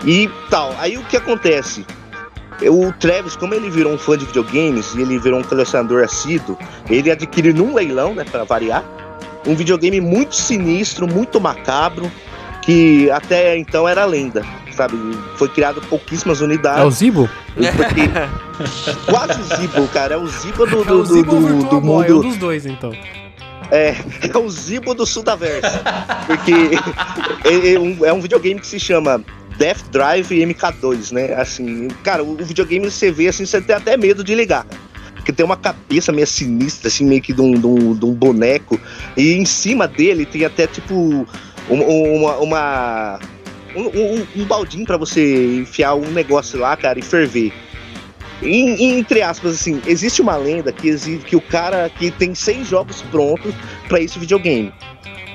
[0.05, 0.75] e tal.
[0.79, 1.85] Aí o que acontece?
[2.61, 6.57] O Travis, como ele virou um fã de videogames e ele virou um colecionador assíduo,
[6.89, 8.83] ele adquiriu num leilão, né, para variar,
[9.47, 12.11] um videogame muito sinistro, muito macabro,
[12.61, 14.43] que até então era lenda
[14.80, 14.97] sabe?
[15.35, 16.81] Foi criado pouquíssimas unidades.
[16.81, 17.30] É o Zibo?
[17.76, 18.10] Porque...
[19.11, 20.14] Quase o Zibo, cara.
[20.14, 22.06] É o Zibo do, do, é o Zibo do, do, do mundo.
[22.06, 22.93] É um dos dois, então.
[23.72, 23.95] É,
[24.34, 25.80] é o Zibo do Sudaverso.
[26.26, 26.53] Porque
[27.43, 29.22] é, é, um, é um videogame que se chama
[29.57, 31.34] Death Drive MK2, né?
[31.34, 34.65] Assim, cara, o videogame você vê assim, você tem até medo de ligar.
[35.15, 38.14] Porque tem uma cabeça meio sinistra, assim, meio que de um, de um, de um
[38.14, 38.80] boneco.
[39.18, 41.27] E em cima dele tem até tipo
[41.69, 43.19] uma, uma
[43.75, 47.53] um, um, um baldinho para você enfiar um negócio lá, cara, e ferver.
[48.41, 52.67] Em, entre aspas, assim, existe uma lenda que, existe, que o cara que tem seis
[52.67, 53.53] jogos prontos
[53.87, 54.73] para esse videogame.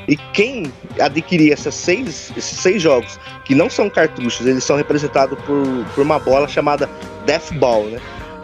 [0.09, 5.39] E quem adquirir essas seis, esses seis jogos, que não são cartuchos, eles são representados
[5.45, 6.89] por, por uma bola chamada
[7.27, 8.01] Death Ball, né?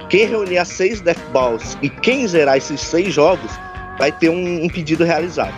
[0.09, 3.51] Quem reunir as seis Death Balls e quem zerar esses seis jogos
[3.99, 5.55] vai ter um, um pedido realizado.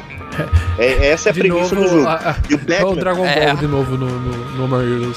[0.79, 2.09] É, essa é a de premissa novo, do jogo.
[2.09, 3.55] A, a, e o Batman, o Dragon Ball é.
[3.55, 5.15] de novo no, no, no Mario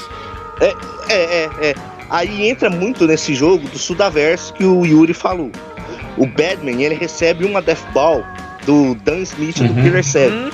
[0.60, 0.74] é,
[1.08, 1.74] é, é, é.
[2.08, 5.50] Aí entra muito nesse jogo do Sudaverso que o Yuri falou.
[6.16, 8.24] O Batman, ele recebe uma Death Ball
[8.64, 9.68] do Dan Smith uhum.
[9.68, 10.32] do Killer 7.
[10.32, 10.50] Hum,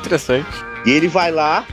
[0.00, 0.48] interessante.
[0.86, 1.64] E ele vai lá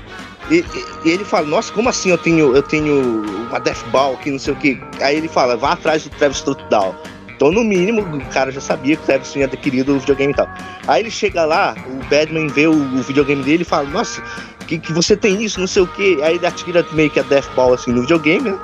[0.49, 0.63] e,
[1.03, 4.39] e, ele fala, nossa, como assim eu tenho, eu tenho uma Death Ball aqui, não
[4.39, 4.79] sei o que.
[5.01, 6.93] Aí ele fala, vá atrás do Travis Down.
[7.35, 10.35] Então, no mínimo, o cara já sabia que o Travis tinha adquirido o videogame e
[10.35, 10.47] tal.
[10.87, 14.21] Aí ele chega lá, o Badman vê o, o videogame dele e fala, nossa,
[14.65, 16.21] que, que você tem isso, não sei o que.
[16.21, 18.59] Aí ele atira meio que a Death Ball assim no videogame, né?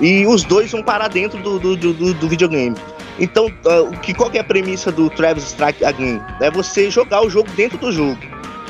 [0.00, 2.76] E os dois vão parar dentro do, do, do, do videogame.
[3.18, 6.20] Então, uh, que, qual que é a premissa do Travis Strike Again?
[6.40, 8.18] É você jogar o jogo dentro do jogo.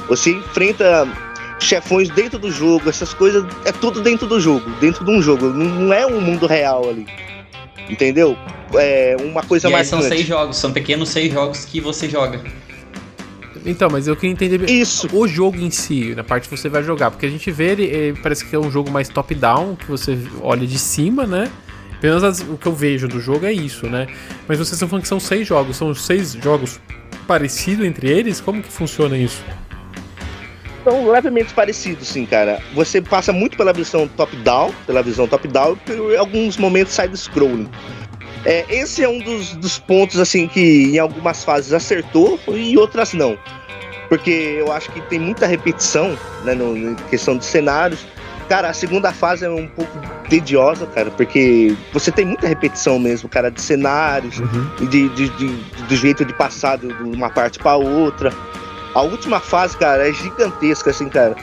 [0.08, 1.06] Você enfrenta
[1.60, 5.48] chefões dentro do jogo, essas coisas, é tudo dentro do jogo, dentro de um jogo.
[5.48, 7.06] Não, não é um mundo real ali.
[7.88, 8.36] Entendeu?
[8.74, 9.86] é, uma coisa e mais.
[9.86, 12.42] São seis jogos, são pequenos seis jogos que você joga.
[13.64, 15.08] Então, mas eu queria entender Isso.
[15.12, 17.10] o jogo em si, na parte que você vai jogar.
[17.10, 20.18] Porque a gente vê ele, ele parece que é um jogo mais top-down, que você
[20.40, 21.50] olha de cima, né?
[22.00, 24.06] Pelo menos o que eu vejo do jogo é isso, né?
[24.46, 26.80] Mas vocês estão falando que são seis jogos, são seis jogos
[27.26, 28.40] parecidos entre eles?
[28.40, 29.42] Como que funciona isso?
[30.84, 32.60] São levemente parecidos, sim, cara.
[32.74, 37.68] Você passa muito pela visão top-down, pela visão top-down, e alguns momentos side-scrolling.
[38.44, 43.12] É, esse é um dos, dos pontos assim que em algumas fases acertou e outras
[43.12, 43.36] não.
[44.08, 48.06] Porque eu acho que tem muita repetição né, no, na questão de cenários.
[48.48, 49.92] Cara, a segunda fase é um pouco
[50.30, 54.70] tediosa, cara, porque você tem muita repetição mesmo, cara, de cenários, uhum.
[54.80, 55.46] e de, de, de,
[55.86, 58.32] do jeito de passar de uma parte para outra.
[58.94, 61.36] A última fase, cara, é gigantesca, assim, cara.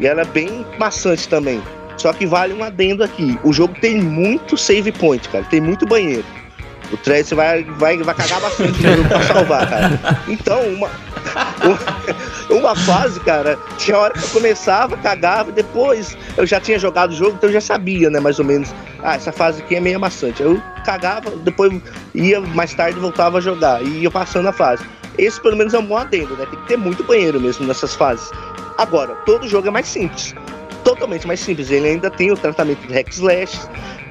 [0.00, 1.62] E ela é bem maçante também.
[1.96, 3.38] Só que vale um adendo aqui.
[3.44, 5.44] O jogo tem muito save point, cara.
[5.44, 6.24] Tem muito banheiro.
[6.92, 10.00] O Travis vai, vai, vai cagar bastante pra salvar, cara.
[10.28, 10.90] Então, uma,
[11.64, 11.78] uma,
[12.58, 17.14] uma, fase, cara, tinha hora que eu começava, cagava, depois eu já tinha jogado o
[17.14, 18.74] jogo, então eu já sabia, né, mais ou menos.
[19.02, 20.42] Ah, essa fase aqui é meio amassante.
[20.42, 21.72] Eu cagava, depois
[22.14, 24.84] ia mais tarde voltava a jogar, e ia passando a fase.
[25.18, 26.46] Esse pelo menos é um bom adendo, né?
[26.46, 28.30] Tem que ter muito banheiro mesmo nessas fases.
[28.78, 30.34] Agora, todo jogo é mais simples.
[30.84, 31.70] Totalmente mais simples.
[31.70, 33.58] Ele ainda tem o tratamento de hack slash,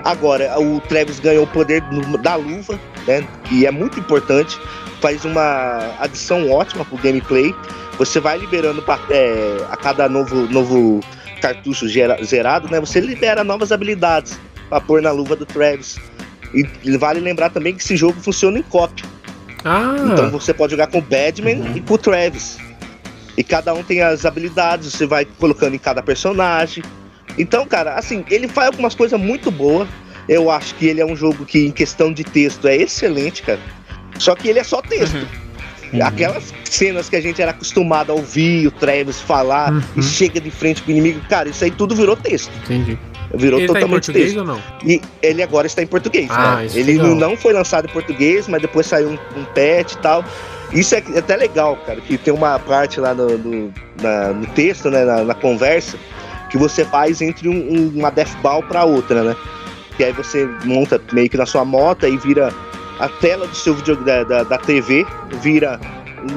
[0.03, 1.81] Agora, o Travis ganhou o poder
[2.21, 3.27] da luva, né?
[3.45, 4.59] Que é muito importante.
[4.99, 7.53] Faz uma adição ótima pro gameplay.
[7.97, 11.01] Você vai liberando é, a cada novo, novo
[11.39, 11.87] cartucho
[12.23, 12.79] zerado, né?
[12.79, 15.99] Você libera novas habilidades para pôr na luva do Travis.
[16.53, 19.05] E vale lembrar também que esse jogo funciona em cópia.
[19.63, 19.95] Ah.
[20.11, 21.77] Então você pode jogar com o Badman uhum.
[21.77, 22.57] e com o Travis.
[23.37, 26.83] E cada um tem as habilidades, você vai colocando em cada personagem.
[27.37, 29.87] Então, cara, assim, ele faz algumas coisas muito boas.
[30.27, 33.59] Eu acho que ele é um jogo que, em questão de texto, é excelente, cara.
[34.19, 35.15] Só que ele é só texto.
[35.93, 36.05] Uhum.
[36.05, 39.81] Aquelas cenas que a gente era acostumado a ouvir o Travis falar Uhum.
[39.97, 42.51] e chega de frente pro inimigo, cara, isso aí tudo virou texto.
[42.63, 42.97] Entendi.
[43.33, 44.37] Virou Ele tá em totalmente português texto.
[44.39, 44.61] ou não?
[44.85, 46.67] E ele agora está em português, Ah, né?
[46.73, 47.15] Ele legal.
[47.15, 50.23] não foi lançado em português, mas depois saiu um, um patch e tal.
[50.73, 54.89] Isso é até legal, cara, que tem uma parte lá no, no, na- no texto,
[54.89, 55.97] né, na, na conversa,
[56.49, 59.35] que você faz entre um- um- uma Death Ball pra outra, né?
[59.97, 62.53] Que aí você monta meio que na sua moto e vira
[62.99, 65.05] a tela do seu vídeo da, da, da TV,
[65.41, 65.79] vira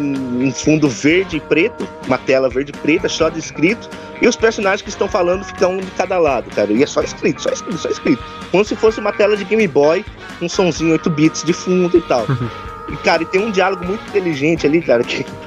[0.01, 3.89] um, um fundo verde e preto, uma tela verde e preta, só de escrito,
[4.25, 6.73] e os personagens que estão falando ficam um de cada lado, cara.
[6.73, 8.25] E é só escrito, só escrito, só escrito.
[8.51, 10.03] Como se fosse uma tela de Game Boy,
[10.41, 12.25] um sonzinho 8 bits de fundo e tal.
[12.89, 15.27] e, cara, e tem um diálogo muito inteligente ali, cara, que.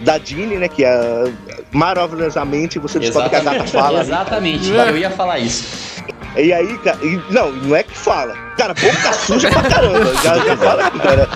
[0.00, 0.68] Da Dini, né?
[0.68, 1.32] Que é
[1.70, 3.98] maravilhosamente você descobre que a gata fala.
[3.98, 4.04] né?
[4.04, 6.02] Exatamente, eu ia falar isso.
[6.36, 8.34] E aí, cara, e- não, não é que fala.
[8.58, 10.12] Cara, boca suja pra caramba.
[10.16, 11.28] Já, já fala aqui, cara.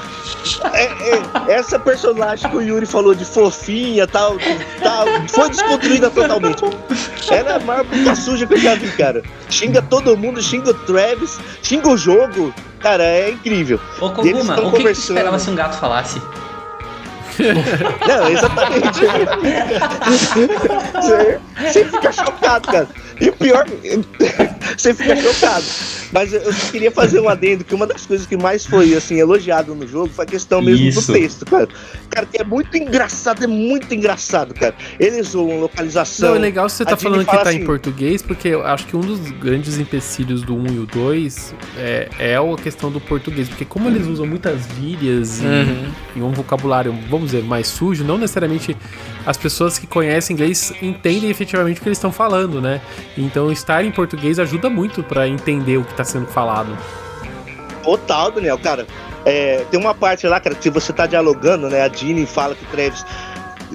[0.73, 4.36] É, é, essa personagem que o Yuri falou de fofinha tal,
[4.82, 6.62] tal, foi desconstruída totalmente.
[7.31, 9.23] Ela é a maior boca suja que eu já vi, cara.
[9.51, 12.55] Xinga todo mundo, xinga o Travis, xinga o jogo.
[12.81, 13.81] Cara, é incrível.
[14.01, 16.20] Ô eles Koguma, o que, esperava se um gato falasse?
[18.06, 19.01] Não, exatamente.
[20.98, 22.89] Você, você fica chocado, cara.
[23.20, 23.65] E o pior,
[24.77, 25.65] você fica chocado.
[26.12, 26.40] Mas eu
[26.70, 30.09] queria fazer um adendo que uma das coisas que mais foi assim elogiado no jogo
[30.09, 31.07] foi a questão mesmo Isso.
[31.07, 31.69] do texto, cara.
[32.09, 34.74] Cara, que é muito engraçado, é muito engraçado, cara.
[34.99, 36.31] Eles usam localização.
[36.31, 38.86] Não, é legal você tá falando que fala tá assim- em português, porque eu acho
[38.86, 43.01] que um dos grandes empecilhos do 1 e o 2 é, é a questão do
[43.01, 43.49] português.
[43.49, 45.93] Porque como eles usam muitas gírias e, Uhum.
[46.16, 48.74] e um vocabulário, vamos dizer, mais sujo, não necessariamente
[49.28, 52.80] as pessoas que conhecem inglês entendem efetivamente o que eles estão falando, né?
[53.14, 56.74] Então estar em português ajuda muito pra entender o que tá sendo falado.
[57.82, 58.86] Total, Daniel, cara.
[59.26, 61.82] É, tem uma parte lá, cara, que você tá dialogando, né?
[61.82, 63.05] A Dini fala que o Travis.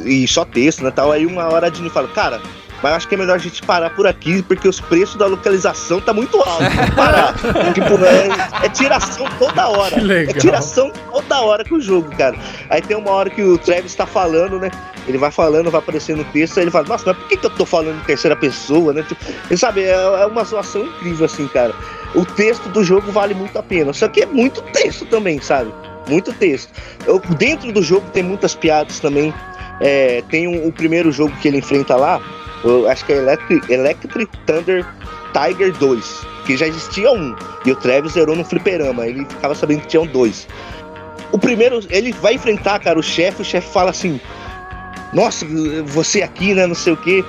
[0.04, 0.90] E só texto, né?
[0.90, 2.42] Tal, aí uma hora a Dini fala, cara.
[2.84, 6.02] Mas acho que é melhor a gente parar por aqui, porque os preços da localização
[6.02, 6.64] tá muito alto.
[6.76, 7.34] Vamos parar.
[7.74, 9.96] tipo, é, é tiração toda hora.
[10.30, 12.36] É tiração toda hora com o jogo, cara.
[12.70, 14.70] Aí tem uma hora que o Travis tá falando, né?
[15.08, 17.46] Ele vai falando, vai aparecendo no texto, aí ele fala, nossa, mas por que, que
[17.46, 19.04] eu tô falando em terceira pessoa, né?
[19.04, 19.24] Tipo,
[19.58, 21.74] sabe, é, é uma situação incrível, assim, cara.
[22.14, 23.94] O texto do jogo vale muito a pena.
[23.94, 25.74] Só que é muito texto também, sabe?
[26.10, 26.70] Muito texto.
[27.06, 29.34] Eu- dentro do jogo tem muitas piadas também.
[29.80, 32.22] É, tem um- o primeiro jogo que ele enfrenta lá,
[32.64, 34.86] eu acho que é Electric, Electric Thunder
[35.34, 37.36] Tiger 2, que já existia um.
[37.66, 40.48] E o Travis zerou no fliperama, ele ficava sabendo que tinham dois.
[41.32, 44.20] O primeiro, ele vai enfrentar, cara, o chefe, o chefe fala assim:
[45.12, 45.46] Nossa,
[45.86, 46.68] você aqui, né?
[46.68, 47.24] Não sei o quê.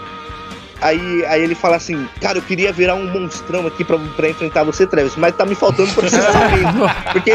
[0.84, 4.64] Aí, aí ele fala assim, cara, eu queria virar um monstrão aqui pra, pra enfrentar
[4.64, 6.78] você, Travis, mas tá me faltando processamento.
[7.10, 7.32] porque,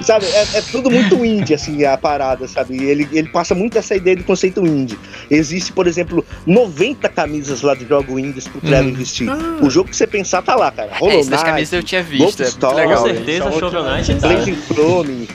[0.00, 2.82] sabe, é, é tudo muito indie, assim, a parada, sabe?
[2.82, 4.98] Ele, ele passa muito essa ideia de conceito indie.
[5.30, 9.28] Existe, por exemplo, 90 camisas lá de jogo indies pro Travis vestir.
[9.28, 9.58] Ah.
[9.60, 10.92] O jogo que você pensar tá lá, cara.
[10.98, 13.02] É, isso das Knight, camisas eu tinha visto, é muito Wolfenstein, legal.
[13.02, 13.16] Com isso.
[13.16, 14.28] certeza, Shovel Knight tá.
[14.28, 15.28] Blazing Chrome,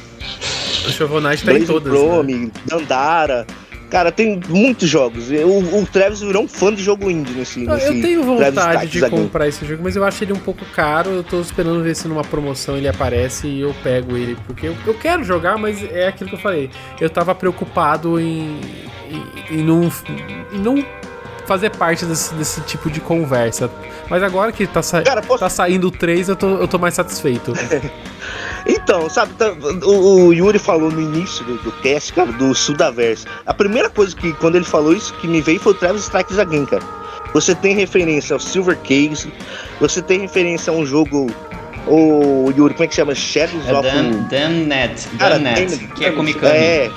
[0.88, 1.94] O Shovel Knight tá em Blazing todas.
[1.94, 2.00] né?
[2.00, 3.48] Chrome, Dandara.
[3.90, 5.30] Cara, tem muitos jogos.
[5.30, 7.64] O, o Travis virou um fã de jogo indie nesse.
[7.64, 10.66] Eu- nesse Eu tenho vontade de comprar esse jogo, mas eu acho ele um pouco
[10.76, 11.10] caro.
[11.12, 14.38] Eu tô esperando ver se numa promoção ele aparece e eu pego ele.
[14.46, 16.70] Porque eu, eu quero jogar, mas é aquilo que eu falei.
[17.00, 18.60] Eu tava preocupado em,
[19.10, 19.84] em, em não,
[20.52, 20.86] em não
[21.46, 23.72] fazer parte desse, desse tipo de conversa.
[24.10, 26.78] Mas agora que tá, sa Cara, posso- tá saindo o 3, eu tô, eu tô
[26.78, 27.54] mais satisfeito.
[28.66, 33.26] Então, sabe, tá- o, o Yuri falou no início do, do cast, cara, do Sudaverse.
[33.46, 36.38] A primeira coisa que, quando ele falou isso, que me veio foi o Travis Strikes
[36.38, 36.84] Again, cara.
[37.34, 39.32] Você tem referência ao Silver Case,
[39.80, 41.28] você tem referência a um jogo,
[41.86, 43.14] o Yuri, como é que chama?
[43.16, 43.88] Shadows É of...
[43.88, 46.54] Dan, Damnet, Cara, Damnet, tem- que é com Mikami.
[46.58, 46.92] É,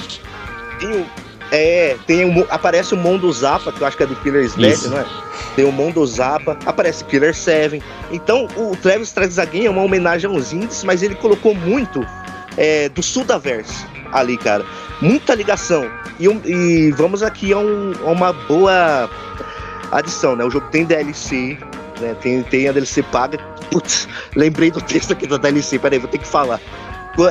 [0.78, 1.07] tem o...
[1.53, 4.73] É, tem o, aparece o Mondo Zappa, que eu acho que é do Killer Slash,
[4.75, 4.91] Isso.
[4.91, 5.07] não é?
[5.57, 7.83] Tem o Mondo Zappa, aparece Killer 7.
[8.13, 12.07] Então, o Travis Strikes Again é uma homenagem aos indies, mas ele colocou muito
[12.57, 14.65] é, do Sudaverse ali, cara.
[15.01, 15.91] Muita ligação.
[16.21, 19.09] E, um- e vamos aqui a, um- a uma boa
[19.91, 20.45] adição, né?
[20.45, 21.59] O jogo tem DLC,
[22.01, 22.15] né?
[22.21, 23.39] Tem, tem a DLC paga.
[23.73, 26.61] Putz, lembrei do texto aqui da DLC, peraí, vou ter que falar.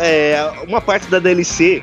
[0.02, 0.38] É,
[0.68, 1.82] uma parte da DLC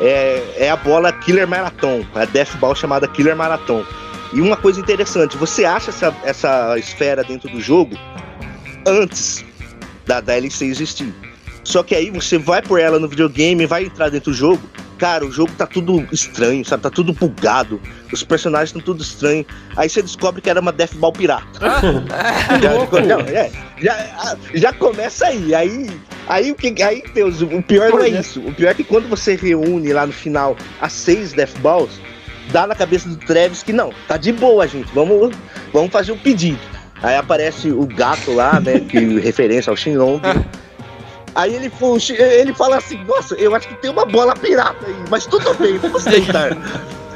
[0.00, 3.84] é, é a bola Killer Marathon, a Death Ball chamada Killer Marathon.
[4.32, 7.96] E uma coisa interessante, você acha essa, essa esfera dentro do jogo
[8.86, 9.44] antes
[10.06, 11.14] da DLC existir.
[11.64, 14.60] Só que aí você vai por ela no videogame, vai entrar dentro do jogo,
[14.98, 16.82] cara, o jogo tá tudo estranho, sabe?
[16.82, 17.80] Tá tudo bugado.
[18.12, 19.44] Os personagens estão tudo estranho.
[19.76, 21.46] Aí você descobre que era uma Death Ball pirata.
[22.62, 25.54] já, não, é, já, já começa aí.
[25.54, 25.90] Aí,
[26.28, 26.82] aí o que.
[26.82, 28.40] Aí, Deus, o pior não é isso.
[28.40, 32.00] O pior é que quando você reúne lá no final as seis Death Balls,
[32.50, 34.92] dá na cabeça do Travis que não, tá de boa, gente.
[34.94, 35.34] Vamos,
[35.72, 36.60] vamos fazer o um pedido.
[37.02, 38.80] Aí aparece o gato lá, né?
[38.80, 40.20] Que referência ao Shinlong.
[41.34, 41.72] Aí ele,
[42.18, 45.78] ele fala assim, nossa, eu acho que tem uma bola pirata aí, mas tudo bem,
[45.78, 46.56] vamos tentar.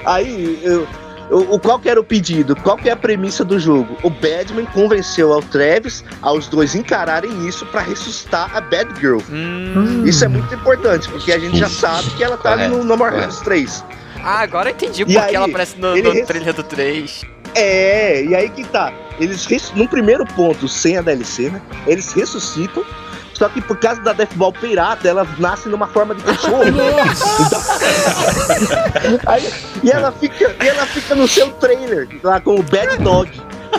[0.04, 0.88] aí, eu,
[1.30, 2.56] o, qual que era o pedido?
[2.56, 3.96] Qual que é a premissa do jogo?
[4.02, 9.18] O Badman convenceu ao Travis aos dois encararem isso para ressuscitar a Bad Girl.
[9.30, 10.04] Hum.
[10.06, 13.14] Isso é muito importante, porque a gente já sabe que ela tá no No More
[13.14, 13.84] Heroes 3.
[14.22, 17.22] Ah, agora eu entendi porque aí, ela aparece no, no trailer do 3.
[17.54, 18.92] É, e aí que tá.
[19.20, 21.60] Eles, no primeiro ponto, sem a DLC, né?
[21.86, 22.84] Eles ressuscitam
[23.38, 26.64] só que por causa da Death Ball pirata, ela nasce numa forma de cachorro.
[29.26, 29.48] aí,
[29.84, 33.30] e, ela fica, e ela fica no seu trailer, lá com o Bad Dog.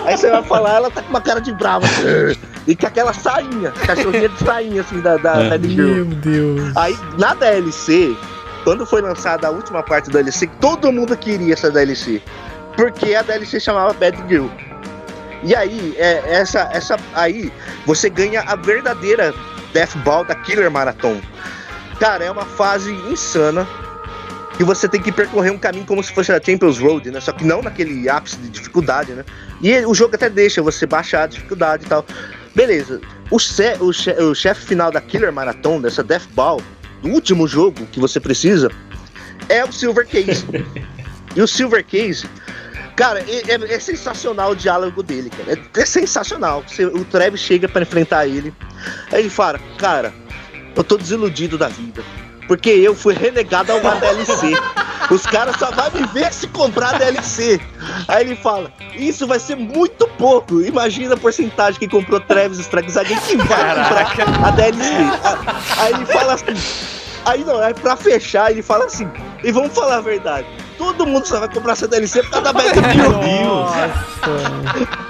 [0.06, 1.86] Aí você vai falar, ela tá com uma cara de brava.
[2.65, 5.49] E com aquela sainha, cachorrinha de sainha, assim, da, da é.
[5.49, 6.06] Bad Girl.
[6.06, 6.77] Meu Deus.
[6.77, 8.15] Aí, na DLC,
[8.64, 12.22] quando foi lançada a última parte da DLC, todo mundo queria essa DLC.
[12.77, 14.48] Porque a DLC chamava Bad Girl.
[15.44, 17.52] E aí, é, essa, essa, aí
[17.86, 19.34] você ganha a verdadeira
[19.74, 21.22] Death Ball da Killer Marathon.
[21.99, 23.68] Cara, é uma fase insana.
[24.60, 27.22] E você tem que percorrer um caminho como se fosse a Champions Road, né?
[27.22, 29.24] Só que não naquele ápice de dificuldade, né?
[29.61, 32.06] E o jogo até deixa você baixar a dificuldade e tal.
[32.53, 32.99] Beleza.
[33.32, 36.61] O, o, che o chefe final da Killer Marathon, dessa Death Ball,
[37.02, 38.70] do último jogo que você precisa,
[39.48, 40.45] é o Silver Case.
[41.36, 42.28] e o Silver Case
[42.99, 45.57] Cara, é, é, é, sensacional o diálogo dele, cara.
[45.57, 46.65] É, é sensacional.
[46.93, 48.53] O Travis chega para enfrentar ele.
[49.09, 50.13] Aí ele fala, cara,
[50.76, 52.03] eu tô desiludido da vida.
[52.45, 54.51] Porque eu fui renegado a uma DLC.
[55.09, 57.61] Os caras só vão me ver se comprar a DLC.
[58.05, 60.59] Aí ele fala: Isso vai ser muito pouco.
[60.59, 64.26] Imagina a porcentagem que comprou Travis Strikes alguém que vai Caraca.
[64.26, 64.93] comprar a DLC.
[65.77, 66.89] Aí ele fala assim.
[67.23, 69.09] Aí não, aí pra fechar, ele fala assim:
[69.41, 72.53] E vamos falar a verdade todo mundo só vai comprar essa DLC por causa da
[72.53, 73.19] Battlefield.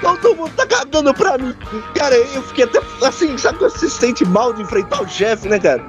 [0.01, 1.55] todo mundo tá cagando pra mim.
[1.93, 5.47] Cara, eu fiquei até assim, sabe quando você se sente mal de enfrentar o chefe,
[5.47, 5.85] né, cara?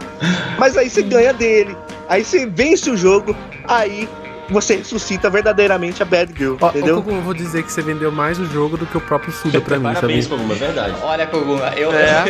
[0.58, 1.74] Mas aí você ganha dele.
[2.10, 3.34] Aí você vence o jogo,
[3.66, 4.06] aí
[4.50, 7.04] você ressuscita verdadeiramente a Bad Girl, Ó, entendeu?
[7.06, 9.78] eu vou dizer que você vendeu mais o jogo do que o próprio Suda pra
[9.78, 10.94] mim, Parabéns, Koguma, é verdade.
[11.02, 11.92] Olha, Koguma, eu...
[11.92, 12.24] É.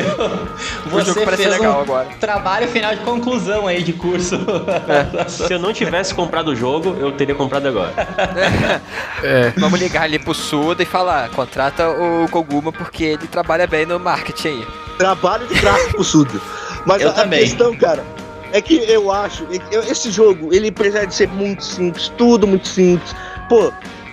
[0.87, 2.09] você o jogo fez legal um agora.
[2.21, 4.37] trabalho final de conclusão aí de curso.
[4.89, 5.29] É.
[5.29, 7.93] Se eu não tivesse comprado o jogo, eu teria comprado agora.
[9.23, 9.51] É.
[9.59, 13.99] Vamos ligar ali pro Suda e falar, contrata o Koguma porque ele trabalha bem no
[13.99, 14.67] marketing aí.
[14.97, 16.41] Trabalho de graça pro Suda.
[16.87, 17.41] Mas eu a, também.
[17.41, 18.03] questão, cara,
[18.53, 23.15] é que eu acho, esse jogo, ele apesar de ser muito simples, tudo muito simples,
[23.49, 23.73] pô,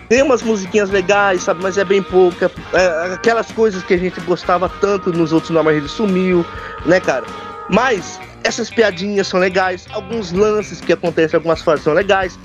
[0.10, 2.50] tem umas musiquinhas legais, sabe, mas é bem pouca.
[2.74, 6.46] É, aquelas coisas que a gente gostava tanto nos outros Normal ele sumiu,
[6.86, 7.26] né, cara?
[7.70, 12.40] Mas essas piadinhas são legais, alguns lances que acontecem em algumas fases são legais.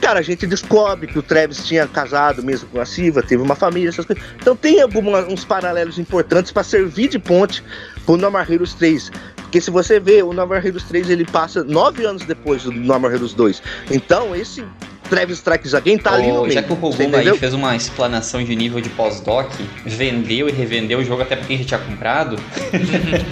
[0.00, 3.54] Cara, a gente descobre que o Travis tinha casado mesmo com a Silva, teve uma
[3.54, 4.24] família, essas coisas.
[4.40, 7.62] Então tem alguns paralelos importantes para servir de ponte
[8.04, 9.10] pro No Heroes 3.
[9.46, 12.72] Porque se você vê, o No More Heroes 3 ele passa nove anos depois do
[12.72, 13.62] No More Heroes 2.
[13.92, 14.64] Então, esse
[15.08, 16.52] Travis Strikes Again tá oh, ali no meio.
[16.52, 19.48] Já que o Koguma aí fez uma explanação de nível de pós-doc,
[19.84, 22.36] vendeu e revendeu o jogo até porque já tinha comprado.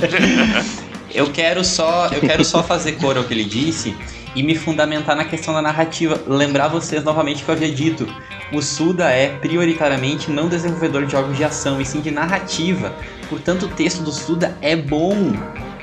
[1.12, 3.95] eu quero só, eu quero só fazer cor ao que ele disse
[4.36, 6.20] e me fundamentar na questão da narrativa.
[6.28, 8.07] Lembrar vocês novamente que eu havia dito:
[8.53, 12.95] o Suda é prioritariamente não desenvolvedor de jogos de ação, e sim de narrativa.
[13.28, 15.32] Portanto, o texto do Suda é bom.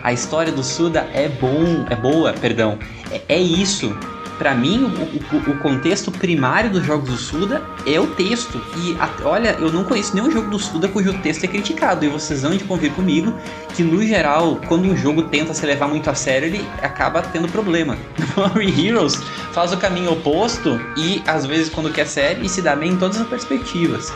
[0.04, 2.78] A história do Suda é bom, é boa, perdão.
[3.12, 3.96] É, é isso.
[4.38, 8.60] Para mim, o, o, o, contexto primário dos jogos do Suda é o texto.
[8.78, 12.04] E a, olha, eu não conheço nenhum jogo do Suda cujo texto é criticado.
[12.04, 13.36] E vocês vão de convir comigo
[13.76, 17.48] que, no geral, quando um jogo tenta se levar muito a sério, ele acaba tendo
[17.50, 17.96] problema.
[18.34, 19.22] Glory Heroes
[19.54, 23.22] faz o caminho oposto e, às vezes, quando quer série, se dá bem em todas
[23.22, 24.12] as perspectivas.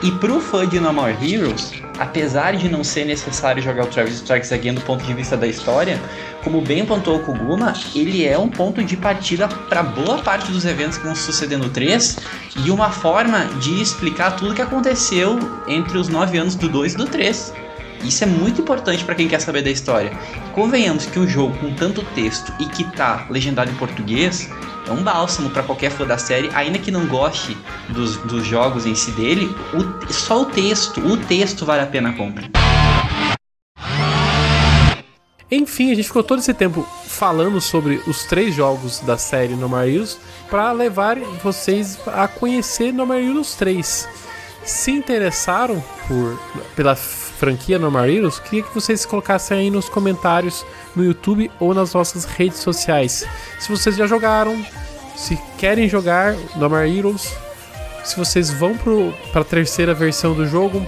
[0.00, 4.14] E pro fã de No More Heroes, apesar de não ser necessário jogar o Travis
[4.14, 6.00] Strikes Again do ponto de vista da história,
[6.42, 10.64] como bem pontuou o Kuguma, ele é um ponto de partida para boa parte dos
[10.64, 12.18] eventos que vão suceder no 3
[12.64, 16.94] e uma forma de explicar tudo o que aconteceu entre os 9 anos do 2
[16.94, 17.65] e do 3.
[18.04, 20.10] Isso é muito importante para quem quer saber da história.
[20.54, 24.48] Convenhamos que um jogo com tanto texto e que tá legendado em português
[24.86, 27.56] é um bálsamo para qualquer fã da série, ainda que não goste
[27.88, 32.10] dos, dos jogos em si dele, o, só o texto, o texto vale a pena
[32.10, 32.48] a compra.
[35.50, 39.68] Enfim, a gente ficou todo esse tempo falando sobre os três jogos da série No
[39.80, 40.18] Heroes
[40.50, 44.08] para levar vocês a conhecer No Heroes 3.
[44.64, 46.38] Se interessaram por,
[46.74, 46.96] pela
[47.36, 50.64] franquia No More Heroes, queria que vocês colocassem aí nos comentários
[50.94, 53.26] no YouTube ou nas nossas redes sociais.
[53.60, 54.64] Se vocês já jogaram,
[55.14, 57.32] se querem jogar No More Heroes,
[58.04, 58.76] se vocês vão
[59.32, 60.84] para a terceira versão do jogo,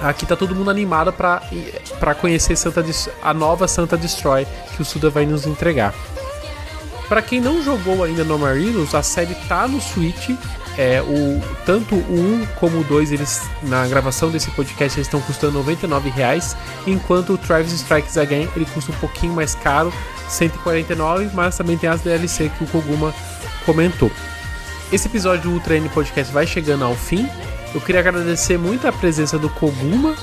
[0.00, 2.84] Aqui tá todo mundo animado para conhecer Santa
[3.22, 5.94] a nova Santa Destroy que o Suda vai nos entregar.
[7.08, 10.30] Para quem não jogou ainda No More Heroes, a série tá no Switch.
[10.76, 15.20] É, o, tanto o 1 como o 2, eles, na gravação desse podcast, eles estão
[15.20, 16.56] custando R$ 99,00,
[16.86, 19.92] enquanto o Travis Strikes Again ele custa um pouquinho mais caro,
[20.28, 23.14] 149, mas também tem as DLC que o Koguma
[23.64, 24.10] comentou.
[24.92, 27.28] Esse episódio do Ultra N Podcast vai chegando ao fim.
[27.74, 30.14] Eu queria agradecer muito a presença do Koguma.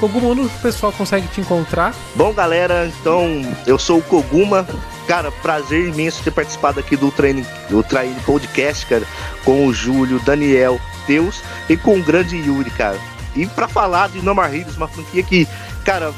[0.00, 1.94] Koguma, onde o pessoal consegue te encontrar?
[2.14, 4.66] Bom, galera, então eu sou o Koguma.
[5.06, 9.04] Cara, prazer imenso ter participado aqui do Treino, do Treino Podcast, cara,
[9.44, 12.98] com o Júlio, Daniel, Deus e com o grande Yuri, cara.
[13.36, 15.46] E para falar de No More Heroes, uma franquia que,
[15.84, 16.14] cara,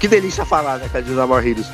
[0.00, 1.66] que delícia falar, né, cara, de No More Heroes.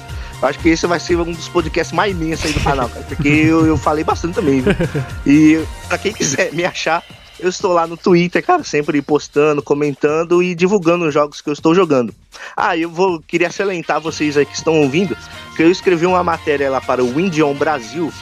[0.42, 3.28] Acho que esse vai ser um dos podcasts mais imensos aí do canal, cara, porque
[3.28, 4.74] eu, eu falei bastante também, viu?
[5.26, 7.02] E pra quem quiser me achar,
[7.42, 11.52] eu estou lá no Twitter, cara, sempre postando, comentando e divulgando os jogos que eu
[11.52, 12.14] estou jogando.
[12.56, 15.16] Ah, eu vou queria salientar vocês aí que estão ouvindo
[15.56, 18.12] que eu escrevi uma matéria lá para o Windion Brasil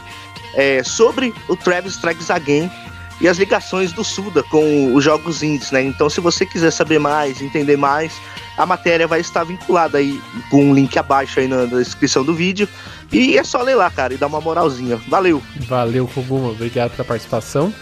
[0.54, 2.70] é, sobre o Travis Strikes Again
[3.20, 5.82] e as ligações do Suda com os jogos indies, né?
[5.82, 8.12] Então, se você quiser saber mais, entender mais,
[8.56, 10.20] a matéria vai estar vinculada aí
[10.50, 12.68] com um link abaixo aí na, na descrição do vídeo.
[13.12, 14.96] E é só ler lá, cara, e dar uma moralzinha.
[15.08, 15.42] Valeu!
[15.66, 16.50] Valeu, Koguma.
[16.50, 17.72] Obrigado pela participação.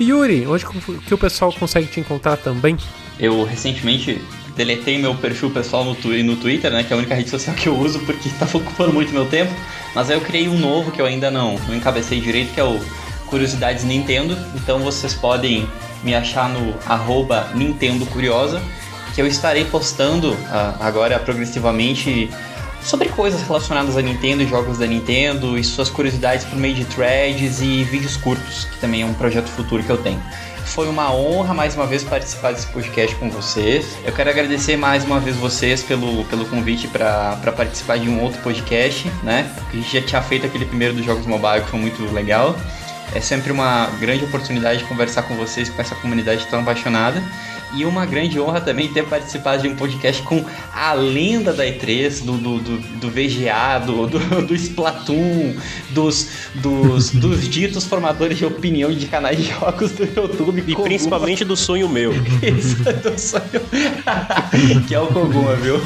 [0.00, 0.64] Yuri, onde
[1.06, 2.76] que o pessoal consegue te encontrar também?
[3.18, 4.20] Eu recentemente
[4.56, 7.54] deletei meu perfil pessoal no, tu no Twitter, né, que é a única rede social
[7.54, 9.52] que eu uso porque estava ocupando muito meu tempo.
[9.94, 12.64] Mas aí eu criei um novo que eu ainda não, não encabecei direito, que é
[12.64, 12.78] o
[13.26, 14.36] Curiosidades Nintendo.
[14.54, 15.68] Então vocês podem
[16.02, 18.62] me achar no arroba Nintendo Curiosa,
[19.14, 22.30] que eu estarei postando uh, agora progressivamente
[22.82, 27.60] sobre coisas relacionadas a Nintendo, jogos da Nintendo e suas curiosidades por meio de threads
[27.60, 30.20] e vídeos curtos, que também é um projeto futuro que eu tenho.
[30.64, 33.86] Foi uma honra mais uma vez participar desse podcast com vocês.
[34.04, 38.40] Eu quero agradecer mais uma vez vocês pelo, pelo convite para participar de um outro
[38.42, 39.50] podcast, né?
[39.68, 42.54] A gente já tinha feito aquele primeiro dos jogos mobile que foi muito legal.
[43.14, 47.22] É sempre uma grande oportunidade de conversar com vocês, com essa comunidade tão apaixonada.
[47.74, 52.24] E uma grande honra também ter participado de um podcast com a lenda da E3,
[52.24, 55.54] do, do, do, do VGA, do, do, do Splatoon,
[55.90, 60.60] dos, dos, dos ditos formadores de opinião de canais de jogos do YouTube.
[60.60, 60.84] E Koguma.
[60.84, 62.12] principalmente do sonho meu.
[62.42, 63.42] Isso, do sonho.
[64.88, 65.78] que é o Koguma, viu?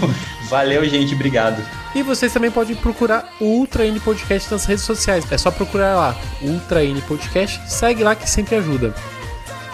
[0.49, 1.63] Valeu, gente, obrigado.
[1.95, 5.25] E vocês também podem procurar o Ultra N Podcast nas redes sociais.
[5.31, 7.61] É só procurar lá, Ultra N Podcast.
[7.67, 8.95] Segue lá que sempre ajuda.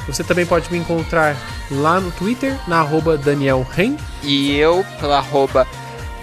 [0.09, 1.37] Você também pode me encontrar
[1.71, 3.97] lá no Twitter, na arroba Daniel Ren.
[4.23, 5.67] E eu pela arroba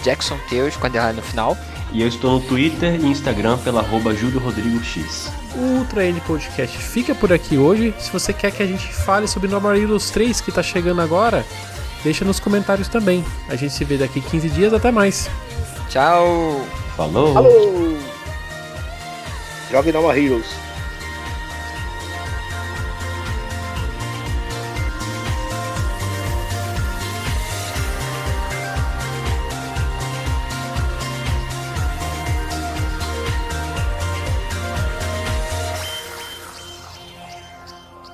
[0.03, 1.55] Jackson Teus, com a no final.
[1.91, 5.31] E eu estou no Twitter e Instagram pela arroba Júlio Rodrigo X.
[5.55, 7.93] O Ultra N Podcast fica por aqui hoje.
[7.99, 11.01] Se você quer que a gente fale sobre No More Heroes 3 que está chegando
[11.01, 11.45] agora,
[12.03, 13.23] deixa nos comentários também.
[13.47, 14.73] A gente se vê daqui 15 dias.
[14.73, 15.29] Até mais.
[15.89, 16.65] Tchau.
[16.97, 17.33] Falou.
[17.33, 17.97] Falou.
[19.71, 20.64] Jogue No More Heroes.